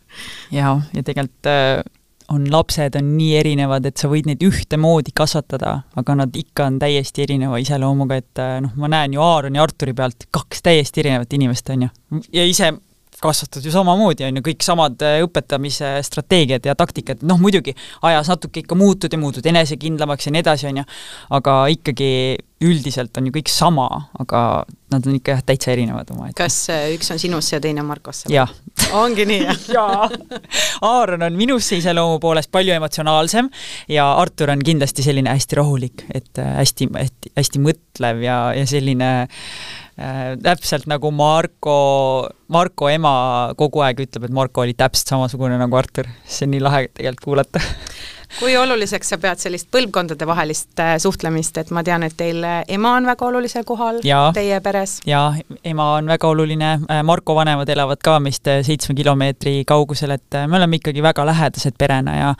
jaa, 0.52 0.82
ja 0.94 1.04
tegelikult 1.04 1.48
äh, 1.48 1.86
on 2.30 2.52
lapsed 2.52 2.96
on 3.00 3.14
nii 3.18 3.38
erinevad, 3.40 3.86
et 3.86 3.98
sa 3.98 4.10
võid 4.12 4.28
neid 4.28 4.44
ühtemoodi 4.44 5.14
kasvatada, 5.16 5.82
aga 5.96 6.16
nad 6.16 6.36
ikka 6.36 6.66
on 6.66 6.80
täiesti 6.80 7.24
erineva 7.24 7.62
iseloomuga, 7.64 8.16
et 8.20 8.42
äh, 8.44 8.58
noh, 8.62 8.76
ma 8.76 8.92
näen 8.92 9.16
ju 9.16 9.24
Aaroni 9.24 9.58
ja 9.58 9.64
Arturi 9.64 9.94
pealt 9.94 10.28
kaks 10.32 10.62
täiesti 10.68 11.06
erinevat 11.06 11.34
inimest, 11.34 11.70
on 11.70 11.88
ju. 11.88 11.90
ja 12.34 12.46
ise 12.46 12.74
kasvatad 13.22 13.66
ju 13.66 13.72
samamoodi, 13.74 14.28
on 14.28 14.40
ju, 14.40 14.44
kõik 14.46 14.66
samad 14.66 15.02
äh, 15.06 15.20
õpetamise 15.26 15.98
strateegiad 16.06 16.68
ja 16.70 16.76
taktikad, 16.78 17.24
noh 17.28 17.40
muidugi 17.42 17.74
ajas 18.06 18.30
natuke 18.32 18.62
ikka 18.64 18.78
muutud 18.78 19.14
ja 19.14 19.22
muutud 19.22 19.46
enesekindlamaks 19.50 20.28
ja 20.28 20.36
nii 20.36 20.44
edasi, 20.46 20.68
on 20.70 20.82
ju, 20.84 20.86
aga 21.40 21.56
ikkagi 21.74 22.12
üldiselt 22.66 23.18
on 23.20 23.28
ju 23.30 23.34
kõik 23.36 23.50
sama, 23.54 23.86
aga 24.18 24.42
nad 24.94 25.08
on 25.10 25.18
ikka 25.18 25.36
jah, 25.36 25.42
täitsa 25.46 25.72
erinevad 25.74 26.10
omaette. 26.14 26.38
kas 26.40 26.58
äh, 26.74 26.88
üks 26.96 27.10
on 27.14 27.22
sinusse 27.22 27.56
ja 27.58 27.62
teine 27.62 27.86
Markosse? 27.86 28.30
jah. 28.34 28.54
ongi 28.98 29.28
nii, 29.30 29.42
jah? 29.46 29.66
jaa. 29.78 30.08
Aaron 30.86 31.26
on 31.28 31.38
minusse 31.38 31.78
iseloomu 31.82 32.22
poolest 32.24 32.52
palju 32.54 32.74
emotsionaalsem 32.78 33.50
ja 33.94 34.12
Artur 34.18 34.54
on 34.54 34.64
kindlasti 34.66 35.06
selline 35.06 35.34
hästi 35.34 35.60
rahulik, 35.62 36.06
et 36.14 36.42
äh, 36.42 36.54
hästi, 36.62 36.90
hästi, 36.98 37.36
hästi 37.38 37.66
mõtlev 37.66 38.26
ja, 38.26 38.40
ja 38.58 38.66
selline 38.70 39.12
äh, 39.26 39.76
täpselt 39.98 40.86
nagu 40.86 41.10
Marko, 41.12 41.78
Marko 42.54 42.90
ema 42.94 43.14
kogu 43.58 43.82
aeg 43.82 44.04
ütleb, 44.06 44.28
et 44.28 44.36
Marko 44.36 44.62
oli 44.62 44.76
täpselt 44.78 45.10
samasugune 45.16 45.58
nagu 45.58 45.80
Artur. 45.80 46.06
see 46.26 46.46
on 46.46 46.54
nii 46.54 46.62
lahe 46.62 46.84
tegelikult 46.94 47.26
kuulata 47.26 47.64
kui 48.40 48.58
oluliseks 48.58 49.14
sa 49.14 49.18
pead 49.22 49.40
sellist 49.42 49.70
põlvkondadevahelist 49.74 50.82
äh, 50.84 50.94
suhtlemist, 51.02 51.58
et 51.62 51.72
ma 51.74 51.84
tean, 51.86 52.04
et 52.06 52.16
teil 52.18 52.44
äh, 52.46 52.60
ema 52.76 52.94
on 53.00 53.08
väga 53.08 53.28
olulisel 53.30 53.66
kohal 53.68 54.02
ja, 54.06 54.28
teie 54.36 54.60
peres? 54.64 54.98
jaa, 55.08 55.32
ema 55.66 55.88
on 55.98 56.12
väga 56.12 56.30
oluline, 56.34 56.74
äh, 56.92 57.02
Marko 57.08 57.36
vanemad 57.38 57.70
elavad 57.74 58.02
ka 58.04 58.18
meist 58.24 58.48
seitsme 58.68 58.96
kilomeetri 58.98 59.62
kaugusel, 59.68 60.14
et 60.18 60.40
me 60.48 60.60
oleme 60.60 60.82
ikkagi 60.82 61.04
väga 61.04 61.26
lähedased 61.28 61.80
perena 61.80 62.18
ja 62.18 62.34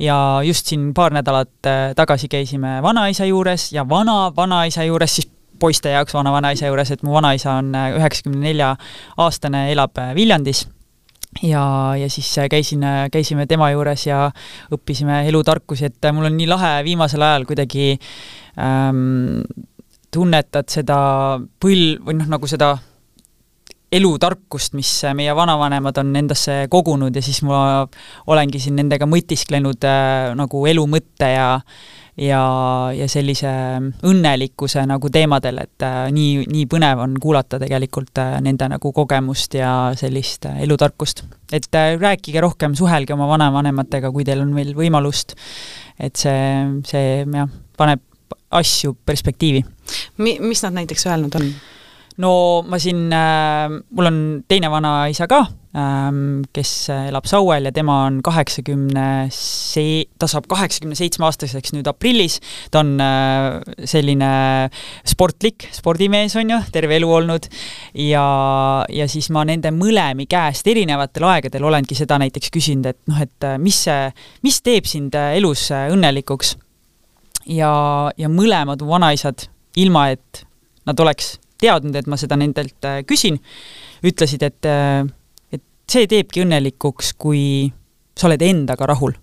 ja 0.00 0.18
just 0.44 0.72
siin 0.72 0.90
paar 0.94 1.14
nädalat 1.14 1.70
tagasi 1.96 2.28
käisime 2.28 2.80
vanaisa 2.82 3.28
juures 3.28 3.70
ja 3.72 3.86
vana-vanaisa 3.88 4.84
juures 4.88 5.20
siis 5.20 5.30
poiste 5.64 5.96
jaoks 5.96 6.14
vana-vanaisa 6.14 6.68
juures, 6.68 6.92
et 6.92 7.02
mu 7.06 7.16
vanaisa 7.16 7.58
on 7.62 7.72
üheksakümne 7.72 8.44
nelja 8.44 8.74
aastane, 9.24 9.70
elab 9.72 9.96
Viljandis. 10.16 10.66
Ja, 11.42 11.96
ja 11.98 12.10
siis 12.10 12.28
äh, 12.38 12.48
käisin, 12.48 12.82
äh, 12.84 13.10
käisime 13.10 13.46
tema 13.46 13.70
juures 13.72 14.06
ja 14.06 14.28
õppisime 14.72 15.24
elutarkusi, 15.28 15.88
et 15.90 16.06
äh, 16.06 16.14
mul 16.14 16.28
on 16.28 16.36
nii 16.38 16.46
lahe 16.46 16.72
viimasel 16.86 17.22
ajal 17.26 17.46
kuidagi 17.48 17.94
ähm, 18.60 19.40
tunnetad 20.14 20.70
seda 20.70 20.98
põl- 21.62 21.98
või 22.06 22.20
noh, 22.20 22.30
nagu 22.36 22.50
seda 22.50 22.76
elutarkust, 23.94 24.74
mis 24.78 24.90
meie 25.14 25.34
vanavanemad 25.36 25.98
on 26.02 26.14
endasse 26.18 26.64
kogunud 26.72 27.14
ja 27.14 27.22
siis 27.24 27.42
ma 27.46 27.58
olengi 28.30 28.60
siin 28.62 28.78
nendega 28.80 29.08
mõtisklenud 29.10 29.86
äh, 29.88 30.32
nagu 30.38 30.64
elu 30.70 30.86
mõtte 30.90 31.30
ja 31.34 31.50
ja, 32.20 32.40
ja 32.94 33.06
sellise 33.10 33.50
õnnelikkuse 34.06 34.84
nagu 34.88 35.10
teemadel, 35.12 35.58
et 35.64 35.84
äh, 35.86 36.00
nii, 36.14 36.44
nii 36.50 36.66
põnev 36.70 37.02
on 37.04 37.16
kuulata 37.22 37.58
tegelikult 37.62 38.22
äh, 38.22 38.36
nende 38.44 38.68
nagu 38.70 38.92
kogemust 38.94 39.56
ja 39.58 39.72
sellist 39.98 40.46
äh, 40.50 40.62
elutarkust. 40.66 41.24
et 41.52 41.68
äh, 41.74 41.94
rääkige 42.00 42.40
rohkem, 42.40 42.74
suhelge 42.78 43.14
oma 43.14 43.28
vanavanematega, 43.30 44.12
kui 44.14 44.24
teil 44.24 44.42
on 44.44 44.54
veel 44.54 44.74
võimalust, 44.78 45.34
et 45.98 46.16
see, 46.16 46.82
see 46.86 47.22
jah, 47.24 47.50
paneb 47.78 48.02
asju 48.54 48.94
perspektiivi. 49.06 49.64
Mi-, 50.22 50.38
mis 50.40 50.62
nad 50.62 50.78
näiteks 50.78 51.08
öelnud 51.10 51.34
on? 51.40 51.50
No 52.22 52.62
ma 52.68 52.78
siin 52.78 53.08
äh,, 53.12 53.68
mul 53.90 54.10
on 54.10 54.18
teine 54.48 54.70
vanaisa 54.70 55.26
ka 55.30 55.40
ähm,, 55.74 56.44
kes 56.54 56.88
elab 56.94 57.26
Sauel 57.26 57.66
ja 57.66 57.72
tema 57.74 58.04
on 58.06 58.20
kaheksakümne 58.24 59.06
see-, 59.34 60.06
ta 60.18 60.28
saab 60.30 60.46
kaheksakümne 60.50 60.94
seitsme 60.98 61.26
aastaseks 61.26 61.74
nüüd 61.74 61.88
aprillis, 61.90 62.38
ta 62.70 62.84
on 62.84 62.94
äh, 63.02 63.58
selline 63.90 64.30
sportlik 65.10 65.68
spordimees, 65.74 66.36
on 66.38 66.54
ju, 66.54 66.60
terve 66.74 66.98
elu 67.00 67.10
olnud, 67.18 67.50
ja, 68.06 68.26
ja 68.88 69.08
siis 69.10 69.30
ma 69.34 69.44
nende 69.48 69.74
mõlemi 69.74 70.28
käest 70.30 70.70
erinevatel 70.70 71.26
aegadel 71.32 71.66
olengi 71.66 71.98
seda 71.98 72.20
näiteks 72.22 72.54
küsinud, 72.54 72.92
et 72.94 73.00
noh, 73.10 73.22
et 73.26 73.48
äh, 73.48 73.58
mis 73.58 73.84
see, 73.88 74.10
mis 74.46 74.62
teeb 74.62 74.86
sind 74.90 75.18
äh, 75.18 75.34
elus 75.40 75.66
äh, 75.74 75.88
õnnelikuks. 75.94 76.56
ja, 77.50 77.72
ja 78.16 78.30
mõlemad 78.30 78.86
vanaisad, 78.86 79.48
ilma 79.76 80.12
et 80.14 80.44
nad 80.86 81.00
oleks 81.00 81.34
teadnud, 81.64 81.96
et 81.98 82.10
ma 82.10 82.18
seda 82.20 82.38
nendelt 82.40 82.88
äh, 82.88 83.00
küsin, 83.08 83.40
ütlesid, 84.04 84.44
et, 84.46 84.68
äh, 84.68 85.02
et 85.54 85.64
see 85.90 86.08
teebki 86.10 86.44
õnnelikuks, 86.44 87.14
kui 87.20 87.44
sa 88.14 88.28
oled 88.30 88.44
endaga 88.46 88.88
rahul. 88.92 89.16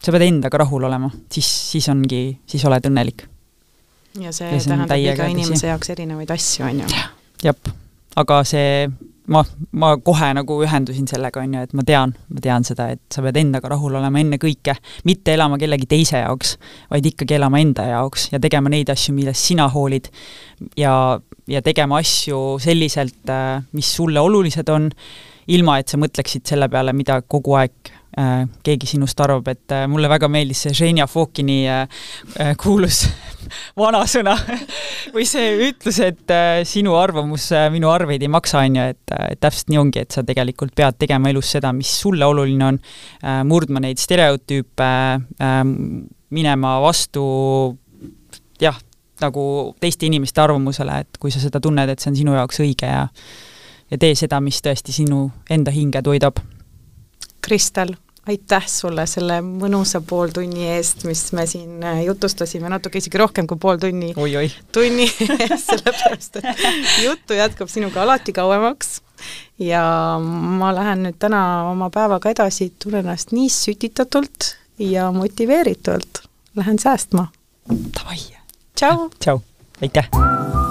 sa 0.00 0.14
pead 0.14 0.24
endaga 0.24 0.62
rahul 0.62 0.86
olema, 0.88 1.10
siis, 1.28 1.48
siis 1.74 1.88
ongi, 1.92 2.22
siis 2.48 2.64
oled 2.64 2.86
õnnelik. 2.88 3.26
ja 4.20 4.32
see, 4.32 4.48
ja 4.48 4.58
see 4.58 4.72
tähendab 4.72 4.96
iga 4.96 5.28
inimese 5.28 5.68
jaoks 5.68 5.92
erinevaid 5.92 6.30
asju, 6.32 6.64
on 6.66 6.82
ju. 6.82 7.02
jah, 7.44 7.72
aga 8.16 8.42
see 8.48 8.88
ma, 9.30 9.42
ma 9.78 9.92
kohe 10.04 10.30
nagu 10.36 10.58
ühendusin 10.64 11.08
sellega, 11.10 11.42
on 11.44 11.54
ju, 11.56 11.64
et 11.68 11.74
ma 11.76 11.84
tean, 11.86 12.14
ma 12.34 12.42
tean 12.44 12.66
seda, 12.66 12.90
et 12.96 13.02
sa 13.12 13.22
pead 13.24 13.38
endaga 13.40 13.70
rahul 13.72 13.96
olema 14.00 14.20
ennekõike, 14.22 14.74
mitte 15.08 15.34
elama 15.36 15.58
kellegi 15.60 15.88
teise 15.90 16.22
jaoks, 16.24 16.56
vaid 16.90 17.06
ikkagi 17.12 17.38
elama 17.38 17.62
enda 17.62 17.86
jaoks 17.92 18.30
ja 18.34 18.42
tegema 18.42 18.72
neid 18.72 18.90
asju, 18.92 19.14
millest 19.16 19.50
sina 19.50 19.68
hoolid 19.72 20.10
ja, 20.78 20.94
ja 21.50 21.62
tegema 21.66 22.00
asju 22.02 22.58
selliselt, 22.62 23.22
äh, 23.30 23.60
mis 23.76 23.94
sulle 23.96 24.22
olulised 24.22 24.68
on, 24.74 24.90
ilma 25.50 25.80
et 25.80 25.90
sa 25.90 25.98
mõtleksid 25.98 26.46
selle 26.46 26.68
peale, 26.70 26.94
mida 26.96 27.20
kogu 27.26 27.56
aeg 27.58 27.94
keegi 28.10 28.88
sinust 28.90 29.20
arvab, 29.22 29.46
et 29.52 29.74
äh, 29.74 29.84
mulle 29.90 30.08
väga 30.10 30.28
meeldis 30.32 30.64
see 30.66 30.74
Ženja 30.74 31.06
Fokini 31.06 31.60
äh, 31.70 31.86
kuulus 32.58 33.04
vanasõna 33.80 34.34
või 35.14 35.26
see 35.28 35.68
ütlus, 35.68 36.00
et 36.02 36.34
sinu 36.68 36.96
arvamus 36.98 37.50
minu 37.70 37.90
arveid 37.92 38.22
ei 38.26 38.32
maksa, 38.32 38.64
on 38.66 38.80
ju, 38.80 38.88
et 38.94 39.14
täpselt 39.40 39.70
nii 39.70 39.80
ongi, 39.80 40.04
et 40.04 40.16
sa 40.16 40.24
tegelikult 40.26 40.74
pead 40.76 40.98
tegema 41.00 41.30
elus 41.30 41.52
seda, 41.54 41.72
mis 41.76 41.92
sulle 42.02 42.26
oluline 42.26 42.66
on, 42.66 42.80
murdma 43.46 43.82
neid 43.82 44.02
stereotüüpe, 44.02 44.90
minema 46.34 46.76
vastu 46.82 47.24
jah, 48.62 48.78
nagu 49.22 49.44
teiste 49.82 50.06
inimeste 50.06 50.42
arvamusele, 50.42 51.00
et 51.04 51.20
kui 51.22 51.32
sa 51.34 51.42
seda 51.42 51.62
tunned, 51.62 51.90
et 51.90 52.02
see 52.02 52.10
on 52.12 52.22
sinu 52.22 52.38
jaoks 52.38 52.62
õige 52.64 52.90
ja 52.90 53.06
ja 53.90 53.98
tee 53.98 54.14
seda, 54.14 54.38
mis 54.38 54.60
tõesti 54.62 54.94
sinu 54.94 55.24
enda 55.50 55.72
hinge 55.74 56.02
toidab 56.06 56.38
Kristel, 57.40 57.94
aitäh 58.28 58.66
sulle 58.68 59.06
selle 59.10 59.40
mõnusa 59.44 60.02
pooltunni 60.06 60.68
eest, 60.76 61.04
mis 61.08 61.24
me 61.36 61.46
siin 61.50 61.82
äh, 61.84 62.02
jutustasime, 62.06 62.68
natuke 62.72 63.00
isegi 63.00 63.20
rohkem 63.20 63.48
kui 63.50 63.58
pool 63.60 63.80
tunni. 63.80 64.12
tunni 64.72 65.08
eest, 65.08 65.66
sellepärast 65.70 66.40
et 66.42 66.64
juttu 67.04 67.38
jätkub 67.38 67.72
sinuga 67.72 68.04
alati 68.04 68.34
kauemaks 68.36 69.00
ja 69.60 69.82
ma 70.20 70.72
lähen 70.76 71.04
nüüd 71.06 71.20
täna 71.20 71.42
oma 71.70 71.90
päevaga 71.94 72.32
edasi, 72.32 72.72
tunnen 72.82 73.04
ennast 73.04 73.34
nii 73.36 73.50
sütitatult 73.52 74.54
ja 74.80 75.10
motiveeritult, 75.12 76.24
lähen 76.56 76.78
säästma. 76.78 77.28
Davai! 77.68 78.20
tšau! 78.74 79.08
tšau, 79.20 79.40
aitäh! 79.82 80.69